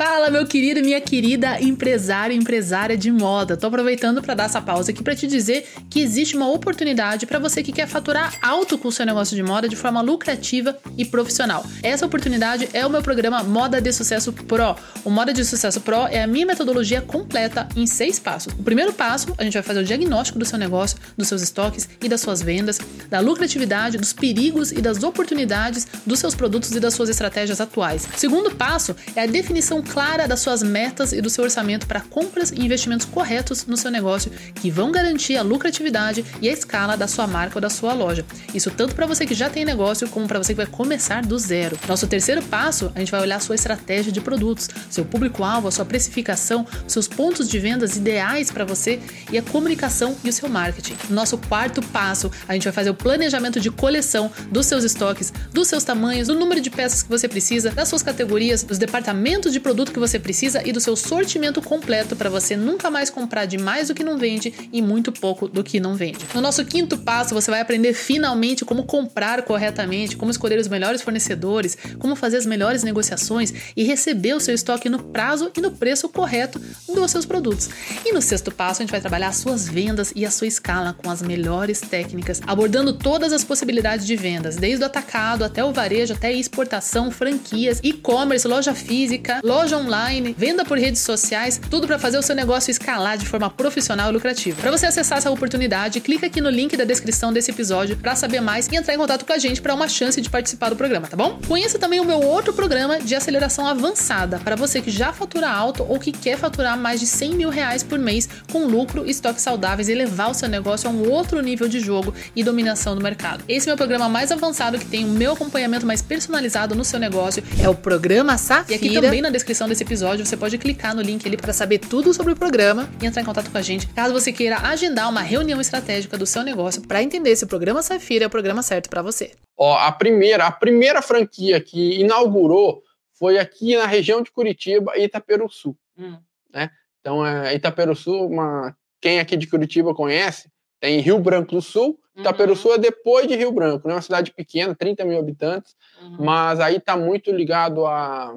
Fala, 0.00 0.30
meu 0.30 0.46
querido 0.46 0.80
minha 0.80 0.98
querida 0.98 1.60
empresário 1.60 2.34
e 2.34 2.38
empresária 2.38 2.96
de 2.96 3.12
moda. 3.12 3.54
Tô 3.54 3.66
aproveitando 3.66 4.22
para 4.22 4.32
dar 4.32 4.44
essa 4.44 4.60
pausa 4.60 4.90
aqui 4.90 5.02
para 5.02 5.14
te 5.14 5.26
dizer 5.26 5.68
que 5.90 6.00
existe 6.00 6.34
uma 6.34 6.48
oportunidade 6.48 7.26
para 7.26 7.38
você 7.38 7.62
que 7.62 7.70
quer 7.70 7.86
faturar 7.86 8.34
alto 8.40 8.78
com 8.78 8.88
o 8.88 8.92
seu 8.92 9.04
negócio 9.04 9.36
de 9.36 9.42
moda 9.42 9.68
de 9.68 9.76
forma 9.76 10.00
lucrativa 10.00 10.78
e 10.96 11.04
profissional. 11.04 11.66
Essa 11.82 12.06
oportunidade 12.06 12.66
é 12.72 12.86
o 12.86 12.88
meu 12.88 13.02
programa 13.02 13.42
Moda 13.42 13.78
de 13.78 13.92
Sucesso 13.92 14.32
Pro. 14.32 14.74
O 15.04 15.10
Moda 15.10 15.34
de 15.34 15.44
Sucesso 15.44 15.82
Pro 15.82 16.06
é 16.06 16.22
a 16.22 16.26
minha 16.26 16.46
metodologia 16.46 17.02
completa 17.02 17.68
em 17.76 17.86
seis 17.86 18.18
passos. 18.18 18.54
O 18.54 18.62
primeiro 18.62 18.94
passo, 18.94 19.34
a 19.36 19.44
gente 19.44 19.52
vai 19.52 19.62
fazer 19.62 19.80
o 19.80 19.84
diagnóstico 19.84 20.38
do 20.38 20.46
seu 20.46 20.58
negócio, 20.58 20.96
dos 21.14 21.28
seus 21.28 21.42
estoques 21.42 21.86
e 22.02 22.08
das 22.08 22.22
suas 22.22 22.40
vendas, 22.40 22.80
da 23.10 23.20
lucratividade, 23.20 23.98
dos 23.98 24.14
perigos 24.14 24.72
e 24.72 24.80
das 24.80 25.02
oportunidades 25.02 25.86
dos 26.06 26.18
seus 26.18 26.34
produtos 26.34 26.70
e 26.70 26.80
das 26.80 26.94
suas 26.94 27.10
estratégias 27.10 27.60
atuais. 27.60 28.08
O 28.16 28.18
segundo 28.18 28.50
passo 28.52 28.96
é 29.14 29.22
a 29.22 29.26
definição 29.26 29.49
definição 29.50 29.82
clara 29.82 30.28
das 30.28 30.38
suas 30.38 30.62
metas 30.62 31.12
e 31.12 31.20
do 31.20 31.28
seu 31.28 31.42
orçamento 31.42 31.84
para 31.84 32.00
compras 32.00 32.52
e 32.52 32.64
investimentos 32.64 33.04
corretos 33.04 33.66
no 33.66 33.76
seu 33.76 33.90
negócio 33.90 34.30
que 34.54 34.70
vão 34.70 34.92
garantir 34.92 35.36
a 35.36 35.42
lucratividade 35.42 36.24
e 36.40 36.48
a 36.48 36.52
escala 36.52 36.96
da 36.96 37.08
sua 37.08 37.26
marca 37.26 37.56
ou 37.56 37.60
da 37.60 37.68
sua 37.68 37.92
loja. 37.92 38.24
Isso 38.54 38.70
tanto 38.70 38.94
para 38.94 39.06
você 39.06 39.26
que 39.26 39.34
já 39.34 39.50
tem 39.50 39.64
negócio 39.64 40.08
como 40.08 40.28
para 40.28 40.38
você 40.38 40.52
que 40.52 40.58
vai 40.58 40.66
começar 40.66 41.26
do 41.26 41.36
zero. 41.36 41.76
Nosso 41.88 42.06
terceiro 42.06 42.40
passo, 42.42 42.92
a 42.94 43.00
gente 43.00 43.10
vai 43.10 43.20
olhar 43.20 43.36
a 43.36 43.40
sua 43.40 43.56
estratégia 43.56 44.12
de 44.12 44.20
produtos, 44.20 44.68
seu 44.88 45.04
público-alvo, 45.04 45.66
a 45.66 45.72
sua 45.72 45.84
precificação, 45.84 46.64
seus 46.86 47.08
pontos 47.08 47.48
de 47.48 47.58
vendas 47.58 47.96
ideais 47.96 48.52
para 48.52 48.64
você 48.64 49.00
e 49.32 49.38
a 49.38 49.42
comunicação 49.42 50.16
e 50.22 50.28
o 50.28 50.32
seu 50.32 50.48
marketing. 50.48 50.96
Nosso 51.08 51.36
quarto 51.36 51.82
passo, 51.82 52.30
a 52.46 52.52
gente 52.52 52.62
vai 52.62 52.72
fazer 52.72 52.90
o 52.90 52.94
planejamento 52.94 53.58
de 53.58 53.68
coleção 53.68 54.30
dos 54.48 54.66
seus 54.66 54.84
estoques, 54.84 55.32
dos 55.52 55.66
seus 55.66 55.82
tamanhos, 55.82 56.28
do 56.28 56.36
número 56.36 56.60
de 56.60 56.70
peças 56.70 57.02
que 57.02 57.08
você 57.08 57.26
precisa, 57.26 57.72
das 57.72 57.88
suas 57.88 58.02
categorias, 58.04 58.62
dos 58.62 58.78
departamentos 58.78 59.39
de 59.48 59.60
produto 59.60 59.92
que 59.92 59.98
você 60.00 60.18
precisa 60.18 60.60
e 60.66 60.72
do 60.72 60.80
seu 60.80 60.96
sortimento 60.96 61.62
completo 61.62 62.16
para 62.16 62.28
você 62.28 62.56
nunca 62.56 62.90
mais 62.90 63.08
comprar 63.08 63.44
de 63.44 63.56
mais 63.56 63.86
do 63.86 63.94
que 63.94 64.02
não 64.02 64.18
vende 64.18 64.52
e 64.72 64.82
muito 64.82 65.12
pouco 65.12 65.46
do 65.46 65.62
que 65.62 65.78
não 65.78 65.94
vende. 65.94 66.18
No 66.34 66.40
nosso 66.40 66.64
quinto 66.64 66.98
passo, 66.98 67.32
você 67.32 67.48
vai 67.48 67.60
aprender 67.60 67.94
finalmente 67.94 68.64
como 68.64 68.82
comprar 68.82 69.42
corretamente, 69.42 70.16
como 70.16 70.30
escolher 70.30 70.58
os 70.58 70.66
melhores 70.66 71.00
fornecedores, 71.00 71.78
como 71.98 72.16
fazer 72.16 72.38
as 72.38 72.46
melhores 72.46 72.82
negociações 72.82 73.52
e 73.76 73.84
receber 73.84 74.34
o 74.34 74.40
seu 74.40 74.54
estoque 74.54 74.88
no 74.88 75.02
prazo 75.02 75.50
e 75.56 75.60
no 75.60 75.70
preço 75.70 76.08
correto 76.08 76.60
dos 76.92 77.10
seus 77.10 77.24
produtos. 77.24 77.68
E 78.04 78.12
no 78.12 78.20
sexto 78.20 78.50
passo, 78.50 78.82
a 78.82 78.84
gente 78.84 78.90
vai 78.90 79.00
trabalhar 79.00 79.28
as 79.28 79.36
suas 79.36 79.68
vendas 79.68 80.12
e 80.16 80.26
a 80.26 80.30
sua 80.30 80.46
escala 80.46 80.92
com 80.92 81.10
as 81.10 81.22
melhores 81.22 81.80
técnicas, 81.80 82.40
abordando 82.46 82.92
todas 82.92 83.32
as 83.32 83.44
possibilidades 83.44 84.06
de 84.06 84.16
vendas, 84.16 84.56
desde 84.56 84.82
o 84.82 84.86
atacado 84.86 85.44
até 85.44 85.64
o 85.64 85.72
varejo, 85.72 86.14
até 86.14 86.32
exportação, 86.32 87.10
franquias, 87.10 87.80
e-commerce, 87.82 88.48
loja 88.48 88.74
física, 88.74 89.29
loja 89.44 89.76
online, 89.76 90.34
venda 90.36 90.64
por 90.64 90.78
redes 90.78 91.02
sociais, 91.02 91.60
tudo 91.70 91.86
para 91.86 91.98
fazer 91.98 92.18
o 92.18 92.22
seu 92.22 92.34
negócio 92.34 92.70
escalar 92.70 93.16
de 93.16 93.26
forma 93.26 93.48
profissional 93.48 94.10
e 94.10 94.12
lucrativa. 94.12 94.60
Para 94.60 94.70
você 94.70 94.86
acessar 94.86 95.18
essa 95.18 95.30
oportunidade, 95.30 96.00
clica 96.00 96.26
aqui 96.26 96.40
no 96.40 96.50
link 96.50 96.76
da 96.76 96.84
descrição 96.84 97.32
desse 97.32 97.50
episódio 97.50 97.96
para 97.96 98.16
saber 98.16 98.40
mais 98.40 98.66
e 98.66 98.76
entrar 98.76 98.94
em 98.94 98.98
contato 98.98 99.24
com 99.24 99.32
a 99.32 99.38
gente 99.38 99.62
para 99.62 99.74
uma 99.74 99.88
chance 99.88 100.20
de 100.20 100.28
participar 100.28 100.70
do 100.70 100.76
programa, 100.76 101.06
tá 101.06 101.16
bom? 101.16 101.38
Conheça 101.46 101.78
também 101.78 102.00
o 102.00 102.04
meu 102.04 102.20
outro 102.20 102.52
programa 102.52 102.98
de 103.00 103.14
aceleração 103.14 103.66
avançada 103.66 104.38
para 104.38 104.56
você 104.56 104.80
que 104.80 104.90
já 104.90 105.12
fatura 105.12 105.48
alto 105.48 105.84
ou 105.88 105.98
que 105.98 106.12
quer 106.12 106.36
faturar 106.36 106.78
mais 106.78 107.00
de 107.00 107.06
100 107.06 107.34
mil 107.34 107.50
reais 107.50 107.82
por 107.82 107.98
mês 107.98 108.28
com 108.50 108.66
lucro, 108.66 109.08
estoques 109.08 109.42
saudáveis 109.42 109.88
e 109.88 109.94
levar 109.94 110.30
o 110.30 110.34
seu 110.34 110.48
negócio 110.48 110.88
a 110.88 110.92
um 110.92 111.08
outro 111.10 111.40
nível 111.40 111.68
de 111.68 111.80
jogo 111.80 112.14
e 112.34 112.42
dominação 112.42 112.94
do 112.94 113.02
mercado. 113.02 113.44
Esse 113.48 113.68
é 113.68 113.70
o 113.70 113.72
meu 113.72 113.76
programa 113.76 114.08
mais 114.08 114.32
avançado 114.32 114.78
que 114.78 114.86
tem 114.86 115.04
o 115.04 115.08
meu 115.08 115.32
acompanhamento 115.32 115.86
mais 115.86 116.02
personalizado 116.02 116.74
no 116.74 116.84
seu 116.84 116.98
negócio. 116.98 117.42
É 117.60 117.68
o 117.68 117.74
programa 117.74 118.38
Safira. 118.38 118.72
E 118.72 118.74
aqui 118.74 118.94
também 118.94 119.19
na 119.22 119.30
na 119.30 119.32
descrição 119.32 119.68
desse 119.68 119.84
episódio 119.84 120.26
você 120.26 120.36
pode 120.36 120.58
clicar 120.58 120.94
no 120.94 121.00
link 121.00 121.24
ali 121.24 121.36
para 121.36 121.52
saber 121.52 121.78
tudo 121.78 122.12
sobre 122.12 122.32
o 122.32 122.36
programa 122.36 122.90
e 123.00 123.06
entrar 123.06 123.22
em 123.22 123.24
contato 123.24 123.48
com 123.48 123.56
a 123.56 123.62
gente 123.62 123.86
caso 123.86 124.12
você 124.12 124.32
queira 124.32 124.56
agendar 124.56 125.08
uma 125.08 125.20
reunião 125.20 125.60
estratégica 125.60 126.18
do 126.18 126.26
seu 126.26 126.42
negócio 126.42 126.82
para 126.82 127.00
entender 127.00 127.36
se 127.36 127.44
o 127.44 127.46
programa 127.46 127.80
Safira 127.80 128.24
é 128.24 128.26
o 128.26 128.30
programa 128.30 128.60
certo 128.60 128.90
para 128.90 129.02
você. 129.02 129.30
Ó, 129.56 129.78
a 129.78 129.92
primeira, 129.92 130.46
a 130.46 130.50
primeira 130.50 131.00
franquia 131.00 131.60
que 131.60 132.00
inaugurou 132.00 132.82
foi 133.14 133.38
aqui 133.38 133.76
na 133.76 133.86
região 133.86 134.20
de 134.20 134.32
Curitiba, 134.32 134.98
Itaperuçu, 134.98 135.76
hum. 135.96 136.18
né? 136.52 136.70
Então, 137.00 137.24
é, 137.24 137.54
Itaperuçu, 137.54 138.12
uma, 138.26 138.76
quem 139.00 139.20
aqui 139.20 139.36
de 139.36 139.46
Curitiba 139.46 139.94
conhece, 139.94 140.50
tem 140.80 140.98
Rio 141.00 141.20
Branco 141.20 141.54
do 141.54 141.62
Sul, 141.62 142.00
uhum. 142.16 142.22
Itaperuçu 142.22 142.72
é 142.72 142.78
depois 142.78 143.28
de 143.28 143.36
Rio 143.36 143.52
Branco, 143.52 143.86
né? 143.86 143.94
Uma 143.94 144.02
cidade 144.02 144.32
pequena, 144.32 144.74
30 144.74 145.04
mil 145.04 145.18
habitantes, 145.18 145.76
uhum. 146.02 146.16
mas 146.18 146.58
aí 146.58 146.76
está 146.76 146.96
muito 146.96 147.30
ligado 147.30 147.86
a 147.86 148.34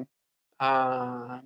a, 0.58 1.42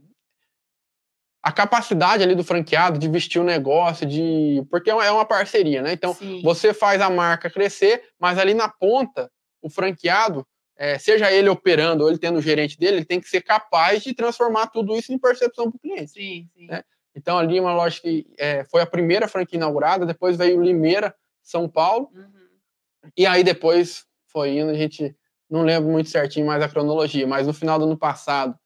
a 1.43 1.53
capacidade 1.53 2.23
ali 2.23 2.35
do 2.35 2.45
franqueado 2.45 2.99
de 2.99 3.09
vestir 3.09 3.41
o 3.41 3.45
negócio, 3.45 4.07
de 4.07 4.63
porque 4.71 4.91
é 4.91 5.11
uma 5.11 5.25
parceria, 5.25 5.83
né? 5.83 5.93
Então 5.93 6.13
Sim. 6.15 6.43
você 6.43 6.75
faz 6.75 7.01
a 7.01 7.09
marca 7.09 7.51
crescer, 7.51 8.03
mas 8.19 8.39
ali 8.39 8.55
na 8.55 8.69
ponta 8.69 9.31
o 9.63 9.71
franqueado, 9.71 10.47
é, 10.77 10.99
seja 10.99 11.33
ele 11.33 11.49
operando 11.49 12.05
ou 12.05 12.11
ele 12.11 12.19
tendo 12.19 12.39
o 12.39 12.43
gerente 12.43 12.79
dele, 12.79 12.99
ele 12.99 13.05
tem 13.05 13.21
que 13.21 13.29
ser 13.29 13.41
capaz 13.41 14.03
de 14.03 14.15
transformar 14.15 14.69
tudo 14.69 14.97
isso 14.97 15.13
em 15.13 15.19
percepção 15.19 15.71
para 15.71 15.77
o 15.77 15.81
cliente. 15.81 16.13
Sim, 16.13 16.49
sim. 16.55 16.67
Né? 16.67 16.83
Então 17.15 17.37
ali 17.39 17.59
uma 17.59 17.75
loja 17.75 18.01
que 18.01 18.27
é, 18.39 18.65
foi 18.65 18.83
a 18.83 18.87
primeira 18.87 19.27
franquia 19.27 19.57
inaugurada, 19.57 20.07
depois 20.07 20.37
veio 20.37 20.63
Limeira, 20.63 21.15
São 21.43 21.69
Paulo, 21.69 22.11
uhum. 22.15 23.11
e 23.17 23.27
aí 23.27 23.43
depois 23.43 24.05
foi 24.27 24.59
indo, 24.59 24.71
a 24.71 24.75
gente 24.75 25.17
não 25.49 25.63
lembro 25.63 25.91
muito 25.91 26.11
certinho 26.11 26.47
mais 26.47 26.63
a 26.63 26.69
cronologia, 26.69 27.27
mas 27.27 27.47
no 27.47 27.55
final 27.55 27.79
do 27.79 27.87
ano 27.87 27.97
passado 27.97 28.57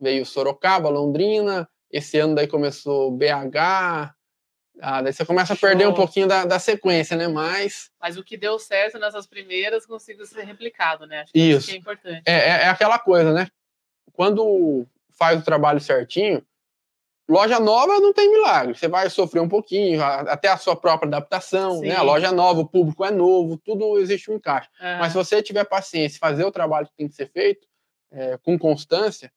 veio 0.00 0.24
Sorocaba, 0.24 0.88
Londrina, 0.88 1.68
esse 1.90 2.18
ano 2.18 2.34
daí 2.34 2.46
começou 2.46 3.10
BH, 3.10 4.14
ah, 4.82 5.02
daí 5.02 5.12
você 5.12 5.24
começa 5.24 5.52
a 5.52 5.56
perder 5.56 5.84
Show. 5.84 5.92
um 5.92 5.94
pouquinho 5.94 6.26
da, 6.26 6.44
da 6.44 6.58
sequência, 6.58 7.16
né? 7.16 7.28
Mas. 7.28 7.90
Mas 8.00 8.16
o 8.16 8.24
que 8.24 8.36
deu 8.36 8.58
certo 8.58 8.98
nessas 8.98 9.26
primeiras 9.26 9.84
conseguiu 9.84 10.24
ser 10.24 10.44
replicado, 10.44 11.06
né? 11.06 11.20
Acho 11.20 11.32
que 11.32 11.38
isso, 11.38 11.68
isso 11.68 11.70
é 11.72 11.76
importante. 11.76 12.22
É, 12.24 12.32
é, 12.32 12.48
é, 12.62 12.68
aquela 12.68 12.98
coisa, 12.98 13.32
né? 13.32 13.48
Quando 14.12 14.86
faz 15.18 15.40
o 15.40 15.44
trabalho 15.44 15.80
certinho, 15.80 16.42
loja 17.28 17.60
nova 17.60 18.00
não 18.00 18.12
tem 18.12 18.30
milagre. 18.30 18.74
Você 18.74 18.88
vai 18.88 19.10
sofrer 19.10 19.40
um 19.40 19.48
pouquinho, 19.48 20.02
até 20.02 20.48
a 20.48 20.56
sua 20.56 20.74
própria 20.74 21.08
adaptação, 21.08 21.80
Sim. 21.80 21.88
né? 21.88 21.96
A 21.96 22.02
loja 22.02 22.32
nova, 22.32 22.60
o 22.60 22.68
público 22.68 23.04
é 23.04 23.10
novo, 23.10 23.58
tudo 23.58 23.98
existe 23.98 24.30
um 24.30 24.36
encaixe. 24.36 24.68
Uhum. 24.80 24.98
Mas 24.98 25.12
se 25.12 25.18
você 25.18 25.42
tiver 25.42 25.64
paciência, 25.64 26.18
fazer 26.18 26.44
o 26.44 26.52
trabalho 26.52 26.86
que 26.86 26.96
tem 26.96 27.08
que 27.08 27.14
ser 27.14 27.30
feito 27.30 27.68
é, 28.10 28.38
com 28.38 28.58
constância, 28.58 29.30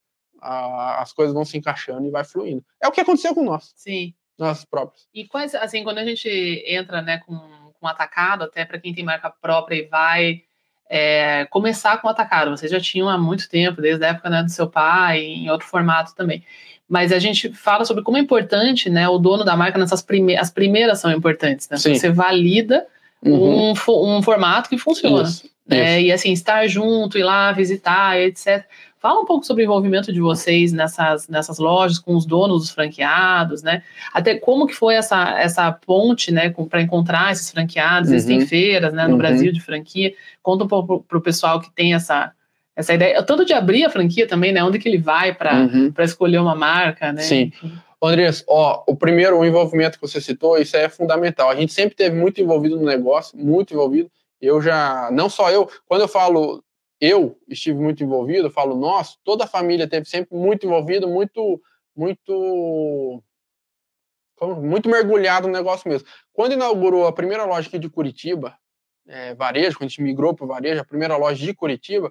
a, 0.43 1.01
as 1.01 1.13
coisas 1.13 1.34
vão 1.34 1.45
se 1.45 1.58
encaixando 1.58 2.06
e 2.08 2.12
vai 2.12 2.23
fluindo. 2.23 2.63
É 2.82 2.88
o 2.88 2.91
que 2.91 3.01
aconteceu 3.01 3.34
com 3.34 3.43
nós. 3.43 3.73
Sim. 3.75 4.13
Nós 4.38 4.65
próprios. 4.65 5.08
E 5.13 5.25
quais, 5.25 5.53
assim, 5.56 5.84
quando 5.84 5.99
a 5.99 6.06
gente 6.06 6.27
entra, 6.67 7.01
né, 7.01 7.19
com, 7.25 7.39
com 7.79 7.88
atacado, 7.88 8.43
até 8.43 8.65
para 8.65 8.79
quem 8.79 8.93
tem 8.93 9.03
marca 9.03 9.29
própria 9.29 9.75
e 9.75 9.84
vai 9.84 10.41
é, 10.89 11.45
começar 11.45 12.01
com 12.01 12.10
atacado, 12.10 12.51
vocês 12.51 12.71
já 12.71 12.79
tinham 12.79 13.08
há 13.08 13.17
muito 13.17 13.47
tempo, 13.47 13.82
desde 13.82 14.03
a 14.03 14.10
época 14.10 14.29
né, 14.29 14.43
do 14.43 14.49
seu 14.49 14.67
pai, 14.67 15.19
em 15.19 15.49
outro 15.49 15.67
formato 15.67 16.15
também. 16.15 16.43
Mas 16.89 17.12
a 17.12 17.19
gente 17.19 17.53
fala 17.53 17.86
sobre 17.86 18.03
como 18.03 18.17
é 18.17 18.19
importante, 18.19 18.89
né, 18.89 19.08
o 19.08 19.17
dono 19.17 19.43
da 19.43 19.56
marca 19.56 19.79
nessas 19.79 20.01
primeiras, 20.01 20.47
as 20.47 20.53
primeiras 20.53 20.99
são 20.99 21.12
importantes, 21.12 21.69
né? 21.69 21.77
Sim. 21.77 21.95
Você 21.95 22.12
valida 22.12 22.86
Uhum. 23.25 23.71
um, 23.71 24.17
um 24.17 24.21
formato 24.21 24.69
que 24.69 24.77
funciona. 24.77 25.23
Isso, 25.23 25.49
né? 25.65 25.99
isso. 25.99 26.08
E 26.08 26.12
assim, 26.12 26.34
estar 26.34 26.67
junto, 26.67 27.17
ir 27.17 27.23
lá 27.23 27.51
visitar, 27.51 28.19
etc. 28.19 28.65
Fala 29.03 29.19
um 29.19 29.25
pouco 29.25 29.45
sobre 29.45 29.63
o 29.63 29.65
envolvimento 29.65 30.13
de 30.13 30.21
vocês 30.21 30.71
nessas, 30.71 31.27
nessas 31.27 31.59
lojas, 31.59 31.99
com 31.99 32.15
os 32.15 32.25
donos 32.25 32.61
dos 32.61 32.71
franqueados, 32.71 33.61
né? 33.61 33.83
Até 34.13 34.35
como 34.35 34.65
que 34.65 34.73
foi 34.73 34.95
essa, 34.95 35.37
essa 35.37 35.69
ponte, 35.73 36.31
né, 36.31 36.49
para 36.69 36.81
encontrar 36.81 37.33
esses 37.33 37.51
franqueados, 37.51 38.11
existem 38.13 38.39
Uhum. 38.39 38.47
feiras, 38.47 38.93
né, 38.93 39.03
no 39.03 39.11
Uhum. 39.11 39.17
Brasil 39.17 39.51
de 39.51 39.59
franquia. 39.59 40.13
Conta 40.41 40.63
um 40.63 40.69
pouco 40.69 41.03
para 41.05 41.17
o 41.17 41.21
pessoal 41.21 41.59
que 41.59 41.69
tem 41.75 41.93
essa, 41.93 42.31
essa 42.77 42.93
ideia, 42.93 43.21
tanto 43.23 43.43
de 43.43 43.51
abrir 43.51 43.83
a 43.83 43.89
franquia 43.89 44.25
também, 44.25 44.53
né? 44.53 44.63
Onde 44.63 44.79
que 44.79 44.87
ele 44.87 44.99
vai 44.99 45.35
para 45.35 45.53
Uhum. 45.63 45.93
escolher 45.99 46.37
uma 46.37 46.55
marca, 46.55 47.11
né? 47.11 47.23
Sim. 47.23 47.51
Andrés, 48.01 48.41
ó, 48.47 48.85
o 48.87 48.95
primeiro, 48.95 49.37
o 49.37 49.43
envolvimento 49.45 49.99
que 49.99 50.07
você 50.07 50.21
citou, 50.21 50.57
isso 50.57 50.77
é 50.77 50.87
fundamental. 50.87 51.49
A 51.49 51.55
gente 51.55 51.73
sempre 51.73 51.93
teve 51.93 52.15
muito 52.15 52.39
envolvido 52.39 52.77
no 52.77 52.85
negócio, 52.85 53.37
muito 53.37 53.73
envolvido. 53.73 54.09
Eu 54.41 54.61
já, 54.61 55.09
não 55.11 55.27
só 55.29 55.51
eu, 55.51 55.69
quando 55.85 56.01
eu 56.03 56.07
falo 56.07 56.63
eu 57.05 57.37
estive 57.49 57.77
muito 57.77 58.01
envolvido, 58.01 58.47
eu 58.47 58.49
falo 58.49 58.77
nós, 58.77 59.19
toda 59.25 59.43
a 59.43 59.47
família 59.47 59.89
teve 59.89 60.05
sempre 60.07 60.37
muito 60.37 60.65
envolvido, 60.65 61.05
muito, 61.05 61.61
muito, 61.93 63.21
muito 64.61 64.87
mergulhado 64.87 65.45
no 65.45 65.53
negócio 65.53 65.89
mesmo. 65.89 66.07
Quando 66.31 66.53
inaugurou 66.53 67.05
a 67.05 67.11
primeira 67.11 67.43
loja 67.43 67.67
aqui 67.67 67.77
de 67.77 67.89
Curitiba, 67.89 68.57
é, 69.05 69.35
varejo, 69.35 69.77
quando 69.77 69.87
a 69.87 69.89
gente 69.89 70.01
migrou 70.01 70.33
para 70.33 70.45
o 70.45 70.47
varejo, 70.47 70.79
a 70.79 70.85
primeira 70.85 71.17
loja 71.17 71.45
de 71.45 71.53
Curitiba, 71.53 72.09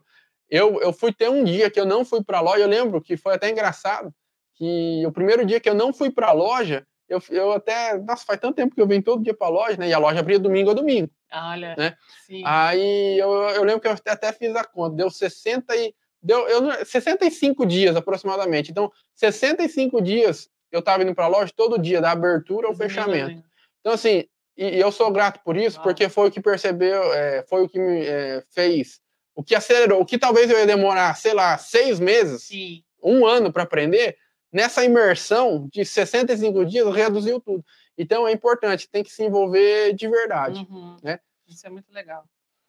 eu, 0.50 0.78
eu 0.82 0.92
fui 0.92 1.10
ter 1.10 1.30
um 1.30 1.42
dia 1.42 1.70
que 1.70 1.80
eu 1.80 1.86
não 1.86 2.04
fui 2.04 2.22
para 2.22 2.36
a 2.36 2.42
loja, 2.42 2.62
eu 2.62 2.68
lembro 2.68 3.00
que 3.00 3.16
foi 3.16 3.32
até 3.32 3.48
engraçado, 3.48 4.12
que 4.56 5.02
o 5.06 5.10
primeiro 5.10 5.46
dia 5.46 5.58
que 5.58 5.70
eu 5.70 5.74
não 5.74 5.90
fui 5.94 6.10
para 6.10 6.28
a 6.28 6.32
loja, 6.32 6.86
eu, 7.12 7.22
eu 7.30 7.52
até, 7.52 7.98
nossa, 7.98 8.24
faz 8.24 8.40
tanto 8.40 8.56
tempo 8.56 8.74
que 8.74 8.80
eu 8.80 8.86
venho 8.86 9.02
todo 9.02 9.22
dia 9.22 9.34
para 9.34 9.46
a 9.46 9.50
loja, 9.50 9.76
né, 9.76 9.88
e 9.88 9.92
a 9.92 9.98
loja 9.98 10.20
abria 10.20 10.38
domingo 10.38 10.70
a 10.70 10.74
domingo. 10.74 11.10
Olha, 11.32 11.74
Né? 11.76 11.96
sim. 12.26 12.42
Aí 12.44 13.18
eu, 13.18 13.30
eu 13.30 13.62
lembro 13.64 13.80
que 13.80 13.88
eu 13.88 13.96
até, 14.06 14.32
fiz 14.32 14.54
a 14.56 14.64
conta, 14.64 14.96
deu 14.96 15.10
60 15.10 15.74
e 15.76 15.94
deu 16.22 16.48
eu, 16.48 16.60
não- 16.60 16.84
65 16.84 17.66
dias 17.66 17.96
aproximadamente. 17.96 18.70
Então, 18.70 18.90
65 19.14 20.00
dias 20.00 20.48
eu 20.70 20.80
estava 20.80 21.02
indo 21.02 21.14
para 21.14 21.24
a 21.26 21.28
loja 21.28 21.52
todo 21.54 21.78
dia, 21.78 22.00
da 22.00 22.12
abertura 22.12 22.66
ao 22.68 22.74
fechamento. 22.74 23.42
Então, 23.80 23.92
assim, 23.92 24.24
e, 24.56 24.76
e 24.76 24.80
eu 24.80 24.90
sou 24.90 25.10
grato 25.10 25.40
por 25.44 25.56
isso, 25.56 25.76
Uau. 25.76 25.84
porque 25.84 26.08
foi 26.08 26.28
o 26.28 26.30
que 26.30 26.40
percebeu, 26.40 27.12
é, 27.12 27.44
foi 27.48 27.62
o 27.62 27.68
que 27.68 27.78
me 27.78 28.06
é, 28.06 28.42
fez, 28.50 29.00
o 29.34 29.42
que 29.42 29.54
acelerou, 29.54 30.00
o 30.00 30.06
que 30.06 30.18
talvez 30.18 30.50
eu 30.50 30.58
ia 30.58 30.66
demorar, 30.66 31.14
sei 31.16 31.34
lá, 31.34 31.58
seis 31.58 31.98
meses, 32.00 32.44
Sim. 32.44 32.82
um 33.02 33.26
ano 33.26 33.52
para 33.52 33.62
aprender, 33.64 34.16
nessa 34.52 34.84
imersão 34.84 35.68
de 35.72 35.84
65 35.84 36.64
dias 36.66 36.94
reduziu 36.94 37.40
tudo. 37.40 37.64
Então 37.96 38.26
é 38.28 38.32
importante, 38.32 38.88
tem 38.88 39.02
que 39.02 39.10
se 39.12 39.22
envolver 39.24 39.92
de 39.94 40.08
verdade. 40.08 40.66
Uhum. 40.70 40.96
né? 41.02 41.18
Isso 41.48 41.66
é 41.66 41.70
muito 41.70 41.92
legal. 41.92 42.24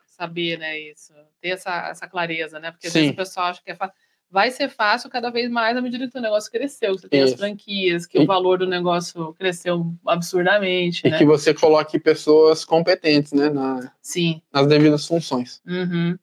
Saber, 0.06 0.58
né, 0.60 0.80
isso. 0.80 1.12
Ter 1.42 1.50
essa, 1.50 1.90
essa 1.90 2.08
clareza, 2.08 2.60
né? 2.60 2.72
Porque 2.72 2.88
às 2.88 2.94
Sim. 2.94 3.00
vezes 3.00 3.14
o 3.14 3.18
pessoal 3.18 3.48
acha 3.48 3.62
que 3.64 3.72
é 3.72 3.76
fácil. 3.76 3.96
Vai 4.30 4.50
ser 4.50 4.68
fácil 4.70 5.10
cada 5.12 5.30
vez 5.30 5.50
mais 5.50 5.78
à 5.78 5.82
medida 5.82 6.10
que 6.10 6.18
o 6.18 6.22
negócio 6.22 6.52
cresceu. 6.52 6.94
Você 6.98 7.08
tem 7.08 7.22
as 7.22 7.30
Isso. 7.30 7.38
franquias, 7.38 8.06
que 8.08 8.18
E- 8.18 8.22
o 8.24 8.26
valor 8.26 8.58
do 8.60 8.68
negócio 8.68 9.32
cresceu 9.36 9.86
absurdamente, 10.08 11.06
E 11.06 11.12
né? 11.12 11.18
que 11.20 11.26
você 11.26 11.54
coloque 11.54 12.00
pessoas 12.00 12.66
competentes 12.66 13.32
né, 13.32 13.50
na- 13.50 13.92
Sim. 14.02 14.42
nas 14.52 14.66
devidas 14.68 15.06
funções. 15.08 15.62
Uhum. 15.68 16.18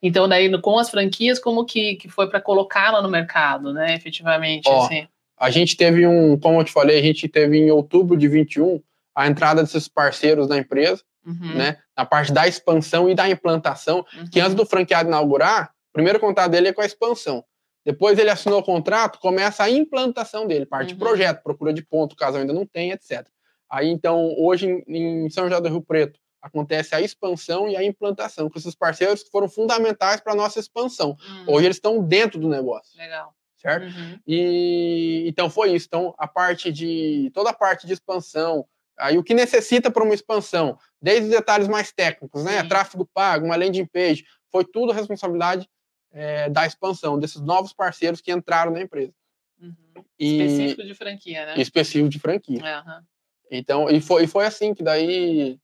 Então, 0.00 0.28
daí, 0.28 0.50
com 0.60 0.78
as 0.78 0.90
franquias, 0.90 1.38
como 1.38 1.64
que, 1.64 1.96
que 1.96 2.08
foi 2.08 2.28
para 2.28 2.40
colocá-la 2.40 3.02
no 3.02 3.08
mercado, 3.08 3.72
né? 3.72 3.94
Efetivamente, 3.94 4.68
Ó, 4.68 4.84
assim. 4.84 5.06
A 5.36 5.50
gente 5.50 5.76
teve 5.76 6.06
um, 6.06 6.38
como 6.38 6.60
eu 6.60 6.64
te 6.64 6.70
falei, 6.72 6.98
a 6.98 7.02
gente 7.02 7.26
teve 7.28 7.58
em 7.58 7.70
outubro 7.70 8.16
de 8.16 8.28
21 8.28 8.80
a 9.14 9.26
entrada 9.26 9.62
desses 9.62 9.88
parceiros 9.88 10.46
da 10.46 10.56
empresa, 10.56 11.02
Uhum. 11.24 11.54
né, 11.54 11.78
na 11.96 12.04
parte 12.04 12.32
da 12.32 12.48
expansão 12.48 13.08
e 13.08 13.14
da 13.14 13.28
implantação, 13.28 14.04
que 14.32 14.38
Uhum. 14.40 14.44
antes 14.46 14.54
do 14.56 14.66
franqueado 14.66 15.08
inaugurar, 15.08 15.70
o 15.90 15.92
primeiro 15.92 16.18
contato 16.18 16.50
dele 16.50 16.68
é 16.68 16.72
com 16.72 16.80
a 16.80 16.86
expansão. 16.86 17.44
Depois 17.84 18.18
ele 18.18 18.30
assinou 18.30 18.58
o 18.60 18.62
contrato, 18.62 19.18
começa 19.20 19.62
a 19.62 19.70
implantação 19.70 20.46
dele, 20.46 20.66
parte 20.66 20.88
de 20.88 20.94
Uhum. 20.94 20.98
projeto, 21.00 21.42
procura 21.42 21.72
de 21.72 21.82
ponto, 21.82 22.16
caso 22.16 22.38
ainda 22.38 22.52
não 22.52 22.64
tenha, 22.66 22.94
etc. 22.94 23.26
Aí, 23.70 23.88
então, 23.88 24.34
hoje 24.38 24.82
em 24.88 25.28
São 25.30 25.44
José 25.48 25.60
do 25.60 25.68
Rio 25.68 25.80
Preto, 25.82 26.18
acontece 26.42 26.94
a 26.94 27.00
expansão 27.00 27.68
e 27.68 27.76
a 27.76 27.84
implantação, 27.84 28.50
com 28.50 28.58
esses 28.58 28.74
parceiros 28.74 29.22
que 29.22 29.30
foram 29.30 29.48
fundamentais 29.48 30.20
para 30.20 30.32
a 30.32 30.36
nossa 30.36 30.58
expansão. 30.58 31.10
Uhum. 31.10 31.54
Hoje 31.54 31.66
eles 31.66 31.76
estão 31.76 32.02
dentro 32.02 32.40
do 32.40 32.48
negócio, 32.48 32.98
Legal. 32.98 33.32
certo? 33.56 33.84
Uhum. 33.84 34.18
E 34.26 35.24
então 35.28 35.48
foi 35.48 35.72
isso. 35.72 35.86
Então, 35.86 36.14
a 36.18 36.26
parte 36.26 36.72
de. 36.72 37.30
toda 37.32 37.50
a 37.50 37.54
parte 37.54 37.86
de 37.86 37.92
expansão, 37.92 38.66
aí 38.98 39.16
o 39.16 39.22
que 39.22 39.34
necessita 39.34 39.90
para 39.90 40.02
uma 40.02 40.14
expansão, 40.14 40.76
desde 41.00 41.24
os 41.26 41.30
detalhes 41.30 41.68
mais 41.68 41.92
técnicos, 41.92 42.42
né? 42.44 42.60
Sim. 42.60 42.68
Tráfego 42.68 43.08
pago, 43.14 43.46
uma 43.46 43.56
landing 43.56 43.86
page, 43.86 44.24
foi 44.50 44.64
tudo 44.64 44.92
responsabilidade 44.92 45.68
eh, 46.12 46.50
da 46.50 46.66
expansão, 46.66 47.18
desses 47.18 47.40
novos 47.40 47.72
parceiros 47.72 48.20
que 48.20 48.32
entraram 48.32 48.72
na 48.72 48.82
empresa. 48.82 49.14
Uhum. 49.60 50.04
E 50.18 50.42
Específico 50.42 50.82
de 50.82 50.94
franquia, 50.94 51.46
né? 51.46 51.54
específico 51.60 52.08
de 52.08 52.18
franquia. 52.18 52.62
Aham. 52.64 53.04
Então, 53.50 53.88
e 53.90 54.00
foi, 54.00 54.24
e 54.24 54.26
foi 54.26 54.46
assim 54.46 54.72
que 54.74 54.82
daí, 54.82 55.58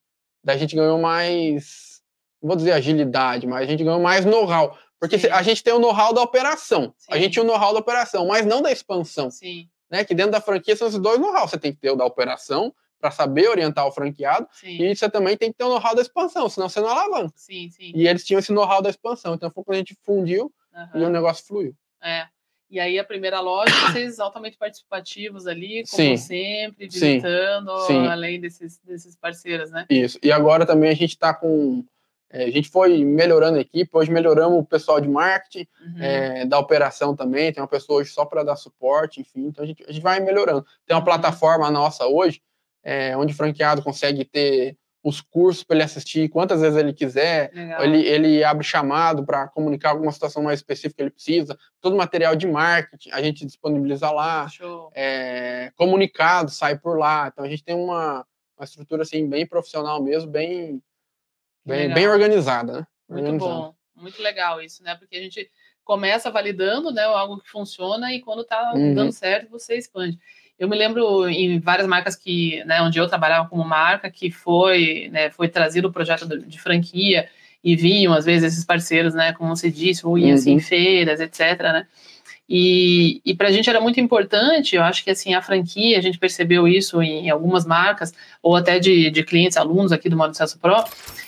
daí 0.49 0.57
a 0.57 0.59
gente 0.59 0.75
ganhou 0.75 0.99
mais, 0.99 2.01
não 2.43 2.49
vou 2.49 2.57
dizer 2.57 2.73
agilidade, 2.73 3.47
mas 3.47 3.63
a 3.63 3.71
gente 3.71 3.85
ganhou 3.85 4.01
mais 4.01 4.25
know-how. 4.25 4.79
Porque 4.99 5.19
Sim. 5.19 5.29
a 5.29 5.43
gente 5.43 5.63
tem 5.63 5.75
o 5.75 5.79
know-how 5.79 6.15
da 6.15 6.23
operação, 6.23 6.95
a 7.11 7.15
Sim. 7.15 7.21
gente 7.21 7.33
tinha 7.35 7.43
o 7.45 7.47
know-how 7.47 7.75
da 7.75 7.81
operação, 7.81 8.27
mas 8.27 8.47
não 8.47 8.63
da 8.63 8.73
expansão. 8.73 9.31
Sim, 9.31 9.69
né? 9.91 10.05
Que 10.05 10.15
dentro 10.15 10.33
da 10.33 10.41
franquia 10.41 10.75
são 10.75 10.89
esses 10.89 10.99
dois 10.99 11.21
know-how. 11.21 11.47
Você 11.47 11.59
tem 11.59 11.71
que 11.71 11.79
ter 11.79 11.91
o 11.91 11.97
da 11.97 12.07
operação 12.07 12.75
para 12.99 13.11
saber 13.11 13.49
orientar 13.49 13.87
o 13.87 13.93
franqueado 13.93 14.49
sim, 14.51 14.83
e 14.83 14.97
você 14.97 15.09
também 15.09 15.37
tem 15.37 15.53
que 15.53 15.59
ter 15.59 15.65
o 15.65 15.69
know-how 15.69 15.95
da 15.95 16.01
expansão, 16.01 16.49
senão 16.49 16.69
você 16.69 16.81
não 16.81 16.89
alavanca. 16.89 17.35
sim, 17.37 17.69
sim. 17.71 17.93
E 17.95 18.09
eles 18.09 18.25
tinham 18.25 18.41
esse 18.41 18.51
know-how 18.51 18.81
da 18.81 18.89
expansão, 18.89 19.35
então 19.35 19.51
foi 19.51 19.63
quando 19.63 19.75
a 19.75 19.79
gente 19.79 19.95
fundiu 20.03 20.51
e 20.95 21.03
o 21.05 21.11
negócio 21.11 21.45
fluiu. 21.47 21.75
É. 22.03 22.27
E 22.71 22.79
aí 22.79 22.99
a 22.99 23.05
primeira 23.05 23.41
loja, 23.41 23.73
vocês 23.91 24.19
altamente 24.21 24.57
participativos 24.59 25.47
ali, 25.47 25.85
como 25.91 26.03
Sim. 26.03 26.17
sempre, 26.17 26.87
visitando, 26.87 27.77
Sim. 27.87 28.07
além 28.07 28.41
desses, 28.41 28.79
desses 28.85 29.17
parceiros, 29.17 29.71
né? 29.71 29.87
Isso. 29.89 30.19
E 30.23 30.31
agora 30.31 30.67
também 30.67 30.91
a 30.91 30.95
gente 30.95 31.13
está 31.13 31.33
com. 31.33 31.83
é, 32.31 32.45
a 32.45 32.51
gente 32.51 32.69
foi 32.69 33.03
melhorando 33.05 33.57
a 33.57 33.61
equipe, 33.63 33.91
hoje 33.95 34.11
melhoramos 34.11 34.59
o 34.61 34.65
pessoal 34.65 35.01
de 35.01 35.09
marketing, 35.09 35.67
Uhum. 35.81 36.03
é, 36.03 36.45
da 36.45 36.59
operação 36.59 37.17
também, 37.17 37.51
tem 37.53 37.63
uma 37.63 37.69
pessoa 37.69 38.01
hoje 38.01 38.11
só 38.11 38.27
para 38.27 38.43
dar 38.45 38.57
suporte, 38.57 39.19
enfim, 39.21 39.47
então 39.47 39.65
a 39.65 39.67
gente, 39.67 39.83
a 39.89 39.91
gente 39.93 40.03
vai 40.03 40.21
melhorando. 40.21 40.63
Tem 40.87 40.95
uma 40.95 41.01
Uhum. 41.01 41.05
plataforma 41.07 41.71
nossa 41.71 42.07
hoje, 42.07 42.43
é, 42.85 43.17
onde 43.17 43.33
o 43.33 43.37
franqueado 43.37 43.83
consegue 43.83 44.25
ter 44.27 44.77
os 45.09 45.21
cursos 45.21 45.65
para 45.65 45.77
ele 45.77 45.85
assistir 45.85 46.29
quantas 46.29 46.61
vezes 46.61 46.77
ele 46.79 46.93
quiser, 46.93 47.51
ele, 47.81 48.07
ele 48.07 48.45
abre 48.45 48.65
chamado 48.65 49.25
para 49.25 49.49
comunicar 49.49 49.91
alguma 49.91 50.13
situação 50.13 50.43
mais 50.43 50.59
específica 50.61 50.97
que 50.97 51.03
ele 51.03 51.11
precisa, 51.11 51.59
todo 51.81 51.95
o 51.95 51.97
material 51.97 52.37
de 52.37 52.47
marketing 52.47 53.11
a 53.11 53.23
gente 53.23 53.45
disponibiliza 53.47 54.11
lá, 54.11 54.47
é, 54.95 55.73
comunicado 55.77 56.51
sai 56.51 56.79
por 56.79 56.99
lá, 56.99 57.29
então 57.33 57.45
a 57.45 57.49
gente 57.49 57.65
tem 57.65 57.75
uma, 57.75 58.27
uma 58.57 58.65
estrutura 58.65 59.03
assim 59.03 59.29
bem 59.29 59.47
profissional 59.47 60.03
mesmo, 60.03 60.31
bem, 60.31 60.83
bem, 61.65 61.81
Legal. 61.83 61.95
bem 61.95 62.09
organizada, 62.09 62.73
né? 62.81 62.87
Muito 63.09 63.25
Organizada. 63.25 63.55
bom, 63.55 63.75
muito 63.97 64.21
legal 64.23 64.61
isso, 64.61 64.83
né? 64.83 64.95
Porque 64.95 65.17
a 65.17 65.23
gente 65.23 65.51
começa 65.85 66.31
validando, 66.31 66.91
né, 66.93 67.05
algo 67.05 67.39
que 67.41 67.49
funciona 67.49 68.13
e 68.13 68.21
quando 68.21 68.45
tá 68.45 68.75
Uhum. 68.75 68.93
dando 68.95 69.11
certo, 69.13 69.49
você 69.49 69.75
expande. 69.79 70.19
Eu 70.59 70.69
me 70.69 70.77
lembro 70.77 71.29
em 71.29 71.61
várias 71.61 71.87
marcas 71.87 72.17
que, 72.17 72.63
né, 72.65 72.83
onde 72.83 72.99
eu 72.99 73.07
trabalhava 73.07 73.49
como 73.49 73.63
marca, 73.65 74.11
que 74.11 74.31
foi, 74.31 75.09
né, 75.13 75.31
foi 75.31 75.49
trazido 75.49 75.89
o 75.89 75.93
projeto 75.93 76.27
de 76.27 76.61
franquia 76.61 77.29
e 77.63 77.77
vinham 77.77 78.13
às 78.13 78.25
vezes 78.25 78.53
esses 78.53 78.65
parceiros, 78.65 79.15
né, 79.15 79.33
como 79.33 79.55
você 79.55 79.71
disse, 79.71 80.05
ou 80.07 80.19
iam 80.19 80.35
assim, 80.35 80.53
em 80.53 80.55
Uhum. 80.55 80.61
feiras, 80.61 81.21
etc, 81.21 81.61
né? 81.63 81.87
E, 82.51 83.21
e 83.27 83.35
para 83.35 83.49
a 83.49 83.53
gente 83.53 83.69
era 83.69 83.79
muito 83.81 84.01
importante, 84.01 84.75
eu 84.75 84.83
acho 84.83 85.05
que 85.05 85.11
assim, 85.11 85.35
a 85.35 85.43
franquia, 85.43 85.99
a 85.99 86.01
gente 86.01 86.19
percebeu 86.19 86.67
isso 86.67 87.03
em 87.03 87.29
algumas 87.29 87.67
marcas, 87.67 88.13
ou 88.43 88.57
até 88.57 88.79
de, 88.79 89.11
de 89.11 89.23
clientes, 89.23 89.59
alunos 89.59 89.93
aqui 89.93 90.09
do 90.09 90.17
Modo 90.17 90.31
Acesso 90.31 90.59
Pro, 90.59 90.83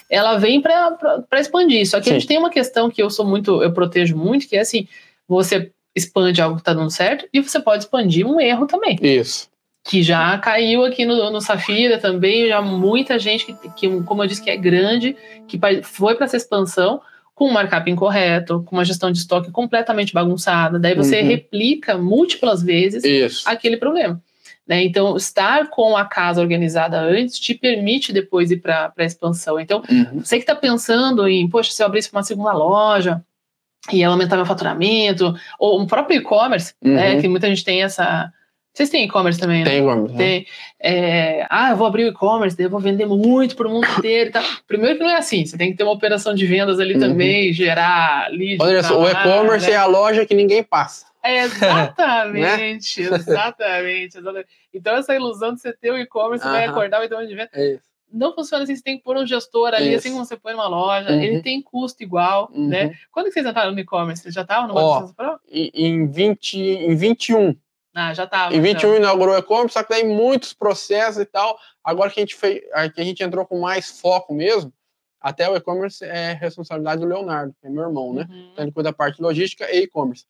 ela 0.09 0.39
vem 0.39 0.63
para 0.63 0.97
expandir. 1.35 1.87
Só 1.87 2.01
que 2.01 2.09
a 2.09 2.13
Sim. 2.15 2.19
gente 2.19 2.27
tem 2.27 2.39
uma 2.39 2.49
questão 2.51 2.91
que 2.91 3.03
eu 3.03 3.11
sou 3.11 3.27
muito, 3.27 3.63
eu 3.63 3.71
protejo 3.73 4.17
muito, 4.17 4.49
que 4.49 4.57
é 4.57 4.61
assim, 4.61 4.89
você 5.29 5.71
expande 6.01 6.41
algo 6.43 6.57
que 6.57 6.63
está 6.63 6.73
dando 6.75 6.91
certo 6.91 7.27
e 7.33 7.41
você 7.41 7.61
pode 7.61 7.85
expandir 7.85 8.27
um 8.27 8.41
erro 8.41 8.67
também 8.67 8.99
Isso. 9.01 9.49
que 9.85 10.03
já 10.03 10.37
caiu 10.39 10.85
aqui 10.85 11.05
no, 11.05 11.31
no 11.31 11.41
Safira 11.41 11.99
também, 11.99 12.49
já 12.49 12.61
muita 12.61 13.19
gente 13.19 13.47
que, 13.47 13.55
que, 13.77 14.03
como 14.03 14.23
eu 14.23 14.27
disse, 14.27 14.43
que 14.43 14.51
é 14.51 14.57
grande, 14.57 15.17
que 15.49 15.59
foi 15.83 16.15
para 16.15 16.27
essa 16.27 16.37
expansão 16.37 17.01
com 17.35 17.49
um 17.49 17.53
markup 17.53 17.91
incorreto, 17.91 18.63
com 18.67 18.77
uma 18.77 18.85
gestão 18.85 19.11
de 19.11 19.19
estoque 19.19 19.51
completamente 19.51 20.13
bagunçada, 20.13 20.79
daí 20.79 20.95
você 20.95 21.23
Uhum. 21.23 21.29
replica 21.29 21.97
múltiplas 21.97 22.63
vezes 22.63 23.03
Isso. 23.03 23.49
aquele 23.49 23.79
problema. 23.79 24.21
Né? 24.69 24.85
Então, 24.85 25.17
estar 25.17 25.69
com 25.71 25.97
a 25.97 26.05
casa 26.05 26.41
organizada 26.43 27.01
antes 27.01 27.41
te 27.41 27.55
permite 27.55 28.13
depois 28.13 28.51
ir 28.51 28.59
para 28.59 28.93
a 28.97 29.05
expansão. 29.05 29.59
Então, 29.59 29.83
Uhum. 29.91 30.21
você 30.23 30.37
que 30.37 30.43
está 30.43 30.55
pensando 30.55 31.27
em, 31.27 31.49
poxa, 31.49 31.73
se 31.73 31.83
eu 31.83 31.87
abrisse 31.87 32.13
uma 32.13 32.23
segunda 32.23 32.53
loja, 32.53 33.21
e 33.97 34.05
aumentar 34.05 34.37
meu 34.37 34.47
faturamento, 34.47 35.35
ou 35.59 35.81
o 35.83 35.87
próprio 35.87 36.19
e-commerce, 36.19 36.75
Uhum. 36.85 36.95
né, 36.95 37.21
que 37.21 37.29
muita 37.29 37.49
gente 37.49 37.65
tem 37.65 37.83
essa... 37.83 38.33
Vocês 38.73 38.89
têm 38.89 39.05
e-commerce 39.05 39.39
também, 39.41 39.65
né? 39.65 39.71
Tem, 39.71 39.83
né? 39.83 40.17
Tem, 40.17 40.47
é, 40.81 41.45
ah, 41.51 41.71
eu 41.71 41.77
vou 41.77 41.87
abrir 41.89 42.05
o 42.05 42.09
e-commerce, 42.09 42.57
daí 42.57 42.67
eu 42.67 42.71
vou 42.71 42.79
vender 42.79 43.05
muito 43.05 43.57
para 43.57 43.67
o 43.67 43.71
mundo 43.71 43.85
inteiro 43.99 44.31
e 44.31 44.33
tal. 44.33 44.45
Primeiro 44.69 44.97
que 44.97 45.03
não 45.03 45.11
é 45.11 45.17
assim, 45.17 45.45
você 45.45 45.59
tem 45.59 45.73
que 45.73 45.77
ter 45.77 45.83
uma 45.83 45.93
operação 45.93 46.33
de 46.33 46.47
vendas 46.47 46.79
ali 46.79 46.95
Uhum. 46.95 47.01
também, 47.01 47.53
gerar 47.53 48.31
lead. 48.31 48.59
Olha 48.61 48.81
só, 48.85 49.01
o 49.03 49.09
e-commerce 49.09 49.67
né? 49.67 49.73
é 49.73 49.77
a 49.77 49.87
loja 49.87 50.25
que 50.25 50.35
ninguém 50.35 50.63
passa. 50.63 51.07
É, 51.23 51.41
exatamente, 51.45 53.03
exatamente, 53.03 54.19
exatamente. 54.19 54.49
Então, 54.73 54.97
essa 54.97 55.15
ilusão 55.15 55.53
de 55.53 55.61
você 55.61 55.73
ter 55.73 55.91
o 55.91 55.99
e-commerce, 55.99 56.45
você 56.45 56.51
vai 56.51 56.67
acordar 56.67 57.01
o 57.01 57.05
então 57.05 57.27
de 57.27 57.35
venda. 57.35 57.51
É 57.53 57.73
isso. 57.75 57.90
Não 58.13 58.35
funciona 58.35 58.65
assim, 58.65 58.75
você 58.77 58.83
tem 58.83 58.99
que 58.99 59.05
pôr 59.05 59.17
um 59.17 59.27
gestor 59.27 59.73
ali, 59.75 59.89
Isso. 59.91 59.99
assim 59.99 60.13
como 60.13 60.25
você 60.25 60.37
põe 60.37 60.53
numa 60.53 60.67
loja, 60.69 61.11
Uhum. 61.11 61.21
ele 61.23 61.43
tem 61.43 61.63
custo 61.63 62.03
igual, 62.03 62.51
Uhum. 62.53 62.69
né? 62.69 62.95
Quando 63.13 63.27
que 63.27 63.33
vocês 63.33 63.47
entraram 63.47 63.73
no 63.73 63.79
e-commerce? 63.79 64.23
Vocês 64.23 64.35
já 64.35 64.43
estavam 64.43 64.69
no 64.69 64.77
Ó, 64.77 65.09
Pro? 65.13 65.39
Em, 65.51 66.07
20, 66.07 66.59
em 66.59 66.95
21. 66.95 67.57
Ah, 67.95 68.15
já 68.15 68.25
estavam. 68.25 68.57
Em 68.57 68.61
21 68.61 68.95
inaugurou 68.97 69.35
o 69.35 69.39
e-commerce, 69.39 69.73
só 69.75 69.83
que 69.83 69.91
daí 69.91 70.05
muitos 70.05 70.53
processos 70.53 71.21
e 71.23 71.25
tal. 71.27 71.59
Agora 71.83 72.11
que 72.11 72.21
a 72.21 72.23
gente 72.23 72.37
fez, 72.37 72.61
que 72.95 73.01
a 73.01 73.05
gente 73.05 73.23
entrou 73.23 73.45
com 73.45 73.61
mais 73.61 74.01
foco 74.01 74.33
mesmo, 74.33 74.73
até 75.21 75.49
o 75.51 75.57
e-commerce 75.57 76.05
é 76.05 76.33
responsabilidade 76.33 77.01
do 77.01 77.07
Leonardo, 77.07 77.55
que 77.61 77.67
é 77.67 77.71
meu 77.71 77.83
irmão, 77.83 78.13
né? 78.15 78.27
Uhum. 78.31 78.51
Então 78.53 78.65
ele 78.65 78.73
cuida 78.73 78.91
da 78.91 78.97
parte 78.97 79.21
logística 79.21 79.71
e 79.71 79.83
e-commerce. 79.83 80.25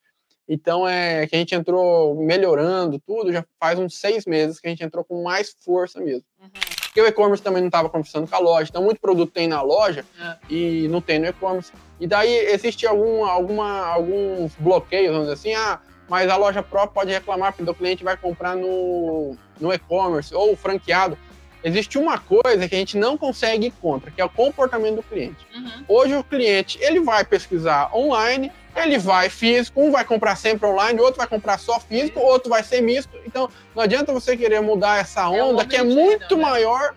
Então 0.48 0.88
é 0.88 1.26
que 1.28 1.36
a 1.36 1.38
gente 1.38 1.54
entrou 1.54 2.16
melhorando 2.16 2.98
tudo, 2.98 3.32
já 3.32 3.44
faz 3.60 3.78
uns 3.78 3.98
seis 3.98 4.24
meses 4.26 4.58
que 4.58 4.66
a 4.66 4.70
gente 4.70 4.82
entrou 4.82 5.04
com 5.04 5.22
mais 5.22 5.54
força 5.60 6.00
mesmo. 6.00 6.24
Uhum. 6.40 6.48
Porque 6.90 7.00
o 7.00 7.06
e-commerce 7.06 7.40
também 7.40 7.62
não 7.62 7.68
estava 7.68 7.88
conversando 7.88 8.28
com 8.28 8.34
a 8.34 8.40
loja, 8.40 8.68
então 8.68 8.82
muito 8.82 9.00
produto 9.00 9.30
tem 9.30 9.46
na 9.46 9.62
loja 9.62 10.04
É. 10.20 10.36
e 10.50 10.88
não 10.88 11.00
tem 11.00 11.20
no 11.20 11.26
e-commerce. 11.26 11.72
E 12.00 12.06
daí 12.06 12.34
existe 12.34 12.84
algum, 12.84 13.24
alguma, 13.24 13.86
alguns 13.86 14.52
bloqueios, 14.58 15.12
vamos 15.12 15.28
dizer 15.28 15.34
assim, 15.34 15.54
ah, 15.54 15.78
mas 16.08 16.28
a 16.28 16.36
loja 16.36 16.64
própria 16.64 16.92
pode 16.92 17.12
reclamar 17.12 17.52
porque 17.52 17.70
o 17.70 17.74
cliente 17.74 18.02
vai 18.02 18.16
comprar 18.16 18.56
no, 18.56 19.36
no 19.60 19.72
e-commerce 19.72 20.34
ou 20.34 20.56
franqueado. 20.56 21.16
Existe 21.62 21.96
uma 21.96 22.18
coisa 22.18 22.68
que 22.68 22.74
a 22.74 22.78
gente 22.78 22.96
não 22.96 23.16
consegue 23.16 23.66
ir 23.66 23.70
contra, 23.80 24.10
que 24.10 24.20
é 24.20 24.24
o 24.24 24.28
comportamento 24.30 24.96
do 24.96 25.02
cliente. 25.04 25.46
Uhum. 25.54 25.84
Hoje 25.86 26.16
o 26.16 26.24
cliente 26.24 26.76
ele 26.82 26.98
vai 26.98 27.24
pesquisar 27.24 27.94
online, 27.94 28.50
ele 28.76 28.98
vai 28.98 29.28
físico, 29.28 29.80
um 29.82 29.90
vai 29.90 30.04
comprar 30.04 30.36
sempre 30.36 30.66
online, 30.66 31.00
outro 31.00 31.18
vai 31.18 31.26
comprar 31.26 31.58
só 31.58 31.78
físico, 31.80 32.20
outro 32.20 32.48
vai 32.50 32.62
ser 32.62 32.80
misto. 32.80 33.10
Então 33.26 33.48
não 33.74 33.82
adianta 33.82 34.12
você 34.12 34.36
querer 34.36 34.60
mudar 34.60 34.98
essa 35.00 35.22
É 35.22 35.42
onda 35.42 35.64
que 35.66 35.76
é 35.76 35.82
muito 35.82 36.36
né? 36.36 36.42
maior. 36.42 36.94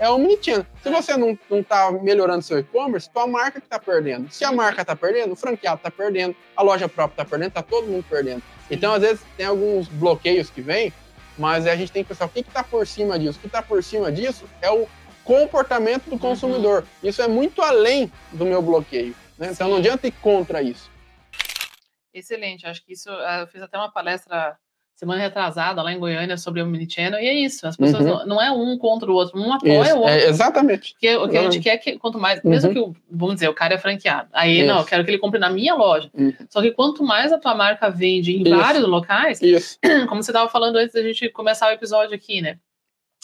É 0.00 0.08
omnichannel. 0.08 0.64
Se 0.80 0.88
É. 0.88 0.92
você 0.92 1.16
não, 1.16 1.36
não 1.50 1.60
tá 1.60 1.90
melhorando 1.90 2.40
seu 2.42 2.60
e-commerce, 2.60 3.10
tua 3.10 3.26
marca 3.26 3.60
que 3.60 3.66
tá 3.66 3.80
perdendo. 3.80 4.30
Se 4.30 4.44
a 4.44 4.52
marca 4.52 4.84
tá 4.84 4.94
perdendo, 4.94 5.32
o 5.32 5.36
franqueado 5.36 5.80
tá 5.82 5.90
perdendo, 5.90 6.36
a 6.56 6.62
loja 6.62 6.88
própria 6.88 7.24
tá 7.24 7.28
perdendo, 7.28 7.50
tá 7.50 7.62
todo 7.62 7.88
mundo 7.88 8.04
perdendo. 8.08 8.40
Então, 8.70 8.92
às 8.94 9.00
vezes, 9.02 9.20
tem 9.36 9.44
alguns 9.46 9.88
bloqueios 9.88 10.50
que 10.50 10.60
vêm, 10.60 10.92
mas 11.36 11.66
a 11.66 11.74
gente 11.74 11.90
tem 11.90 12.04
que 12.04 12.10
pensar 12.10 12.26
o 12.26 12.28
que 12.28 12.38
está 12.40 12.62
por 12.62 12.86
cima 12.86 13.18
disso. 13.18 13.38
O 13.38 13.40
que 13.40 13.48
está 13.48 13.60
por 13.60 13.82
cima 13.82 14.12
disso 14.12 14.44
é 14.62 14.70
o 14.70 14.86
comportamento 15.24 16.04
Uhum. 16.06 16.16
do 16.16 16.18
consumidor. 16.20 16.84
Isso 17.02 17.20
é 17.20 17.26
muito 17.26 17.60
além 17.60 18.10
do 18.32 18.44
meu 18.46 18.62
bloqueio. 18.62 19.14
né? 19.36 19.48
Então 19.52 19.68
não 19.68 19.76
adianta 19.78 20.06
ir 20.06 20.12
contra 20.22 20.62
isso. 20.62 20.88
Excelente, 22.14 22.66
acho 22.66 22.84
que 22.84 22.92
isso. 22.92 23.10
ah, 23.10 23.40
Eu 23.40 23.46
fiz 23.46 23.62
até 23.62 23.76
uma 23.76 23.90
palestra 23.90 24.56
semana 24.94 25.20
retrasada 25.20 25.80
lá 25.80 25.92
em 25.92 25.98
Goiânia 25.98 26.36
sobre 26.36 26.60
o 26.60 26.64
Omnichannel, 26.64 27.20
e 27.20 27.26
é 27.28 27.32
isso. 27.34 27.68
As 27.68 27.76
pessoas 27.76 28.04
Uhum. 28.04 28.10
não, 28.18 28.26
não 28.26 28.42
é 28.42 28.50
um 28.50 28.76
contra 28.76 29.08
o 29.08 29.14
outro, 29.14 29.38
um 29.40 29.52
apoia 29.52 29.82
Isso, 29.82 29.94
o 29.94 29.98
outro. 30.00 30.12
é, 30.12 30.24
exatamente. 30.26 30.92
Porque 30.94 31.14
o 31.16 31.28
que 31.28 31.36
a 31.38 31.42
gente 31.44 31.60
quer 31.60 31.70
é 31.74 31.78
que 31.78 31.96
quanto 32.00 32.18
mais, 32.18 32.42
mesmo 32.42 32.68
Uhum. 32.70 32.74
que 32.74 32.80
o, 32.80 32.96
vamos 33.08 33.34
dizer, 33.36 33.48
o 33.48 33.54
cara 33.54 33.74
é 33.74 33.78
franqueado. 33.78 34.28
Aí, 34.32 34.64
não, 34.66 34.74
eu 34.74 34.80
Isso. 34.80 34.88
quero 34.88 35.04
que 35.04 35.10
ele 35.12 35.18
compre 35.18 35.38
na 35.38 35.50
minha 35.50 35.72
loja. 35.74 36.10
Uhum. 36.12 36.34
Só 36.50 36.60
que 36.60 36.72
quanto 36.72 37.04
mais 37.04 37.32
a 37.32 37.38
tua 37.38 37.54
marca 37.54 37.88
vende 37.88 38.32
em 38.36 38.42
Isso. 38.42 38.56
vários 38.56 38.84
locais, 38.88 39.40
Isso. 39.40 39.78
como 40.08 40.20
você 40.20 40.32
estava 40.32 40.50
falando 40.50 40.74
antes 40.76 40.94
da 40.94 41.02
gente 41.02 41.28
começar 41.28 41.68
o 41.68 41.72
episódio 41.72 42.14
aqui, 42.16 42.40
né? 42.40 42.58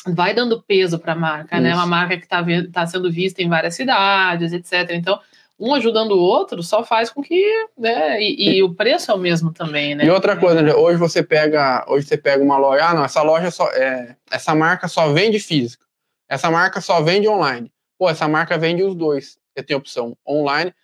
Vai 0.07 0.33
dando 0.33 0.63
peso 0.63 0.99
para 1.01 1.15
a 1.15 1.17
marca, 1.17 1.59
né? 1.59 1.71
Isso. 1.71 1.79
Uma 1.79 1.87
marca 1.87 2.17
que 2.17 2.25
está 2.25 2.45
tá 2.73 2.87
sendo 2.87 3.11
vista 3.11 3.43
em 3.43 3.49
várias 3.49 3.75
cidades, 3.75 4.53
etc. 4.53 4.91
Então, 4.91 5.19
um 5.59 5.75
ajudando 5.75 6.13
o 6.13 6.21
outro 6.21 6.63
só 6.63 6.83
faz 6.83 7.11
com 7.11 7.23
que, 7.23 7.69
né? 7.79 8.21
E, 8.21 8.57
e 8.57 8.63
o 8.63 8.75
preço 8.75 9.11
é 9.11 9.15
o 9.15 9.19
mesmo 9.19 9.53
também, 9.53 9.95
né? 9.95 10.05
E 10.05 10.11
outra 10.11 10.37
coisa, 10.37 10.77
hoje 10.77 10.99
você 10.99 11.23
pega, 11.23 11.85
hoje 11.89 12.07
você 12.07 12.17
pega 12.17 12.43
uma 12.43 12.57
loja, 12.57 12.87
ah, 12.87 12.95
não, 12.95 13.05
essa 13.05 13.23
loja 13.23 13.51
só, 13.51 13.69
é, 13.71 14.17
essa 14.31 14.55
marca 14.55 14.89
só 14.89 15.13
vende 15.13 15.39
físico, 15.39 15.85
essa 16.29 16.51
marca 16.51 16.81
só 16.81 17.01
vende 17.01 17.29
online. 17.29 17.73
Pô, 17.99 18.11
essa 18.11 18.27
marca 18.27 18.59
vende 18.59 18.83
os 18.83 18.95
dois. 18.95 19.39
Você 19.55 19.63
tem 19.63 19.77
opção 19.77 20.17
online. 20.29 20.75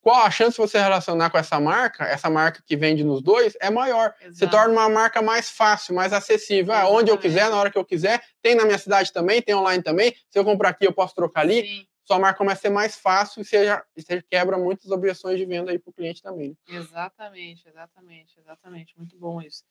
Qual 0.00 0.24
a 0.24 0.30
chance 0.30 0.52
de 0.52 0.58
você 0.58 0.78
relacionar 0.78 1.30
com 1.30 1.38
essa 1.38 1.60
marca? 1.60 2.04
Essa 2.04 2.30
marca 2.30 2.62
que 2.64 2.76
vende 2.76 3.04
nos 3.04 3.22
dois 3.22 3.56
é 3.60 3.70
maior. 3.70 4.14
Exato. 4.24 4.50
torna 4.50 4.72
uma 4.72 4.88
marca 4.88 5.20
mais 5.20 5.50
fácil, 5.50 5.94
mais 5.94 6.12
acessível. 6.12 6.72
Ah, 6.72 6.88
onde 6.88 7.10
eu 7.10 7.18
quiser, 7.18 7.50
na 7.50 7.56
hora 7.56 7.70
que 7.70 7.78
eu 7.78 7.84
quiser. 7.84 8.22
Tem 8.40 8.54
na 8.54 8.64
minha 8.64 8.78
cidade 8.78 9.12
também, 9.12 9.42
tem 9.42 9.54
online 9.54 9.82
também. 9.82 10.14
Se 10.30 10.38
eu 10.38 10.44
comprar 10.44 10.70
aqui, 10.70 10.86
eu 10.86 10.92
posso 10.92 11.14
trocar 11.14 11.42
ali. 11.42 11.62
Sim, 11.62 11.86
Sua 12.08 12.18
marca 12.18 12.38
começa 12.38 12.58
a 12.60 12.62
ser 12.62 12.70
mais 12.70 12.96
fácil 12.96 13.42
e 13.42 13.44
você, 13.44 13.66
já, 13.66 13.84
você 13.94 14.22
quebra 14.30 14.56
muitas 14.56 14.90
objeções 14.90 15.36
de 15.38 15.44
venda 15.44 15.70
aí 15.70 15.78
para 15.78 15.90
o 15.90 15.92
cliente 15.92 16.22
também. 16.22 16.56
né? 16.66 16.78
exatamente, 16.78 17.68
exatamente, 17.68 18.34
exatamente. 18.40 18.94
Muito 18.96 19.14
bom 19.18 19.42
isso. 19.42 19.62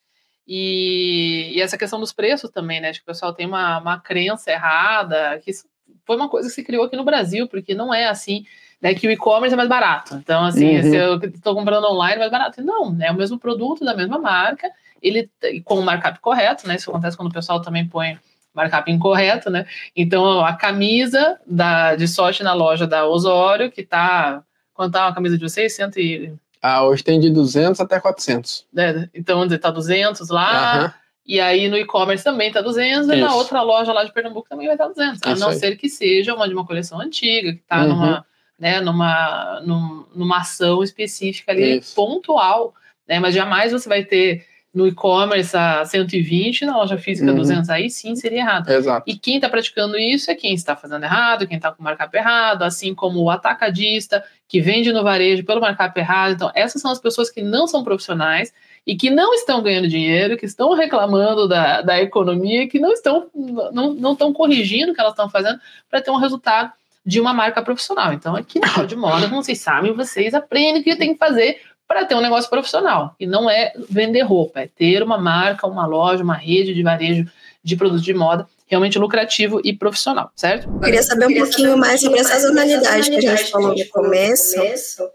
E, 0.48 1.52
e 1.56 1.62
essa 1.62 1.80
questão 1.80 2.00
dos 2.00 2.14
preços 2.14 2.52
também, 2.52 2.80
né? 2.80 2.90
Acho 2.90 3.00
que 3.00 3.04
o 3.06 3.12
pessoal 3.12 3.34
tem 3.34 3.48
uma, 3.48 3.80
uma 3.80 4.00
crença 4.00 4.52
errada, 4.52 5.40
que 5.40 5.50
isso 5.50 5.68
foi 6.06 6.16
uma 6.16 6.30
coisa 6.30 6.48
que 6.48 6.54
se 6.54 6.64
criou 6.64 6.86
aqui 6.86 6.96
no 6.96 7.04
Brasil, 7.04 7.48
porque 7.48 7.74
não 7.74 7.92
é 7.92 8.06
assim, 8.06 8.46
né? 8.80 8.94
Que 8.94 9.08
o 9.08 9.12
e-commerce 9.12 9.56
é 9.56 9.58
mais 9.58 9.68
barato. 9.68 10.14
Então, 10.14 10.46
assim, 10.46 10.76
Uhum. 10.78 10.84
se 10.84 10.96
eu 10.96 11.16
estou 11.18 11.56
comprando 11.56 11.86
online, 11.86 12.18
é 12.18 12.20
mais 12.20 12.32
barato. 12.32 12.62
Não, 12.62 12.96
é 13.02 13.12
o 13.12 13.16
mesmo 13.16 13.40
produto 13.40 13.84
da 13.84 13.96
mesma 13.96 14.20
marca, 14.20 14.72
ele 15.02 15.28
com 15.66 15.80
o 15.80 15.84
markup 15.84 16.20
correto, 16.20 16.68
né? 16.68 16.76
Isso 16.76 16.92
acontece 16.92 17.18
quando 17.18 17.30
o 17.30 17.34
pessoal 17.34 17.62
também 17.64 17.88
põe 17.90 18.20
markup 18.58 18.92
incorreto, 18.92 19.50
né? 19.50 19.66
Então, 19.96 20.44
a 20.44 20.54
camisa 20.54 21.40
da, 21.46 21.96
de 21.96 22.08
sorte 22.08 22.44
na 22.44 22.54
loja 22.54 22.86
da 22.88 23.06
Osório, 23.08 23.72
que 23.72 23.84
tá. 23.84 24.44
Quanto 24.74 24.94
tá 24.94 25.06
uma 25.08 25.14
camisa 25.16 25.38
de 25.38 25.44
vocês? 25.48 25.74
Cento 25.76 26.00
e, 26.00 26.34
Ah, 26.62 26.84
hoje 26.84 27.04
tem 27.04 27.20
de 27.20 27.30
200 27.30 27.80
até 27.80 28.00
400. 28.00 28.66
né? 28.74 29.08
Então, 29.14 29.48
tá 29.58 29.72
200 29.72 30.30
lá, 30.30 30.76
Aham. 30.76 30.94
e 31.26 31.40
aí 31.40 31.68
no 31.68 31.78
e-commerce 31.78 32.24
também 32.24 32.52
tá 32.52 32.62
200, 32.62 33.08
e 33.10 33.16
na 33.16 33.28
Isso. 33.28 33.36
outra 33.38 33.62
loja 33.62 33.94
lá 33.94 34.04
de 34.04 34.12
Pernambuco 34.12 34.50
também 34.50 34.66
vai 34.68 34.76
estar 34.76 34.88
200, 34.88 35.22
a 35.24 35.32
Isso 35.32 35.42
não 35.42 35.50
aí. 35.50 35.56
ser 35.60 35.76
que 35.78 35.88
seja 35.90 36.34
uma 36.36 36.48
de 36.48 36.54
uma 36.54 36.66
coleção 36.66 37.00
antiga, 37.00 37.54
que 37.54 37.62
tá 37.68 37.82
Uhum. 37.82 37.88
numa, 37.90 38.26
né, 38.60 38.80
numa, 38.82 39.62
num- 39.66 40.06
numa 40.16 40.38
ação 40.40 40.84
específica 40.84 41.52
ali, 41.52 41.78
Isso. 41.80 41.96
pontual, 41.96 42.74
né? 43.08 43.20
Mas 43.20 43.34
jamais 43.34 43.72
você 43.72 43.88
vai 43.90 44.04
ter 44.04 44.46
no 44.74 44.88
e-commerce 44.88 45.56
a 45.56 45.84
120, 45.86 46.66
na 46.66 46.78
loja 46.78 46.98
física 46.98 47.32
Uhum. 47.32 47.38
200, 47.38 47.70
aí 47.70 47.90
sim 47.90 48.16
seria 48.16 48.40
errado. 48.40 48.70
Exato. 48.70 49.10
E 49.10 49.18
quem 49.18 49.36
está 49.36 49.50
praticando 49.50 49.98
isso 49.98 50.30
é 50.30 50.36
quem 50.36 50.54
está 50.54 50.76
fazendo 50.76 51.04
errado, 51.04 51.48
quem 51.48 51.58
está 51.58 51.72
com 51.72 51.82
o 51.82 51.84
markup 51.84 52.16
errado, 52.16 52.64
assim 52.64 52.94
como 52.94 53.22
o 53.22 53.30
atacadista, 53.30 54.24
que 54.48 54.62
vende 54.62 54.92
no 54.92 55.04
varejo 55.04 55.44
pelo 55.44 55.62
markup 55.62 56.00
errado. 56.00 56.34
Então, 56.34 56.52
essas 56.54 56.82
são 56.82 56.92
as 56.92 57.00
pessoas 57.00 57.30
que 57.30 57.42
não 57.42 57.68
são 57.68 57.84
profissionais 57.84 58.54
e 58.86 58.96
que 58.96 59.10
não 59.10 59.34
estão 59.34 59.62
ganhando 59.62 59.88
dinheiro, 59.88 60.38
que 60.38 60.46
estão 60.46 60.74
reclamando 60.74 61.48
da, 61.48 61.82
da 61.82 62.02
economia, 62.02 62.68
que 62.68 62.80
não 62.80 62.94
estão, 62.94 63.28
não, 63.74 63.94
não 63.94 64.14
estão 64.14 64.32
corrigindo 64.32 64.92
o 64.92 64.96
que 64.96 65.02
elas 65.02 65.14
estão 65.14 65.30
fazendo 65.30 65.60
para 65.90 66.02
ter 66.02 66.12
um 66.12 66.18
resultado 66.18 66.72
de 67.06 67.20
uma 67.20 67.34
marca 67.34 67.62
profissional. 67.62 68.14
Então, 68.14 68.36
aqui 68.36 68.60
na 68.60 68.70
Pode 68.70 68.96
Moda, 68.96 69.28
como 69.28 69.42
vocês 69.42 69.60
sabem, 69.60 69.94
vocês 69.94 70.34
aprendem 70.34 70.82
o 70.82 70.84
que 70.84 70.96
tem 70.96 71.14
que 71.14 71.20
fazer 71.20 71.62
para 71.88 72.06
ter 72.06 72.16
um 72.16 72.22
negócio 72.22 72.50
profissional. 72.50 73.16
E 73.20 73.26
não 73.26 73.50
é 73.50 73.74
vender 73.90 74.22
roupa, 74.22 74.62
é 74.62 74.68
ter 74.68 75.02
uma 75.02 75.18
marca, 75.18 75.66
uma 75.66 75.86
loja, 75.86 76.24
uma 76.24 76.36
rede 76.36 76.74
de 76.74 76.84
varejo 76.84 77.26
de 77.64 77.76
produtos 77.76 78.04
de 78.04 78.14
moda 78.14 78.48
realmente 78.68 79.00
lucrativo 79.00 79.62
e 79.64 79.74
profissional, 79.74 80.30
certo? 80.36 80.70
Eu 80.70 80.80
queria 80.82 81.02
saber 81.02 81.28
um 81.28 81.34
pouquinho 81.34 81.78
mais 81.78 82.02
sobre 82.02 82.20
a 82.20 82.24
sazonalidade 82.24 83.10
que 83.10 83.16
a 83.16 83.36
gente 83.36 83.50
falou 83.50 83.74
no 83.74 83.88
começo, 83.88 84.60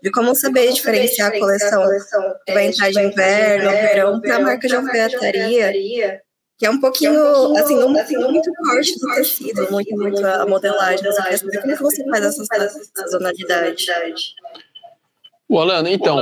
de 0.03 0.11
como 0.11 0.35
saber 0.35 0.73
diferenciar 0.73 1.29
a 1.29 1.39
coleção 1.39 1.83
que 2.47 2.53
vai 2.55 2.68
entrar 2.68 2.91
de 2.91 3.01
inverno, 3.01 3.70
verão, 3.70 4.20
para 4.20 4.37
a 4.37 4.41
marca 4.41 4.66
de 4.66 4.75
alfaiataria, 4.75 6.23
que 6.59 6.64
é 6.64 6.70
um 6.70 6.81
pouquinho, 6.81 7.57
assim, 7.59 7.77
não 7.77 7.91
muito 7.91 8.51
forte 8.64 8.99
do 8.99 9.14
tecido, 9.16 9.70
muito, 9.70 9.95
muito 9.97 10.27
a 10.27 10.47
modelagem. 10.47 11.05
Mas 11.05 11.16
queria 11.16 11.39
saber 11.39 11.61
como 11.61 11.77
que 11.77 11.83
você 11.83 12.05
faz 12.09 12.25
essa 12.25 12.45
sazonalidade. 12.97 13.85
O 15.55 15.87
então, 15.87 16.19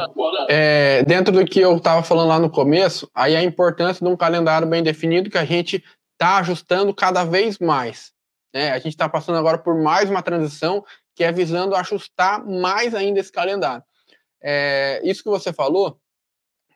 é, 0.48 1.04
dentro 1.04 1.32
do 1.32 1.44
que 1.44 1.60
eu 1.60 1.76
estava 1.76 2.02
falando 2.02 2.26
lá 2.26 2.40
no 2.40 2.50
começo, 2.50 3.08
aí 3.14 3.36
a 3.36 3.42
importância 3.44 4.04
de 4.04 4.12
um 4.12 4.16
calendário 4.16 4.66
bem 4.66 4.82
definido 4.82 5.30
que 5.30 5.38
a 5.38 5.44
gente 5.44 5.84
está 6.14 6.38
ajustando 6.38 6.92
cada 6.92 7.22
vez 7.22 7.56
mais. 7.60 8.12
Né? 8.52 8.72
A 8.72 8.78
gente 8.78 8.88
está 8.88 9.08
passando 9.08 9.38
agora 9.38 9.56
por 9.56 9.80
mais 9.80 10.10
uma 10.10 10.20
transição 10.20 10.84
que 11.14 11.22
é 11.22 11.30
visando 11.30 11.76
ajustar 11.76 12.44
mais 12.44 12.92
ainda 12.92 13.20
esse 13.20 13.30
calendário. 13.30 13.84
É, 14.42 15.00
isso 15.04 15.22
que 15.22 15.30
você 15.30 15.52
falou 15.52 15.96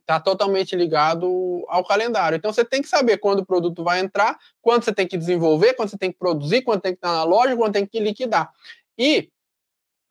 está 0.02 0.20
totalmente 0.20 0.76
ligado 0.76 1.64
ao 1.66 1.84
calendário. 1.84 2.36
Então 2.36 2.52
você 2.52 2.64
tem 2.64 2.80
que 2.80 2.88
saber 2.88 3.18
quando 3.18 3.40
o 3.40 3.46
produto 3.46 3.82
vai 3.82 3.98
entrar, 3.98 4.38
quando 4.62 4.84
você 4.84 4.94
tem 4.94 5.08
que 5.08 5.18
desenvolver, 5.18 5.74
quando 5.74 5.88
você 5.88 5.98
tem 5.98 6.12
que 6.12 6.18
produzir, 6.18 6.62
quando 6.62 6.82
tem 6.82 6.92
que 6.92 6.98
estar 6.98 7.14
na 7.14 7.24
loja, 7.24 7.56
quando 7.56 7.72
tem 7.72 7.84
que 7.84 7.98
liquidar. 7.98 8.48
E 8.96 9.28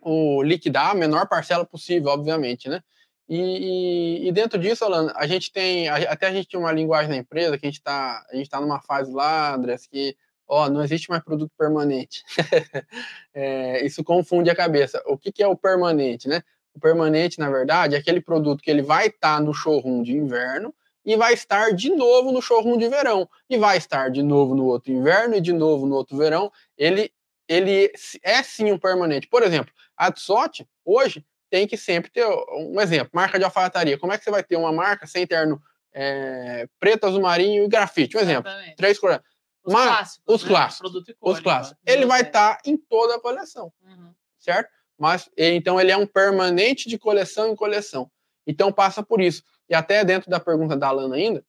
o 0.04 0.43
liquidar 0.43 0.91
a 0.91 0.95
menor 0.95 1.28
parcela 1.28 1.66
possível, 1.66 2.10
obviamente, 2.10 2.70
né? 2.70 2.82
E, 3.28 3.38
e, 3.38 4.28
e, 4.28 4.32
dentro 4.32 4.60
disso, 4.60 4.84
Alan, 4.84 5.12
a 5.16 5.26
gente 5.26 5.51
tem, 5.51 5.88
até 5.88 6.28
a 6.28 6.32
gente 6.32 6.47
tinha 6.47 6.60
uma 6.60 6.72
linguagem 6.72 7.10
na 7.10 7.18
empresa 7.18 7.58
que 7.58 7.66
a 7.66 7.70
gente 7.70 7.80
está, 7.80 8.26
a 8.30 8.36
gente 8.36 8.45
está 8.45 8.60
numa 8.60 8.82
fase 8.82 9.12
lá, 9.12 9.56
Andrés, 9.56 9.88
que 9.88 10.16
ó, 10.47 10.70
não 10.70 10.84
existe 10.84 11.10
mais 11.10 11.24
produto 11.24 11.51
permanente. 11.58 12.24
é, 13.34 13.86
isso 13.86 14.04
confunde 14.04 14.49
a 14.49 14.56
cabeça. 14.56 15.01
O 15.06 15.18
que, 15.18 15.32
que, 15.32 15.41
é 15.41 15.47
o 15.47 15.56
permanente, 15.56 16.28
né? 16.28 16.43
O 16.76 16.80
permanente, 16.80 17.39
na 17.39 17.49
verdade, 17.49 17.95
é 17.95 17.97
aquele 17.97 18.22
produto 18.22 18.62
que 18.62 18.70
ele 18.70 18.82
vai 18.82 19.08
estar 19.08 19.38
tá 19.38 19.39
no 19.39 19.54
showroom 19.54 20.04
de 20.04 20.12
inverno 20.12 20.74
e 21.06 21.16
vai 21.16 21.34
estar 21.34 21.72
de 21.72 21.89
novo 21.89 22.32
no 22.32 22.41
showroom 22.41 22.78
de 22.78 22.88
verão 22.88 23.28
e 23.49 23.58
vai 23.58 23.78
estar 23.78 24.10
de 24.10 24.24
novo 24.24 24.56
no 24.56 24.66
outro 24.66 24.91
inverno 24.91 25.36
e 25.36 25.41
de 25.41 25.54
novo 25.54 25.86
no 25.86 25.95
outro 25.95 26.18
verão. 26.18 26.51
Ele, 26.78 27.12
ele 27.48 27.91
é 28.22 28.41
sim 28.44 28.72
um 28.72 28.78
permanente. 28.78 29.28
Por 29.28 29.44
exemplo, 29.44 29.74
a 29.98 30.12
Tsot 30.12 30.68
hoje 30.86 31.26
tem 31.50 31.68
que 31.68 31.78
sempre 31.78 32.10
ter 32.10 32.26
um 32.26 32.80
exemplo, 32.82 33.12
marca 33.14 33.38
de 33.38 33.46
alfaiataria. 33.46 33.98
Como 33.98 34.12
é 34.12 34.18
que 34.18 34.24
você 34.24 34.32
vai 34.32 34.44
ter 34.44 34.56
uma 34.56 34.72
marca 34.72 35.06
sem 35.06 35.28
terno 35.28 35.62
é, 35.94 36.68
preto, 36.80 37.06
azul 37.06 37.22
marinho 37.22 37.64
e 37.64 37.68
grafite? 37.68 38.18
Um 38.18 38.20
exemplo. 38.20 38.50
Exatamente. 38.50 38.76
Três 38.76 38.98
cores. 38.98 39.20
Os 39.64 39.74
Mas, 39.74 39.86
clássicos. 39.86 40.36
Os 40.36 40.44
né? 40.44 40.50
clássicos. 40.50 40.96
Os 41.22 41.39
clássicos. 41.39 41.84
Ele 41.86 42.06
vai 42.06 42.22
estar 42.22 42.56
tá 42.56 42.62
em 42.66 42.76
toda 42.76 43.16
a 43.16 43.20
coleção. 43.20 43.72
Uhum. 43.84 44.14
Certo? 44.39 44.70
Mas 44.98 45.30
então 45.38 45.80
ele 45.80 45.91
é 45.91 45.98
um 45.98 46.08
permanente 46.08 46.89
de 46.89 46.98
coleção 46.98 47.50
em 47.50 47.56
coleção. 47.56 48.12
Então 48.46 48.72
passa 48.72 49.04
por 49.04 49.22
isso. 49.22 49.44
E 49.70 49.76
até 49.76 50.04
dentro 50.04 50.30
da 50.30 50.39
pergunta 50.39 50.76
da 50.76 50.88
Alana 50.88 51.16
ainda, 51.16 51.46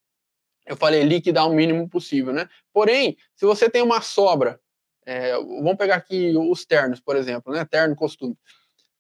eu 0.67 0.77
falei 0.77 1.03
liquidar 1.03 1.49
o 1.49 1.53
mínimo 1.53 1.89
possível, 1.89 2.33
né? 2.33 2.49
Porém, 2.73 3.17
se 3.35 3.45
você 3.45 3.69
tem 3.69 3.83
uma 3.83 4.01
sobra, 4.01 4.61
é, 5.07 5.33
vamos 5.35 5.77
pegar 5.77 5.97
aqui 5.97 6.35
os 6.37 6.65
ternos, 6.65 7.01
por 7.01 7.17
exemplo, 7.17 7.53
né? 7.53 7.65
Terno 7.65 7.95
costume 7.95 8.37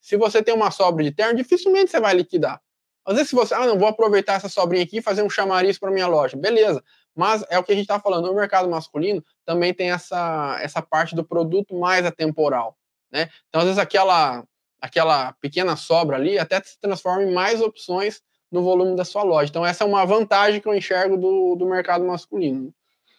se 0.04 0.18
você 0.18 0.42
tem 0.42 0.52
uma 0.52 0.70
sobra 0.70 1.02
de 1.02 1.10
terno, 1.10 1.34
dificilmente 1.34 1.90
você 1.90 1.98
vai 1.98 2.12
liquidar. 2.12 2.60
Às 3.06 3.14
vezes, 3.14 3.30
se 3.30 3.34
você, 3.34 3.54
ah, 3.54 3.66
não, 3.66 3.78
vou 3.78 3.88
aproveitar 3.88 4.34
essa 4.34 4.50
sobrinha 4.50 4.84
aqui 4.84 4.98
e 4.98 5.02
fazer 5.02 5.22
um 5.22 5.30
chamariz 5.30 5.78
para 5.78 5.90
minha 5.90 6.06
loja, 6.06 6.36
beleza. 6.36 6.84
Mas 7.16 7.42
é 7.48 7.58
o 7.58 7.64
que 7.64 7.72
a 7.72 7.74
gente 7.74 7.84
está 7.84 7.98
falando, 7.98 8.26
no 8.26 8.34
mercado 8.34 8.68
masculino 8.68 9.24
também 9.46 9.72
tem 9.72 9.92
essa, 9.92 10.58
essa 10.60 10.82
parte 10.82 11.14
do 11.14 11.24
produto 11.24 11.74
mais 11.74 12.04
atemporal, 12.04 12.76
né? 13.10 13.30
Então, 13.48 13.62
às 13.62 13.66
vezes, 13.66 13.78
aquela, 13.78 14.44
aquela 14.78 15.32
pequena 15.40 15.74
sobra 15.74 16.18
ali 16.18 16.38
até 16.38 16.62
se 16.62 16.78
transforma 16.78 17.22
em 17.22 17.32
mais 17.32 17.62
opções 17.62 18.20
no 18.52 18.62
volume 18.62 18.94
da 18.96 19.06
sua 19.06 19.22
loja. 19.22 19.48
Então, 19.48 19.64
essa 19.64 19.84
é 19.84 19.86
uma 19.86 20.04
vantagem 20.04 20.60
que 20.60 20.68
eu 20.68 20.74
enxergo 20.74 21.16
do, 21.16 21.56
do 21.56 21.64
mercado 21.64 22.04
masculino. 22.04 22.74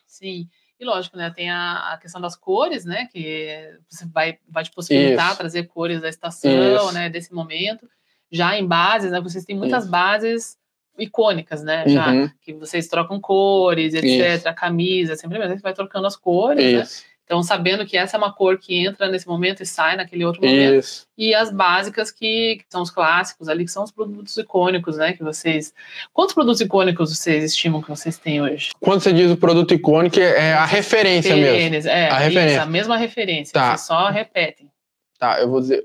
Sim. 0.05 0.47
E 0.79 0.85
lógico, 0.85 1.17
né? 1.17 1.31
Tem 1.31 1.49
a, 1.49 1.93
a, 1.93 1.97
questão 1.97 2.19
das 2.19 2.35
cores, 2.35 2.83
né? 2.83 3.07
Que 3.11 3.77
você 3.87 4.05
vai, 4.07 4.37
vai 4.47 4.63
te 4.63 4.71
possibilitar 4.71 5.29
Isso. 5.29 5.37
trazer 5.37 5.63
cores 5.63 6.01
da 6.01 6.09
estação, 6.09 6.51
Isso. 6.51 6.91
né? 6.91 7.09
Desse 7.09 7.33
momento. 7.33 7.89
Já 8.31 8.57
em 8.57 8.67
bases, 8.67 9.11
né? 9.11 9.21
Vocês 9.21 9.45
têm 9.45 9.57
muitas 9.57 9.83
Isso. 9.83 9.91
bases 9.91 10.57
icônicas, 10.97 11.63
né? 11.63 11.87
Já 11.87 12.11
uhum. 12.11 12.29
que 12.41 12.53
vocês 12.53 12.87
trocam 12.87 13.19
cores, 13.19 13.93
etc. 13.93 14.47
A 14.47 14.53
camisa, 14.53 15.15
sempre 15.15 15.39
mesmo, 15.39 15.55
você 15.55 15.61
vai 15.61 15.73
trocando 15.73 16.07
as 16.07 16.15
cores, 16.15 16.73
né? 16.73 16.83
Então, 17.25 17.41
sabendo 17.41 17.87
que 17.87 17.97
essa 17.97 18.15
é 18.15 18.19
uma 18.19 18.31
cor 18.31 18.59
que 18.59 18.85
entra 18.85 19.09
nesse 19.09 19.27
momento 19.27 19.63
e 19.63 19.65
sai 19.65 19.97
naquele 19.97 20.23
outro 20.23 20.43
momento. 20.43 20.75
Isso. 20.75 21.07
E 21.17 21.33
as 21.33 21.51
básicas, 21.51 22.11
que, 22.11 22.57
que, 22.57 22.65
são 22.69 22.83
os 22.83 22.91
clássicos 22.91 23.49
ali, 23.49 23.65
que 23.65 23.71
são 23.71 23.83
os 23.83 23.91
produtos 23.91 24.37
icônicos, 24.37 24.97
né? 24.97 25.13
Que 25.13 25.23
vocês. 25.23 25.73
Quantos 26.13 26.35
produtos 26.35 26.61
icônicos 26.61 27.17
vocês 27.17 27.43
estimam 27.43 27.81
que 27.81 27.89
vocês 27.89 28.19
têm 28.19 28.43
hoje? 28.43 28.69
Quando 28.79 29.01
você 29.01 29.11
diz 29.11 29.31
o 29.31 29.37
produto 29.37 29.73
icônico, 29.73 30.19
é 30.19 30.53
a 30.53 30.65
referência 30.65 31.35
mesmo. 31.35 31.89
É, 31.89 32.09
a, 32.09 32.17
referência. 32.19 32.53
Isso, 32.53 32.61
a 32.61 32.65
mesma 32.67 32.95
referência. 32.95 33.53
Tá. 33.53 33.69
Vocês 33.69 33.87
só 33.87 34.09
repetem. 34.11 34.69
Tá, 35.17 35.41
eu 35.41 35.49
vou 35.49 35.59
dizer. 35.59 35.83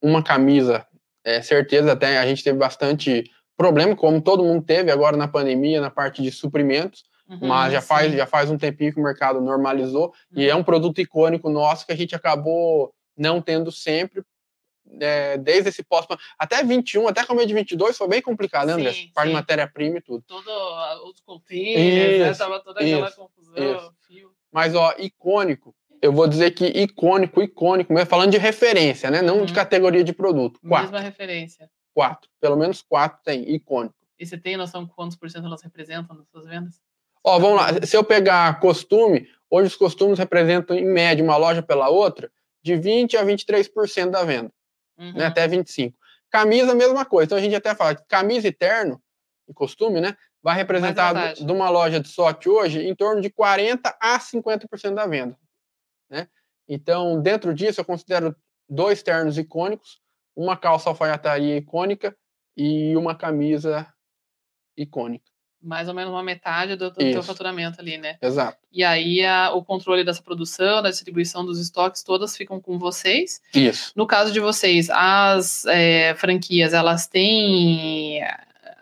Uma 0.00 0.22
camisa, 0.22 0.86
é 1.24 1.42
certeza, 1.42 1.90
até 1.90 2.18
a 2.18 2.26
gente 2.26 2.44
teve 2.44 2.56
bastante 2.56 3.28
problema, 3.56 3.96
como 3.96 4.20
todo 4.22 4.44
mundo 4.44 4.64
teve 4.64 4.92
agora 4.92 5.16
na 5.16 5.26
pandemia, 5.26 5.80
na 5.80 5.90
parte 5.90 6.22
de 6.22 6.30
suprimentos 6.30 7.02
Uhum, 7.28 7.46
mas 7.46 7.72
já 7.72 7.82
faz, 7.82 8.12
já 8.12 8.26
faz 8.26 8.50
um 8.50 8.56
tempinho 8.56 8.92
que 8.92 8.98
o 8.98 9.02
mercado 9.02 9.40
normalizou 9.40 10.14
uhum. 10.32 10.40
e 10.40 10.48
é 10.48 10.54
um 10.54 10.64
produto 10.64 11.00
icônico 11.00 11.50
nosso 11.50 11.84
que 11.84 11.92
a 11.92 11.96
gente 11.96 12.14
acabou 12.14 12.92
não 13.16 13.42
tendo 13.42 13.70
sempre, 13.70 14.22
é, 15.00 15.36
desde 15.36 15.68
esse 15.68 15.82
pós 15.82 16.06
até 16.38 16.62
21, 16.62 17.08
até 17.08 17.24
começo 17.24 17.48
de 17.48 17.54
22 17.54 17.96
foi 17.96 18.08
bem 18.08 18.22
complicado, 18.22 18.68
né, 18.68 18.72
André? 18.74 18.92
Sim, 18.92 19.10
Parte 19.14 19.28
de 19.28 19.34
matéria-prima 19.34 19.98
e 19.98 20.00
tudo. 20.00 20.24
Todo 20.26 20.50
os 21.10 21.20
containers, 21.20 22.20
né? 22.20 22.34
Tava 22.34 22.60
toda 22.60 22.80
aquela 22.80 23.08
isso, 23.08 23.16
confusão, 23.16 23.92
fio. 24.06 24.32
Mas, 24.50 24.74
ó, 24.74 24.94
icônico, 24.98 25.74
eu 26.00 26.12
vou 26.12 26.26
dizer 26.26 26.52
que 26.52 26.64
icônico, 26.66 27.42
icônico, 27.42 27.92
mesmo 27.92 28.08
falando 28.08 28.30
de 28.30 28.38
referência, 28.38 29.10
né? 29.10 29.20
Não 29.20 29.40
uhum. 29.40 29.44
de 29.44 29.52
categoria 29.52 30.02
de 30.02 30.12
produto. 30.12 30.60
Quatro. 30.66 30.92
Mesma 30.92 31.00
referência. 31.00 31.70
Quatro. 31.92 32.30
Pelo 32.40 32.56
menos 32.56 32.80
quatro 32.80 33.20
tem, 33.24 33.50
icônico. 33.52 33.94
E 34.18 34.26
você 34.26 34.38
tem 34.38 34.56
noção 34.56 34.84
de 34.84 34.92
quantos 34.92 35.16
por 35.16 35.30
cento 35.30 35.46
elas 35.46 35.62
representam 35.62 36.16
nas 36.16 36.28
suas 36.28 36.46
vendas? 36.46 36.80
Ó, 37.24 37.38
vamos 37.38 37.56
lá. 37.56 37.68
Se 37.86 37.96
eu 37.96 38.04
pegar 38.04 38.60
costume, 38.60 39.28
hoje 39.50 39.68
os 39.68 39.76
costumes 39.76 40.18
representam, 40.18 40.76
em 40.76 40.86
média, 40.86 41.24
uma 41.24 41.36
loja 41.36 41.62
pela 41.62 41.88
outra, 41.88 42.30
de 42.62 42.74
20% 42.74 43.14
a 43.16 43.24
23% 43.24 44.10
da 44.10 44.24
venda. 44.24 44.52
Uhum. 44.98 45.12
Né, 45.12 45.26
até 45.26 45.46
25%. 45.46 45.94
Camisa, 46.30 46.74
mesma 46.74 47.04
coisa. 47.04 47.26
Então 47.26 47.38
a 47.38 47.40
gente 47.40 47.54
até 47.54 47.74
fala 47.74 47.94
que 47.94 48.04
camisa 48.06 48.46
e 48.48 48.52
terno, 48.52 49.00
e 49.48 49.54
costume, 49.54 50.00
né? 50.00 50.16
Vai 50.42 50.56
representar 50.56 51.34
de 51.34 51.50
uma 51.50 51.70
loja 51.70 51.98
de 51.98 52.08
sorte 52.08 52.48
hoje 52.48 52.86
em 52.86 52.94
torno 52.94 53.20
de 53.20 53.30
40% 53.30 53.80
a 54.00 54.18
50% 54.18 54.94
da 54.94 55.06
venda. 55.06 55.38
Né? 56.10 56.28
Então, 56.68 57.20
dentro 57.20 57.54
disso, 57.54 57.80
eu 57.80 57.84
considero 57.84 58.36
dois 58.68 59.02
ternos 59.02 59.38
icônicos, 59.38 60.00
uma 60.36 60.56
calça 60.56 60.90
alfaiataria 60.90 61.56
icônica 61.56 62.16
e 62.56 62.94
uma 62.96 63.16
camisa 63.16 63.86
icônica 64.76 65.28
mais 65.62 65.88
ou 65.88 65.94
menos 65.94 66.12
uma 66.12 66.22
metade 66.22 66.76
do, 66.76 66.90
do 66.90 66.96
teu 66.96 67.22
faturamento 67.22 67.80
ali, 67.80 67.98
né? 67.98 68.16
Exato. 68.22 68.58
E 68.72 68.84
aí 68.84 69.24
a, 69.24 69.52
o 69.52 69.64
controle 69.64 70.04
dessa 70.04 70.22
produção, 70.22 70.82
da 70.82 70.90
distribuição 70.90 71.44
dos 71.44 71.58
estoques, 71.58 72.02
todas 72.02 72.36
ficam 72.36 72.60
com 72.60 72.78
vocês. 72.78 73.40
Isso. 73.54 73.92
No 73.96 74.06
caso 74.06 74.32
de 74.32 74.40
vocês, 74.40 74.88
as 74.90 75.64
é, 75.66 76.14
franquias, 76.14 76.72
elas 76.72 77.06
têm 77.06 78.22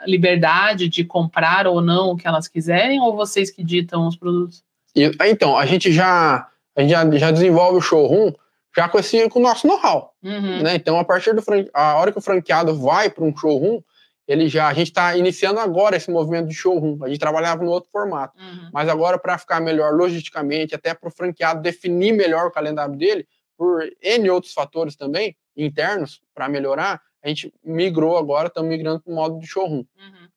liberdade 0.06 0.88
de 0.88 1.04
comprar 1.04 1.66
ou 1.66 1.80
não 1.80 2.10
o 2.10 2.16
que 2.16 2.28
elas 2.28 2.48
quiserem, 2.48 3.00
ou 3.00 3.16
vocês 3.16 3.50
que 3.50 3.64
ditam 3.64 4.06
os 4.06 4.16
produtos? 4.16 4.62
E, 4.94 5.10
então, 5.24 5.56
a 5.56 5.66
gente 5.66 5.92
já, 5.92 6.48
a 6.76 6.80
gente 6.80 6.90
já, 6.90 7.10
já 7.18 7.30
desenvolve 7.30 7.78
o 7.78 7.82
showroom 7.82 8.32
já 8.76 8.88
com, 8.88 8.98
esse, 8.98 9.28
com 9.30 9.40
o 9.40 9.42
nosso 9.42 9.66
know-how. 9.66 10.12
Uhum. 10.22 10.62
Né? 10.62 10.74
Então, 10.74 10.98
a 10.98 11.04
partir 11.04 11.34
do 11.34 11.42
a 11.72 11.94
hora 11.96 12.12
que 12.12 12.18
o 12.18 12.22
franqueado 12.22 12.74
vai 12.74 13.08
para 13.08 13.24
um 13.24 13.34
showroom, 13.34 13.80
ele 14.26 14.48
já 14.48 14.68
a 14.68 14.74
gente 14.74 14.88
está 14.88 15.16
iniciando 15.16 15.60
agora 15.60 15.96
esse 15.96 16.10
movimento 16.10 16.48
de 16.48 16.54
showroom. 16.54 16.98
A 17.04 17.08
gente 17.08 17.20
trabalhava 17.20 17.62
no 17.62 17.70
outro 17.70 17.90
formato, 17.90 18.36
uhum. 18.38 18.70
mas 18.72 18.88
agora 18.88 19.18
para 19.18 19.38
ficar 19.38 19.60
melhor 19.60 19.94
logisticamente, 19.94 20.74
até 20.74 20.94
para 20.94 21.08
o 21.08 21.12
franqueado 21.12 21.62
definir 21.62 22.12
melhor 22.12 22.46
o 22.46 22.50
calendário 22.50 22.96
dele, 22.96 23.26
por 23.56 23.88
N 24.02 24.30
outros 24.30 24.52
fatores 24.52 24.96
também 24.96 25.36
internos 25.56 26.20
para 26.34 26.48
melhorar, 26.48 27.00
a 27.22 27.28
gente 27.28 27.52
migrou 27.64 28.18
agora, 28.18 28.48
estamos 28.48 28.68
migrando 28.68 29.00
para 29.00 29.12
o 29.12 29.14
modo 29.16 29.38
de 29.38 29.46
showroom. 29.46 29.78
Uhum. 29.78 30.28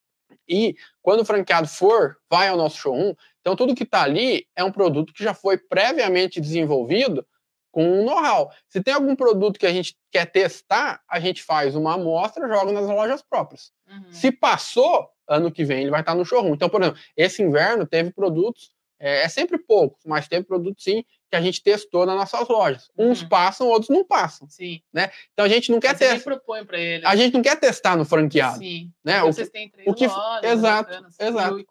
E 0.47 0.75
quando 1.01 1.21
o 1.21 1.25
franqueado 1.25 1.67
for, 1.67 2.17
vai 2.29 2.47
ao 2.47 2.57
nosso 2.57 2.77
showroom, 2.77 3.13
então 3.41 3.55
tudo 3.55 3.75
que 3.75 3.83
está 3.83 4.03
ali 4.03 4.47
é 4.55 4.63
um 4.63 4.71
produto 4.71 5.13
que 5.13 5.23
já 5.23 5.33
foi 5.33 5.57
previamente 5.57 6.39
desenvolvido 6.41 7.25
com 7.71 8.01
um 8.01 8.05
know-how. 8.05 8.51
Se 8.67 8.81
tem 8.81 8.93
algum 8.93 9.15
produto 9.15 9.59
que 9.59 9.65
a 9.65 9.73
gente 9.73 9.97
quer 10.11 10.25
testar, 10.25 11.01
a 11.07 11.19
gente 11.19 11.43
faz 11.43 11.75
uma 11.75 11.93
amostra, 11.93 12.47
joga 12.47 12.71
nas 12.71 12.87
lojas 12.87 13.21
próprias. 13.21 13.71
Uhum. 13.87 14.11
Se 14.11 14.31
passou, 14.31 15.09
ano 15.27 15.51
que 15.51 15.63
vem 15.63 15.81
ele 15.81 15.91
vai 15.91 16.01
estar 16.01 16.15
no 16.15 16.25
showroom. 16.25 16.53
Então, 16.53 16.69
por 16.69 16.81
exemplo, 16.81 16.99
esse 17.15 17.41
inverno 17.41 17.85
teve 17.85 18.11
produtos, 18.11 18.71
é, 18.99 19.23
é 19.23 19.29
sempre 19.29 19.57
poucos, 19.57 20.03
mas 20.05 20.27
teve 20.27 20.45
produtos 20.45 20.83
sim 20.83 21.05
que 21.29 21.35
a 21.35 21.41
gente 21.41 21.61
testou 21.61 22.05
nas 22.05 22.15
nossas 22.15 22.47
lojas. 22.49 22.89
Uhum. 22.97 23.11
Uns 23.11 23.23
passam, 23.23 23.67
outros 23.67 23.89
não 23.89 24.03
passam. 24.03 24.49
Sim. 24.49 24.81
Né? 24.91 25.11
Então 25.31 25.45
a 25.45 25.49
gente 25.49 25.71
não 25.71 25.79
quer 25.79 25.95
testar. 25.95 26.23
propõe 26.23 26.65
para 26.65 26.79
ele. 26.79 27.05
A 27.05 27.15
gente 27.15 27.33
não 27.33 27.41
quer 27.41 27.59
testar 27.59 27.95
no 27.95 28.03
franqueado. 28.03 28.57
Sim. 28.57 28.91
Né? 29.03 29.21
O, 29.21 29.27
vocês 29.27 29.49
têm 29.49 29.69
três 29.69 29.87
o 29.87 29.93
que 29.93 30.07
lojas, 30.07 30.51
exato, 30.51 30.89
bacanas, 30.89 31.19
exato. 31.19 31.65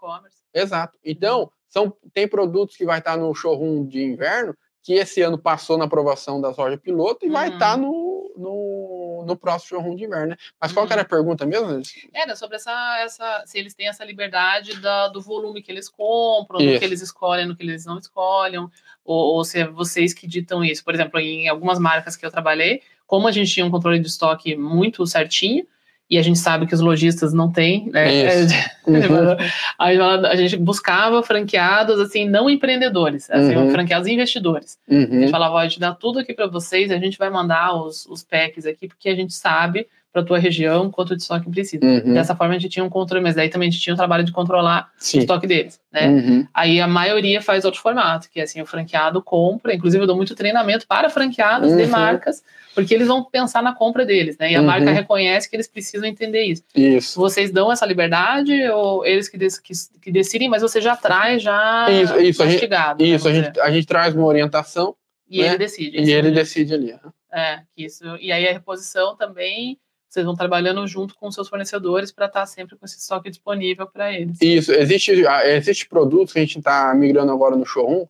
Exato. 0.55 0.99
Então, 1.05 1.41
uhum. 1.41 1.49
são 1.69 1.97
tem 2.15 2.29
produtos 2.29 2.77
que 2.77 2.85
vai 2.85 3.01
estar 3.01 3.17
no 3.17 3.35
showroom 3.35 3.87
de 3.87 4.01
inverno 4.01 4.57
que 4.89 4.95
esse 4.95 5.21
ano 5.21 5.37
passou 5.37 5.77
na 5.77 5.85
aprovação 5.85 6.41
da 6.41 6.55
soja 6.55 6.79
piloto 6.79 7.27
e 7.27 7.29
uhum. 7.29 7.35
vai 7.35 7.49
estar 7.49 7.73
tá 7.73 7.77
no, 7.77 8.33
no, 8.39 9.23
no 9.27 9.37
próximo 9.37 9.69
showroom 9.69 9.95
de 9.95 10.05
inverno, 10.05 10.29
né? 10.29 10.37
Mas 10.59 10.73
qual 10.73 10.87
uhum. 10.87 10.93
era 10.93 11.03
a 11.03 11.05
pergunta 11.05 11.45
mesmo? 11.45 11.83
Era 12.11 12.35
sobre 12.35 12.57
essa, 12.57 12.99
essa 13.01 13.43
se 13.45 13.59
eles 13.59 13.75
têm 13.75 13.87
essa 13.87 14.03
liberdade 14.03 14.81
da, 14.81 15.09
do 15.09 15.21
volume 15.21 15.61
que 15.61 15.71
eles 15.71 15.91
compram, 15.91 16.59
isso. 16.59 16.73
do 16.73 16.79
que 16.79 16.85
eles 16.87 17.03
escolhem, 17.03 17.47
do 17.47 17.55
que 17.55 17.63
eles 17.63 17.85
não 17.85 17.99
escolhem, 17.99 18.61
ou, 19.05 19.35
ou 19.35 19.45
se 19.45 19.59
é 19.59 19.69
vocês 19.69 20.15
que 20.15 20.27
ditam 20.27 20.65
isso. 20.65 20.83
Por 20.83 20.95
exemplo, 20.95 21.21
em 21.21 21.49
algumas 21.49 21.79
marcas 21.79 22.17
que 22.17 22.25
eu 22.25 22.31
trabalhei, 22.31 22.81
como 23.07 23.29
a 23.29 23.31
gente 23.31 23.53
tinha 23.53 23.67
um 23.67 23.71
controle 23.71 23.99
de 23.99 24.09
estoque 24.09 24.57
muito 24.57 25.07
certinho, 25.07 25.67
e 26.11 26.17
a 26.17 26.23
gente 26.23 26.39
sabe 26.39 26.67
que 26.67 26.75
os 26.75 26.81
lojistas 26.81 27.33
não 27.33 27.51
têm, 27.51 27.91
né? 27.91 28.09
Uhum. 28.89 29.37
a 29.79 30.35
gente 30.35 30.57
buscava 30.57 31.23
franqueados, 31.23 32.01
assim, 32.01 32.27
não 32.27 32.49
empreendedores, 32.49 33.31
assim, 33.31 33.55
uhum. 33.55 33.71
franqueados 33.71 34.09
investidores. 34.09 34.79
Uhum. 34.89 35.03
A 35.03 35.21
gente 35.21 35.31
falava, 35.31 35.55
ó, 35.57 35.59
a 35.59 35.65
gente 35.65 35.79
dá 35.79 35.95
tudo 35.95 36.21
aqui 36.21 36.33
para 36.33 36.47
vocês, 36.47 36.91
a 36.91 36.97
gente 36.97 37.19
vai 37.19 37.29
mandar 37.29 37.75
os, 37.75 38.07
os 38.07 38.23
packs 38.23 38.65
aqui, 38.65 38.89
porque 38.89 39.11
a 39.11 39.15
gente 39.15 39.35
sabe, 39.35 39.87
para 40.19 40.23
a 40.23 40.27
tua 40.27 40.39
região, 40.39 40.91
quanto 40.91 41.15
de 41.15 41.23
estoque 41.23 41.49
precisa. 41.51 41.85
Uhum. 41.85 42.15
Dessa 42.15 42.35
forma 42.35 42.55
a 42.55 42.59
gente 42.59 42.69
tinha 42.71 42.85
um 42.85 42.89
controle, 42.91 43.23
mas 43.23 43.35
daí 43.37 43.49
também 43.49 43.69
a 43.69 43.71
gente 43.71 43.81
tinha 43.83 43.95
o 43.95 43.97
trabalho 43.97 44.25
de 44.25 44.33
controlar 44.33 44.91
Sim. 44.99 45.19
o 45.19 45.21
estoque 45.21 45.47
deles, 45.47 45.81
né? 45.93 46.09
Uhum. 46.09 46.47
Aí 46.53 46.81
a 46.81 46.89
maioria 46.89 47.41
faz 47.41 47.65
outro 47.65 47.81
formato, 47.81 48.29
que 48.31 48.41
é 48.41 48.43
assim, 48.43 48.61
o 48.61 48.67
franqueado 48.67 49.23
compra, 49.23 49.73
inclusive 49.75 50.03
eu 50.03 50.07
dou 50.07 50.17
muito 50.17 50.35
treinamento 50.35 50.87
para 50.87 51.09
franqueados 51.09 51.75
de 51.77 51.83
Uhum. 51.85 51.89
marcas, 51.89 52.43
porque 52.75 52.95
eles 52.95 53.09
vão 53.09 53.25
pensar 53.25 53.63
na 53.63 53.73
compra 53.75 54.05
deles, 54.05 54.37
né? 54.39 54.53
E 54.53 54.57
a 54.57 54.61
Uhum. 54.61 54.67
marca 54.67 54.91
reconhece 54.91 55.49
que 55.49 55.55
eles 55.57 55.69
precisam 55.69 56.07
entender 56.09 56.43
isso. 56.45 56.63
Isso. 56.75 57.19
Vocês 57.21 57.51
dão 57.51 57.71
essa 57.71 57.87
liberdade 57.87 58.53
ou 58.71 59.05
eles 59.07 59.29
que, 59.29 59.37
dec- 59.39 59.61
que, 59.63 59.73
que 60.03 60.11
decidem, 60.13 60.49
mas 60.49 60.63
você 60.63 60.81
já 60.81 60.97
traz 60.97 61.43
já 61.43 61.87
Isso, 61.91 62.19
isso, 62.21 62.43
a 62.43 62.47
gente- 62.49 62.69
Isso, 63.01 63.29
a 63.29 63.33
gente, 63.33 63.61
a 63.61 63.71
gente 63.71 63.87
traz 63.87 64.15
uma 64.15 64.27
orientação 64.27 64.95
e 65.31 65.41
né? 65.43 65.49
ele 65.49 65.59
decide. 65.59 65.97
e 65.99 66.03
isso 66.03 66.11
ele 66.11 66.31
decide 66.31 66.75
ali. 66.75 66.95
É, 67.31 67.59
isso. 67.77 68.05
E 68.21 68.33
aí 68.33 68.49
a 68.49 68.53
reposição 68.53 69.15
também, 69.15 69.77
vocês 70.09 70.25
vão 70.25 70.35
trabalhando 70.35 70.87
junto 70.87 71.15
com 71.15 71.29
os 71.29 71.35
seus 71.35 71.49
fornecedores 71.49 72.11
para 72.11 72.27
estar 72.27 72.47
sempre 72.47 72.77
com 72.77 72.87
esse 72.87 72.99
estoque 72.99 73.29
disponível 73.29 73.87
para 73.87 74.13
eles. 74.13 74.39
Isso, 74.41 74.73
existe, 74.73 75.27
ah, 75.27 75.47
existe 75.47 75.89
produtos 75.89 76.33
que 76.33 76.39
a 76.39 76.43
gente 76.43 76.59
está 76.59 76.95
migrando 76.95 77.31
agora 77.31 77.57
no 77.57 77.67
showroom, 77.67 78.07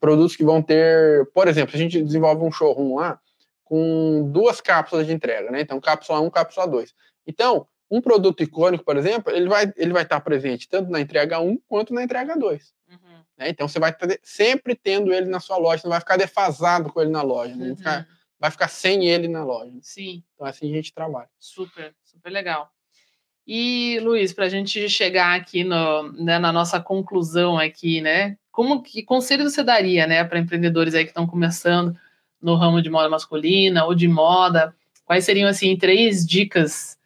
produtos 0.00 0.36
que 0.36 0.44
vão 0.44 0.62
ter, 0.62 1.30
por 1.32 1.46
exemplo, 1.46 1.74
a 1.74 1.78
gente 1.78 2.02
desenvolve 2.02 2.42
um 2.42 2.52
showroom 2.52 2.96
lá 2.96 3.20
com 3.64 4.30
duas 4.30 4.60
cápsulas 4.60 5.06
de 5.06 5.12
entrega, 5.12 5.50
né? 5.50 5.60
Então, 5.60 5.80
cápsula 5.80 6.20
1, 6.20 6.30
cápsula 6.30 6.66
2. 6.66 6.94
Então, 7.26 7.66
um 7.90 8.00
produto 8.00 8.42
icônico, 8.42 8.84
por 8.84 8.96
exemplo, 8.96 9.32
ele 9.32 9.48
vai 9.48 9.72
ele 9.76 9.92
vai 9.92 10.02
estar 10.02 10.20
presente 10.20 10.68
tanto 10.68 10.90
na 10.90 11.00
entrega 11.00 11.40
1 11.40 11.58
quanto 11.66 11.94
na 11.94 12.02
entrega 12.02 12.36
2. 12.36 12.72
Uhum, 12.90 12.96
né? 13.38 13.48
Então, 13.48 13.66
você 13.66 13.78
vai 13.78 13.92
ter, 13.92 14.20
sempre 14.22 14.74
tendo 14.74 15.12
ele 15.12 15.26
na 15.26 15.40
sua 15.40 15.56
loja, 15.56 15.82
não 15.84 15.90
vai 15.90 16.00
ficar 16.00 16.16
defasado 16.16 16.92
com 16.92 17.00
ele 17.00 17.10
na 17.10 17.22
loja, 17.22 17.54
né? 17.54 17.68
uhum. 17.68 17.74
vai, 17.74 17.76
ficar, 17.76 18.08
vai 18.38 18.50
ficar 18.50 18.68
sem 18.68 19.06
ele 19.06 19.28
na 19.28 19.44
loja. 19.44 19.72
Sim, 19.82 20.22
Então, 20.34 20.46
assim 20.46 20.70
a 20.70 20.74
gente 20.74 20.92
trabalha. 20.92 21.28
super, 21.38 21.94
super 22.04 22.30
legal. 22.30 22.70
E, 23.46 23.98
Luiz, 24.02 24.32
para 24.32 24.46
a 24.46 24.48
gente 24.48 24.88
chegar 24.88 25.38
aqui 25.38 25.64
no, 25.64 26.12
né, 26.12 26.38
na 26.38 26.52
nossa 26.52 26.80
conclusão 26.80 27.58
aqui, 27.58 28.00
né? 28.00 28.38
Como 28.50 28.82
que 28.82 29.02
conselho 29.02 29.44
você 29.44 29.62
daria, 29.62 30.06
né, 30.06 30.24
para 30.24 30.38
empreendedores 30.38 30.94
aí 30.94 31.04
que 31.04 31.10
estão 31.10 31.26
começando 31.26 31.94
no 32.40 32.54
ramo 32.54 32.80
de 32.80 32.88
moda 32.88 33.08
masculina 33.08 33.84
ou 33.84 33.94
de 33.94 34.08
moda? 34.08 34.74
Quais 35.04 35.24
seriam 35.24 35.48
assim 35.48 35.76
três 35.76 36.26
dicas 36.26 36.98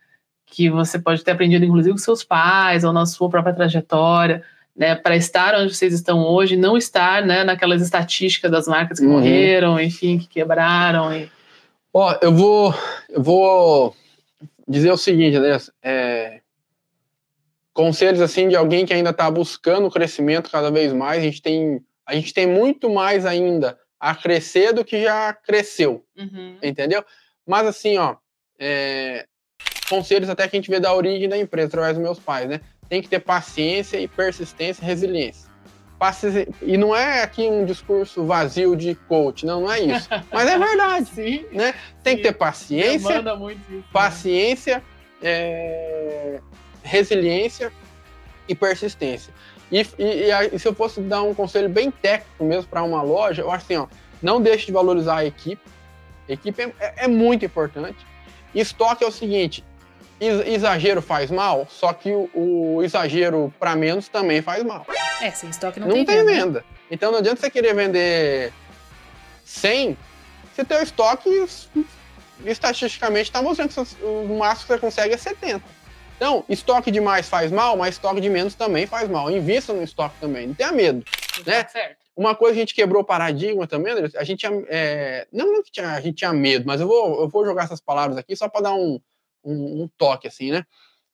que 0.47 0.71
você 0.71 0.99
pode 0.99 1.25
ter 1.25 1.33
aprendido, 1.33 1.65
inclusive, 1.65 1.93
com 1.93 1.99
seus 1.99 2.23
pais 2.23 2.85
ou 2.85 2.93
na 2.93 3.05
sua 3.05 3.29
própria 3.29 3.55
trajetória, 3.55 4.45
né, 4.79 4.95
para 4.95 5.17
estar 5.17 5.55
onde 5.57 5.75
vocês 5.75 5.93
estão 5.93 6.25
hoje, 6.25 6.57
não 6.57 6.77
estar, 6.77 7.27
né, 7.27 7.43
naquelas 7.43 7.83
estatísticas 7.83 8.49
das 8.51 8.69
marcas 8.69 9.01
que 9.01 9.05
Uhum. 9.05 9.13
morreram, 9.15 9.81
enfim, 9.81 10.19
que 10.19 10.29
quebraram 10.29 11.13
e 11.13 11.29
Ó, 11.93 12.17
eu 12.23 12.33
vou, 12.33 12.73
eu 13.09 13.21
vou 13.23 13.97
dizer 14.69 14.93
o 14.93 14.97
seguinte, 14.97 15.37
Andrés, 15.37 15.69
é, 15.83 16.41
conselhos 17.73 18.21
assim 18.21 18.49
de 18.49 18.55
alguém 18.57 18.85
que 18.87 18.93
ainda 18.93 19.11
está 19.11 19.29
buscando 19.31 19.91
crescimento 19.91 20.51
cada 20.51 20.71
vez 20.71 20.93
mais. 20.93 21.19
A 21.19 21.23
gente 21.25 21.41
tem, 21.43 21.83
a 22.07 22.15
gente 22.15 22.33
tem 22.35 22.47
muito 22.47 22.91
mais 22.91 23.25
ainda 23.27 23.77
a 23.99 24.15
crescer 24.15 24.73
do 24.73 24.85
que 24.85 25.03
já 25.03 25.33
cresceu, 25.33 26.05
Uhum. 26.17 26.57
entendeu? 26.63 27.05
Mas 27.47 27.67
assim, 27.67 27.97
ó, 27.99 28.17
é, 28.61 29.27
conselhos 29.89 30.29
até 30.29 30.47
que 30.47 30.57
a 30.57 30.59
gente 30.61 30.71
vê 30.71 30.79
da 30.79 30.95
origem 30.95 31.29
da 31.29 31.39
empresa 31.39 31.69
através 31.69 31.95
dos 31.95 32.03
meus 32.05 32.19
pais, 32.21 32.49
né? 32.49 32.61
Tem 32.89 33.03
que 33.03 33.09
ter 33.09 33.21
paciência 33.21 33.99
e 33.99 34.09
persistência 34.09 34.83
e 34.83 34.87
resiliência. 34.87 35.49
E 36.63 36.77
não 36.77 36.95
é 36.95 37.23
aqui 37.23 37.43
um 37.49 37.65
discurso 37.65 38.25
vazio 38.25 38.77
de 38.77 38.95
coach, 38.95 39.45
não, 39.45 39.63
não 39.63 39.73
é 39.73 39.81
isso. 39.81 40.09
Mas 40.33 40.49
é 40.49 40.57
verdade. 40.59 41.07
Sim. 41.09 41.45
né? 41.53 41.75
Tem 42.05 42.17
que 42.17 42.23
ter 42.23 42.33
Sim. 42.33 42.39
paciência, 42.39 42.97
isso. 43.19 43.23
né? 43.23 43.83
paciência, 43.93 44.83
é, 45.21 46.41
resiliência 46.83 47.73
e 48.49 48.55
persistência. 48.55 49.33
E, 49.71 49.81
e- 49.99 50.31
e 50.55 50.59
se 50.59 50.67
eu 50.69 50.75
fosse 50.75 51.01
dar 51.01 51.23
um 51.23 51.35
conselho 51.35 51.69
bem 51.69 51.91
técnico 51.91 52.45
mesmo 52.45 52.71
para 52.71 52.83
uma 52.83 53.03
loja, 53.03 53.43
eu 53.43 53.51
acho 53.51 53.65
assim, 53.65 53.77
ó, 53.77 53.87
não 54.23 54.41
deixe 54.41 54.67
de 54.67 54.73
valorizar 54.73 55.17
a 55.19 55.25
equipe. 55.27 55.61
A 56.29 56.33
equipe 56.33 56.63
é, 56.63 56.73
é- 56.81 56.95
é 57.05 57.09
muito 57.09 57.45
importante. 57.45 57.99
Estoque 58.55 59.05
é 59.05 59.07
o 59.07 59.13
seguinte, 59.13 59.65
exagero 60.21 61.01
faz 61.01 61.31
mal, 61.31 61.67
só 61.71 61.93
que 61.93 62.11
o, 62.11 62.29
o 62.35 62.83
exagero 62.83 63.53
para 63.59 63.77
menos 63.77 64.09
também 64.09 64.43
faz 64.43 64.63
mal. 64.65 64.87
É, 65.21 65.31
sem 65.31 65.49
estoque 65.51 65.79
não, 65.81 65.87
Não, 65.89 65.95
tem, 65.97 66.05
tem 66.05 66.25
venda. 66.25 66.33
venda. 66.45 66.65
Então 66.91 67.11
não 67.13 67.19
adianta 67.19 67.41
você 67.41 67.51
querer 67.51 67.75
vender 67.75 68.53
100, 69.45 69.97
se 70.55 70.65
teu 70.65 70.83
estoque 70.83 71.47
estatisticamente 72.45 73.29
está 73.31 73.43
mostrando 73.43 73.71
que 73.71 74.05
o 74.05 74.37
máximo 74.39 74.67
que 74.67 74.73
você 74.75 74.79
consegue 74.79 75.15
é 75.15 75.17
70. 75.17 75.63
Então, 76.17 76.45
estoque 76.49 76.91
demais 76.91 77.29
faz 77.29 77.53
mal, 77.53 77.77
mas 77.77 77.95
estoque 77.95 78.21
de 78.21 78.29
menos 78.29 78.55
também 78.55 78.87
faz 78.87 79.09
mal. 79.09 79.31
Invista 79.31 79.73
no 79.73 79.83
estoque 79.83 80.17
também, 80.21 80.49
não 80.49 80.55
tenha 80.55 80.73
medo. 80.73 81.05
né? 81.47 81.63
Tá 81.63 81.69
certo. 81.69 81.97
Uma 82.17 82.35
coisa 82.35 82.55
que 82.55 82.59
a 82.59 82.63
gente 82.63 82.75
quebrou 82.75 83.03
o 83.03 83.05
paradigma 83.05 83.69
também, 83.69 83.93
a 84.17 84.25
gente 84.25 84.41
tinha, 84.41 84.65
é, 84.69 85.29
não, 85.33 85.53
não 85.53 85.63
que 85.63 85.71
tinha, 85.71 85.91
a 85.93 86.01
gente 86.01 86.17
tinha 86.17 86.33
medo, 86.33 86.65
mas 86.67 86.81
eu 86.81 86.89
vou, 86.89 87.21
eu 87.21 87.29
vou 87.29 87.45
jogar 87.45 87.63
essas 87.65 87.81
palavras 87.81 88.17
aqui 88.19 88.35
só 88.35 88.49
para 88.49 88.63
dar 88.63 88.75
um, 88.75 89.01
um, 89.45 89.83
um 89.83 89.89
toque, 89.97 90.29
assim, 90.29 90.51
né? 90.51 90.65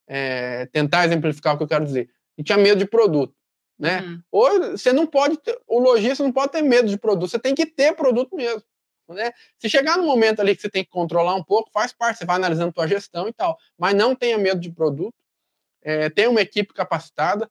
É, 0.06 0.66
tentar 0.66 1.06
exemplificar 1.06 1.54
o 1.54 1.56
que 1.56 1.64
eu 1.64 1.68
quero 1.68 1.84
dizer. 1.84 2.10
A 2.36 2.40
gente 2.40 2.46
tinha 2.46 2.58
medo 2.58 2.78
de 2.78 2.86
produto, 2.86 3.34
né? 3.78 4.00
Uhum. 4.00 4.22
Ou 4.30 4.70
você 4.72 4.92
não 4.92 5.06
pode, 5.06 5.38
ter, 5.38 5.58
o 5.66 5.78
lojista 5.78 6.22
não 6.22 6.32
pode 6.32 6.52
ter 6.52 6.62
medo 6.62 6.88
de 6.88 6.98
produto, 6.98 7.30
você 7.30 7.38
tem 7.38 7.54
que 7.54 7.66
ter 7.66 7.94
produto 7.94 8.34
mesmo. 8.34 8.62
Né? 9.08 9.32
Se 9.58 9.68
chegar 9.68 9.98
no 9.98 10.04
momento 10.04 10.40
ali 10.40 10.56
que 10.56 10.62
você 10.62 10.70
tem 10.70 10.84
que 10.84 10.90
controlar 10.90 11.34
um 11.34 11.44
pouco, 11.44 11.70
faz 11.70 11.92
parte, 11.92 12.18
você 12.18 12.24
vai 12.24 12.36
analisando 12.36 12.72
tua 12.72 12.88
gestão 12.88 13.28
e 13.28 13.32
tal. 13.32 13.58
Mas 13.78 13.94
não 13.94 14.14
tenha 14.14 14.38
medo 14.38 14.60
de 14.60 14.72
produto, 14.72 15.14
é, 15.82 16.08
tenha 16.08 16.30
uma 16.30 16.40
equipe 16.40 16.72
capacitada 16.72 17.50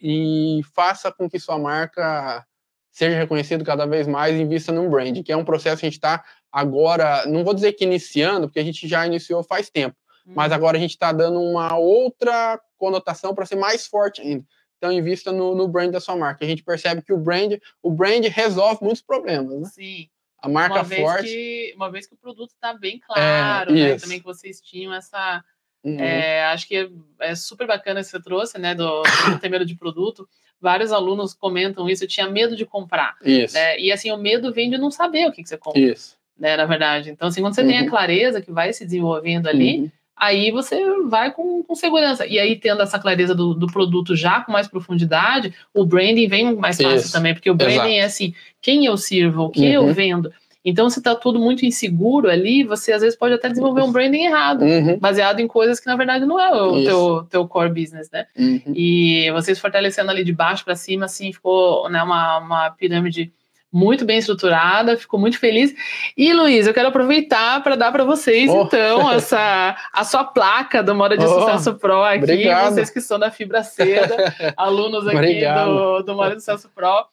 e 0.00 0.60
faça 0.74 1.12
com 1.12 1.28
que 1.28 1.38
sua 1.38 1.58
marca 1.58 2.46
seja 2.90 3.16
reconhecida 3.16 3.64
cada 3.64 3.86
vez 3.86 4.06
mais 4.06 4.34
e 4.34 4.40
invista 4.40 4.72
num 4.72 4.90
brand, 4.90 5.22
que 5.22 5.30
é 5.30 5.36
um 5.36 5.44
processo 5.44 5.80
que 5.80 5.86
a 5.86 5.88
gente 5.88 5.98
está 5.98 6.24
agora, 6.52 7.26
não 7.26 7.44
vou 7.44 7.54
dizer 7.54 7.72
que 7.72 7.84
iniciando, 7.84 8.48
porque 8.48 8.60
a 8.60 8.64
gente 8.64 8.86
já 8.86 9.06
iniciou 9.06 9.42
faz 9.42 9.70
tempo, 9.70 9.96
mas 10.26 10.52
agora 10.52 10.76
a 10.76 10.80
gente 10.80 10.90
está 10.90 11.12
dando 11.12 11.40
uma 11.40 11.76
outra 11.76 12.60
conotação 12.76 13.34
para 13.34 13.46
ser 13.46 13.56
mais 13.56 13.86
forte 13.86 14.20
ainda. 14.20 14.44
Então 14.76 14.92
invista 14.92 15.32
no, 15.32 15.54
no, 15.54 15.66
brand 15.66 15.90
da 15.90 16.00
sua 16.00 16.16
marca. 16.16 16.44
A 16.44 16.48
gente 16.48 16.62
percebe 16.62 17.02
que 17.02 17.12
o 17.12 17.18
brand, 17.18 17.54
o 17.82 17.90
brand 17.90 18.24
resolve 18.26 18.82
muitos 18.82 19.02
problemas, 19.02 19.60
né? 19.60 19.68
Sim. 19.68 20.08
A 20.40 20.48
marca 20.48 20.76
uma 20.76 20.84
vez 20.84 21.02
forte. 21.02 21.24
Que, 21.24 21.72
uma 21.74 21.90
vez 21.90 22.06
que 22.06 22.14
o 22.14 22.16
produto 22.16 22.50
está 22.50 22.72
bem 22.72 23.00
claro, 23.00 23.72
É, 23.72 23.74
né? 23.74 23.94
isso. 23.94 24.04
Também 24.04 24.20
que 24.20 24.24
vocês 24.24 24.60
tinham 24.60 24.94
essa. 24.94 25.44
Uhum. 25.82 25.98
é, 26.00 26.44
acho 26.46 26.66
que 26.66 26.76
é, 26.76 26.88
é 27.20 27.34
super 27.36 27.66
bacana 27.66 28.00
que 28.00 28.06
você 28.06 28.20
trouxe, 28.20 28.58
né? 28.58 28.74
Do, 28.74 29.02
do 29.02 29.38
ter 29.40 29.48
medo 29.48 29.66
de 29.66 29.76
produto. 29.76 30.28
Vários 30.60 30.90
alunos 30.90 31.34
comentam 31.34 31.88
isso, 31.88 32.02
eu 32.02 32.08
tinha 32.08 32.28
medo 32.28 32.56
de 32.56 32.66
comprar. 32.66 33.16
Isso. 33.22 33.54
Né? 33.54 33.78
E 33.78 33.92
assim, 33.92 34.10
o 34.10 34.16
medo 34.16 34.52
vem 34.52 34.68
de 34.68 34.76
não 34.76 34.90
saber 34.90 35.28
o 35.28 35.32
que, 35.32 35.42
que 35.42 35.48
você 35.48 35.56
compra, 35.56 35.80
Isso. 35.80 36.17
Né? 36.38 36.56
Na 36.56 36.64
verdade. 36.64 37.10
Então, 37.10 37.28
assim, 37.28 37.40
quando 37.40 37.54
você 37.54 37.64
tem 37.64 37.78
a 37.78 37.82
Uhum. 37.82 37.88
clareza 37.88 38.40
que 38.40 38.52
vai 38.52 38.72
se 38.72 38.84
desenvolvendo 38.84 39.46
ali, 39.48 39.78
Uhum. 39.80 39.90
aí 40.16 40.50
você 40.50 40.80
vai 41.08 41.32
com, 41.32 41.62
com 41.62 41.74
segurança. 41.74 42.26
E 42.26 42.38
aí, 42.38 42.56
tendo 42.56 42.82
essa 42.82 42.98
clareza 42.98 43.34
do, 43.34 43.54
do 43.54 43.66
produto 43.66 44.14
já 44.16 44.40
com 44.40 44.52
mais 44.52 44.68
profundidade, 44.68 45.52
o 45.74 45.84
branding 45.84 46.28
vem 46.28 46.54
mais 46.56 46.76
fácil 46.80 46.96
Isso. 46.98 47.12
também, 47.12 47.34
porque 47.34 47.50
o 47.50 47.54
branding 47.54 47.74
Exato. 47.74 47.88
é 47.88 48.00
assim, 48.02 48.34
quem 48.62 48.84
eu 48.86 48.96
sirvo, 48.96 49.44
o 49.44 49.50
que 49.50 49.64
eu 49.66 49.82
Uhum. 49.82 49.92
vendo. 49.92 50.32
Então, 50.64 50.90
se 50.90 51.00
tá 51.00 51.14
tudo 51.14 51.38
muito 51.38 51.64
inseguro 51.64 52.28
ali, 52.28 52.62
você 52.64 52.92
às 52.92 53.00
vezes 53.00 53.16
pode 53.16 53.32
até 53.32 53.48
desenvolver 53.48 53.80
um 53.80 53.92
branding 53.92 54.24
errado, 54.24 54.62
Uhum. 54.64 54.98
baseado 54.98 55.40
em 55.40 55.46
coisas 55.46 55.78
que 55.80 55.86
na 55.86 55.96
verdade 55.96 56.26
não 56.26 56.38
é 56.38 56.50
o 56.52 56.76
Isso. 56.76 56.84
teu, 56.84 57.26
teu 57.30 57.48
core 57.48 57.70
business, 57.72 58.10
né? 58.10 58.26
Uhum. 58.36 58.60
E 58.74 59.30
vocês 59.32 59.58
fortalecendo 59.58 60.10
ali 60.10 60.24
de 60.24 60.32
baixo 60.32 60.64
para 60.64 60.74
cima, 60.74 61.06
assim, 61.06 61.32
ficou 61.32 61.88
né, 61.88 62.02
uma, 62.02 62.38
uma 62.38 62.70
pirâmide 62.70 63.32
muito 63.72 64.04
bem 64.04 64.18
estruturada, 64.18 64.96
ficou 64.96 65.20
muito 65.20 65.38
feliz. 65.38 65.74
E 66.16 66.32
Luiz, 66.32 66.66
eu 66.66 66.72
quero 66.74 66.88
aproveitar 66.88 67.62
para 67.62 67.76
dar 67.76 67.92
para 67.92 68.04
vocês, 68.04 68.50
Oh. 68.50 68.62
então, 68.62 69.10
essa 69.12 69.76
a 69.92 70.04
sua 70.04 70.24
placa 70.24 70.82
do 70.82 70.94
Moda 70.94 71.16
de 71.18 71.24
Oh, 71.24 71.28
Sucesso 71.40 71.74
Pro 71.74 72.02
aqui, 72.02 72.18
obrigado. 72.24 72.72
vocês 72.74 72.90
que 72.90 73.00
são 73.00 73.18
da 73.18 73.30
Fibra 73.30 73.62
Seda, 73.62 74.16
alunos 74.56 75.06
aqui 75.06 75.16
Obrigado. 75.16 75.68
do, 75.68 76.02
do 76.02 76.14
Moda 76.14 76.34
de 76.36 76.40
Sucesso 76.40 76.70
Pro. 76.74 77.06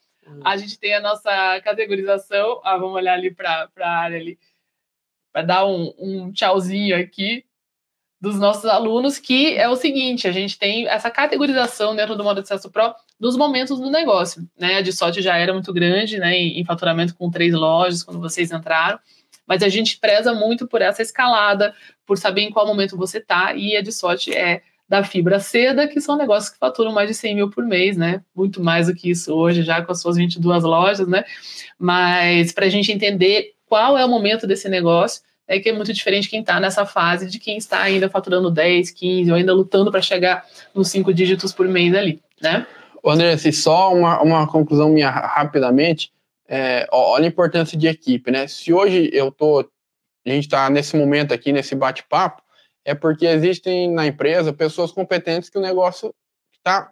A 0.43 0.57
gente 0.57 0.79
tem 0.79 0.95
a 0.95 0.99
nossa 1.01 1.29
categorização. 1.63 2.59
Ah, 2.63 2.77
vamos 2.77 2.95
olhar 2.95 3.13
ali 3.13 3.31
para 3.31 3.69
a 3.79 3.89
área 3.99 4.17
ali, 4.17 4.39
para 5.31 5.43
dar 5.43 5.65
um, 5.65 5.93
um 5.99 6.31
tchauzinho 6.31 6.97
aqui 6.97 7.43
dos 8.19 8.39
nossos 8.39 8.65
alunos, 8.65 9.19
que 9.19 9.55
é 9.55 9.67
o 9.69 9.75
seguinte: 9.75 10.27
a 10.27 10.31
gente 10.31 10.57
tem 10.57 10.87
essa 10.87 11.09
categorização 11.09 11.95
dentro 11.95 12.15
do 12.15 12.23
Moda 12.23 12.41
de 12.41 12.47
Sucesso 12.47 12.69
Pro 12.71 12.93
dos 13.19 13.37
momentos 13.37 13.79
do 13.79 13.89
negócio. 13.89 14.47
Né? 14.57 14.75
A 14.75 14.81
de 14.81 14.91
sorte 14.91 15.21
já 15.21 15.37
era 15.37 15.53
muito 15.53 15.71
grande 15.73 16.17
né, 16.17 16.35
em, 16.35 16.59
em 16.59 16.65
faturamento 16.65 17.15
com 17.15 17.29
três 17.29 17.53
lojas 17.53 18.03
quando 18.03 18.19
vocês 18.19 18.51
entraram. 18.51 18.99
Mas 19.47 19.61
a 19.61 19.69
gente 19.69 19.99
preza 19.99 20.33
muito 20.33 20.67
por 20.67 20.81
essa 20.81 21.01
escalada, 21.01 21.73
por 22.05 22.17
saber 22.17 22.41
em 22.41 22.51
qual 22.51 22.65
momento 22.65 22.97
você 22.97 23.19
está, 23.19 23.53
e 23.53 23.77
a 23.77 23.81
de 23.81 23.91
sorte 23.91 24.33
é 24.33 24.63
da 24.87 25.03
fibra 25.03 25.39
seda, 25.39 25.87
que 25.87 25.99
são 25.99 26.15
negócios 26.15 26.51
que 26.51 26.59
faturam 26.59 26.91
mais 26.91 27.09
de 27.09 27.15
100 27.15 27.35
mil 27.35 27.49
por 27.49 27.65
mês, 27.65 27.97
né? 27.97 28.21
Muito 28.35 28.61
mais 28.61 28.87
do 28.87 28.93
que 28.93 29.09
isso 29.09 29.33
hoje, 29.33 29.63
já 29.63 29.81
com 29.81 29.91
as 29.91 29.99
suas 29.99 30.15
22 30.15 30.63
lojas, 30.63 31.07
né? 31.07 31.23
Mas 31.77 32.51
para 32.51 32.65
a 32.65 32.69
gente 32.69 32.91
entender 32.91 33.53
qual 33.65 33.97
é 33.97 34.05
o 34.05 34.09
momento 34.09 34.45
desse 34.45 34.69
negócio, 34.69 35.21
é 35.47 35.59
que 35.59 35.69
é 35.69 35.73
muito 35.73 35.93
diferente 35.93 36.29
quem 36.29 36.41
está 36.41 36.59
nessa 36.59 36.85
fase 36.85 37.29
de 37.29 37.39
quem 37.39 37.57
está 37.57 37.81
ainda 37.81 38.09
faturando 38.09 38.49
10, 38.49 38.91
15, 38.91 39.31
ou 39.31 39.37
ainda 39.37 39.53
lutando 39.53 39.91
para 39.91 40.01
chegar 40.01 40.45
nos 40.73 40.89
cinco 40.89 41.13
dígitos 41.13 41.53
por 41.53 41.67
mês 41.67 41.93
ali, 41.93 42.21
né? 42.41 42.65
André, 43.05 43.33
assim, 43.33 43.51
só 43.51 43.93
uma, 43.93 44.21
uma 44.21 44.47
conclusão 44.47 44.89
minha 44.89 45.09
rapidamente. 45.09 46.11
É, 46.47 46.87
olha 46.91 47.25
a 47.25 47.27
importância 47.27 47.77
de 47.77 47.87
equipe, 47.87 48.31
né? 48.31 48.47
Se 48.47 48.73
hoje 48.73 49.09
eu 49.13 49.31
tô, 49.31 49.59
a 49.59 50.29
gente 50.29 50.45
está 50.45 50.69
nesse 50.69 50.97
momento 50.97 51.33
aqui, 51.33 51.51
nesse 51.51 51.75
bate-papo, 51.75 52.41
é 52.83 52.95
porque 52.95 53.25
existem 53.25 53.91
na 53.91 54.07
empresa 54.07 54.53
pessoas 54.53 54.91
competentes 54.91 55.49
que 55.49 55.57
o 55.57 55.61
negócio 55.61 56.13
está. 56.53 56.91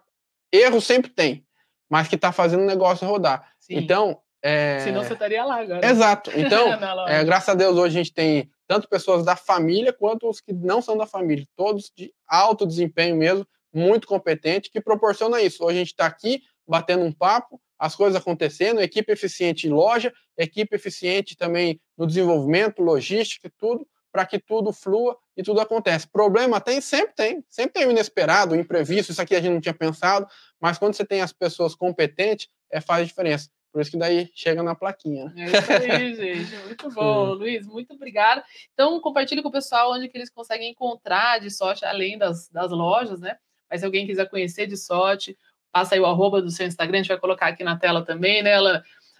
Erro 0.52 0.80
sempre 0.80 1.10
tem, 1.10 1.44
mas 1.88 2.06
que 2.06 2.14
está 2.14 2.30
fazendo 2.30 2.62
o 2.62 2.66
negócio 2.66 3.06
rodar. 3.06 3.48
Sim. 3.58 3.76
Então. 3.76 4.20
É... 4.46 4.80
Senão 4.80 5.02
você 5.02 5.14
estaria 5.14 5.42
lá 5.42 5.60
agora. 5.60 5.86
Exato. 5.86 6.30
Então, 6.36 6.68
é, 7.08 7.24
graças 7.24 7.48
a 7.48 7.54
Deus, 7.54 7.78
hoje 7.78 7.98
a 7.98 8.02
gente 8.02 8.12
tem 8.12 8.50
tanto 8.66 8.86
pessoas 8.86 9.24
da 9.24 9.34
família 9.34 9.90
quanto 9.90 10.28
os 10.28 10.38
que 10.38 10.52
não 10.52 10.82
são 10.82 10.98
da 10.98 11.06
família, 11.06 11.46
todos 11.56 11.90
de 11.96 12.12
alto 12.28 12.66
desempenho 12.66 13.16
mesmo, 13.16 13.46
muito 13.72 14.06
competente, 14.06 14.70
que 14.70 14.82
proporciona 14.82 15.40
isso. 15.40 15.64
Hoje 15.64 15.76
a 15.76 15.78
gente 15.78 15.92
está 15.92 16.04
aqui 16.04 16.42
batendo 16.68 17.04
um 17.04 17.12
papo, 17.12 17.58
as 17.78 17.96
coisas 17.96 18.20
acontecendo, 18.20 18.82
equipe 18.82 19.10
eficiente 19.10 19.66
em 19.66 19.70
loja, 19.70 20.12
equipe 20.36 20.76
eficiente 20.76 21.36
também 21.36 21.80
no 21.96 22.06
desenvolvimento, 22.06 22.82
logística, 22.82 23.50
tudo, 23.58 23.86
para 24.12 24.26
que 24.26 24.38
tudo 24.38 24.72
flua 24.72 25.16
e 25.36 25.42
tudo 25.42 25.60
acontece. 25.60 26.06
Problema 26.06 26.60
tem, 26.60 26.80
sempre 26.82 27.14
tem, 27.14 27.44
sempre 27.48 27.72
tem 27.72 27.86
o 27.86 27.90
inesperado, 27.90 28.54
o 28.54 28.58
imprevisto, 28.58 29.10
isso 29.10 29.22
aqui 29.22 29.34
a 29.34 29.40
gente 29.40 29.54
não 29.54 29.60
tinha 29.60 29.74
pensado, 29.74 30.26
mas 30.60 30.78
quando 30.78 30.94
você 30.94 31.04
tem 31.04 31.22
as 31.22 31.32
pessoas 31.32 31.74
competentes, 31.74 32.48
é, 32.70 32.80
faz 32.80 33.08
diferença. 33.08 33.48
Por 33.74 33.80
isso 33.80 33.90
que 33.90 33.96
daí 33.96 34.30
chega 34.36 34.62
na 34.62 34.76
plaquinha. 34.76 35.32
Né? 35.34 35.46
É 35.46 35.58
isso 35.58 35.72
aí, 35.72 36.14
gente. 36.44 36.56
Muito 36.64 36.88
bom, 36.92 37.32
Luiz. 37.32 37.66
Muito 37.66 37.92
obrigada. 37.92 38.44
Então, 38.72 39.00
compartilhe 39.00 39.42
com 39.42 39.48
o 39.48 39.52
pessoal 39.52 39.90
onde 39.94 40.06
que 40.06 40.16
eles 40.16 40.30
conseguem 40.30 40.70
encontrar 40.70 41.40
de 41.40 41.50
sorte, 41.50 41.84
além 41.84 42.16
das, 42.16 42.48
das 42.50 42.70
lojas, 42.70 43.18
né? 43.18 43.36
Mas 43.68 43.80
se 43.80 43.84
alguém 43.84 44.06
quiser 44.06 44.30
conhecer 44.30 44.68
de 44.68 44.76
sorte, 44.76 45.36
passa 45.72 45.96
aí 45.96 46.00
o 46.00 46.06
arroba 46.06 46.40
do 46.40 46.52
seu 46.52 46.68
Instagram, 46.68 46.98
a 46.98 47.02
gente 47.02 47.08
vai 47.08 47.18
colocar 47.18 47.48
aqui 47.48 47.64
na 47.64 47.76
tela 47.76 48.04
também, 48.04 48.44
né? 48.44 48.56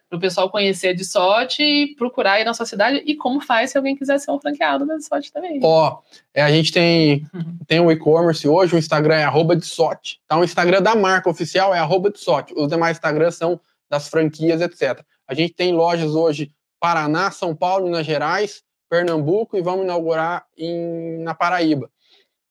Para 0.08 0.18
o 0.18 0.20
pessoal 0.20 0.48
conhecer 0.48 0.94
de 0.94 1.04
sorte 1.04 1.60
e 1.60 1.96
procurar 1.96 2.34
aí 2.34 2.44
na 2.44 2.54
sua 2.54 2.64
cidade 2.64 3.02
e 3.04 3.16
como 3.16 3.40
faz 3.40 3.72
se 3.72 3.76
alguém 3.76 3.96
quiser 3.96 4.20
ser 4.20 4.30
um 4.30 4.38
franqueado 4.38 4.86
da 4.86 5.00
sorte 5.00 5.32
também. 5.32 5.58
Ó, 5.64 5.98
é, 6.32 6.42
a 6.42 6.50
gente 6.52 6.70
tem, 6.70 7.26
uhum. 7.34 7.58
tem 7.66 7.80
o 7.80 7.90
e-commerce 7.90 8.46
hoje, 8.46 8.76
o 8.76 8.78
Instagram 8.78 9.16
é 9.16 9.24
arroba 9.24 9.56
de 9.56 9.66
sorte. 9.66 10.20
Tá? 10.28 10.38
O 10.38 10.44
Instagram 10.44 10.80
da 10.80 10.94
marca 10.94 11.28
oficial 11.28 11.74
é 11.74 11.80
arroba 11.80 12.08
de 12.08 12.20
sorte. 12.20 12.54
Os 12.56 12.68
demais 12.68 12.98
Instagrams 12.98 13.34
são 13.34 13.60
das 13.94 14.08
franquias, 14.08 14.60
etc. 14.60 15.00
A 15.26 15.34
gente 15.34 15.54
tem 15.54 15.72
lojas 15.72 16.16
hoje 16.16 16.52
Paraná, 16.80 17.30
São 17.30 17.54
Paulo, 17.54 17.84
Minas 17.84 18.04
Gerais, 18.04 18.62
Pernambuco 18.90 19.56
e 19.56 19.62
vamos 19.62 19.84
inaugurar 19.84 20.44
em, 20.58 21.18
na 21.18 21.32
Paraíba. 21.32 21.88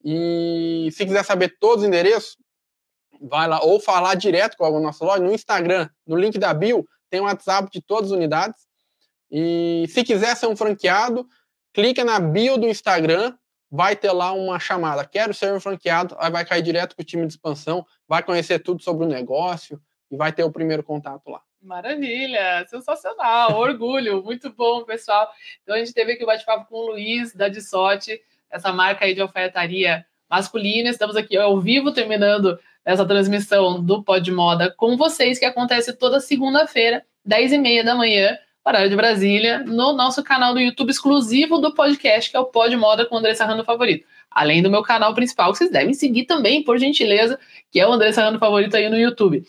E 0.03 0.89
se 0.93 1.05
quiser 1.05 1.23
saber 1.25 1.57
todos 1.59 1.83
os 1.83 1.87
endereços, 1.87 2.37
vai 3.21 3.47
lá 3.47 3.61
ou 3.61 3.77
falar 3.79 4.15
direto 4.15 4.55
com 4.55 4.65
a 4.65 4.79
nossa 4.79 5.03
loja 5.03 5.21
no 5.21 5.33
Instagram, 5.33 5.89
no 6.07 6.15
link 6.15 6.39
da 6.39 6.53
bio, 6.53 6.87
tem 7.09 7.19
o 7.19 7.25
WhatsApp 7.25 7.69
de 7.69 7.81
todas 7.81 8.11
as 8.11 8.17
unidades. 8.17 8.61
E 9.29 9.85
se 9.89 10.01
quiser 10.03 10.35
ser 10.37 10.47
um 10.47 10.55
franqueado, 10.55 11.27
clica 11.73 12.05
na 12.05 12.19
bio 12.19 12.57
do 12.57 12.67
Instagram, 12.67 13.35
vai 13.69 13.97
ter 13.97 14.11
lá 14.13 14.31
uma 14.31 14.59
chamada. 14.59 15.05
Quero 15.05 15.33
ser 15.33 15.53
um 15.53 15.59
franqueado, 15.59 16.15
aí 16.17 16.31
vai 16.31 16.45
cair 16.45 16.61
direto 16.61 16.95
com 16.95 17.01
o 17.01 17.05
time 17.05 17.27
de 17.27 17.33
expansão, 17.33 17.85
vai 18.07 18.23
conhecer 18.23 18.59
tudo 18.59 18.81
sobre 18.81 19.05
o 19.05 19.09
negócio 19.09 19.81
e 20.13 20.15
vai 20.15 20.31
ter 20.31 20.43
o 20.43 20.51
primeiro 20.51 20.83
contato 20.83 21.27
lá. 21.27 21.41
Maravilha, 21.59 22.63
sensacional, 22.67 23.57
orgulho, 23.57 24.21
muito 24.21 24.53
bom, 24.53 24.83
pessoal. 24.83 25.27
Então 25.63 25.75
a 25.75 25.79
gente 25.79 25.91
teve 25.91 26.13
aqui 26.13 26.23
o 26.23 26.27
bate-papo 26.27 26.69
com 26.69 26.75
o 26.75 26.91
Luiz 26.91 27.33
da 27.33 27.49
Dissote, 27.49 28.21
essa 28.49 28.71
marca 28.71 29.05
aí 29.05 29.15
de 29.15 29.21
alfaiataria 29.21 30.05
masculina. 30.29 30.89
Estamos 30.89 31.15
aqui 31.15 31.35
ao 31.35 31.59
vivo 31.59 31.91
terminando 31.91 32.59
essa 32.85 33.05
transmissão 33.07 33.83
do 33.83 34.03
Pod 34.03 34.31
Moda 34.31 34.71
com 34.77 34.95
vocês, 34.95 35.39
que 35.39 35.45
acontece 35.45 35.93
toda 35.93 36.19
segunda-feira, 36.19 37.03
10 37.25 37.53
e 37.53 37.57
meia 37.57 37.83
da 37.83 37.95
manhã, 37.95 38.37
horário 38.63 38.89
de 38.89 38.95
Brasília, 38.95 39.59
no 39.59 39.93
nosso 39.93 40.23
canal 40.23 40.53
do 40.53 40.59
YouTube 40.59 40.91
exclusivo 40.91 41.57
do 41.57 41.73
podcast, 41.73 42.29
que 42.29 42.37
é 42.37 42.39
o 42.39 42.45
Pod 42.45 42.75
Moda 42.75 43.05
com 43.05 43.15
o 43.15 43.17
André 43.17 43.33
Sarrando 43.33 43.63
Favorito. 43.63 44.05
Além 44.29 44.61
do 44.61 44.69
meu 44.69 44.81
canal 44.83 45.13
principal, 45.13 45.51
que 45.51 45.59
vocês 45.59 45.71
devem 45.71 45.93
seguir 45.93 46.25
também, 46.25 46.63
por 46.63 46.77
gentileza, 46.77 47.39
que 47.71 47.79
é 47.79 47.87
o 47.87 47.91
André 47.91 48.11
Sarrando 48.11 48.39
Favorito 48.39 48.75
aí 48.75 48.89
no 48.89 48.97
YouTube. 48.97 49.43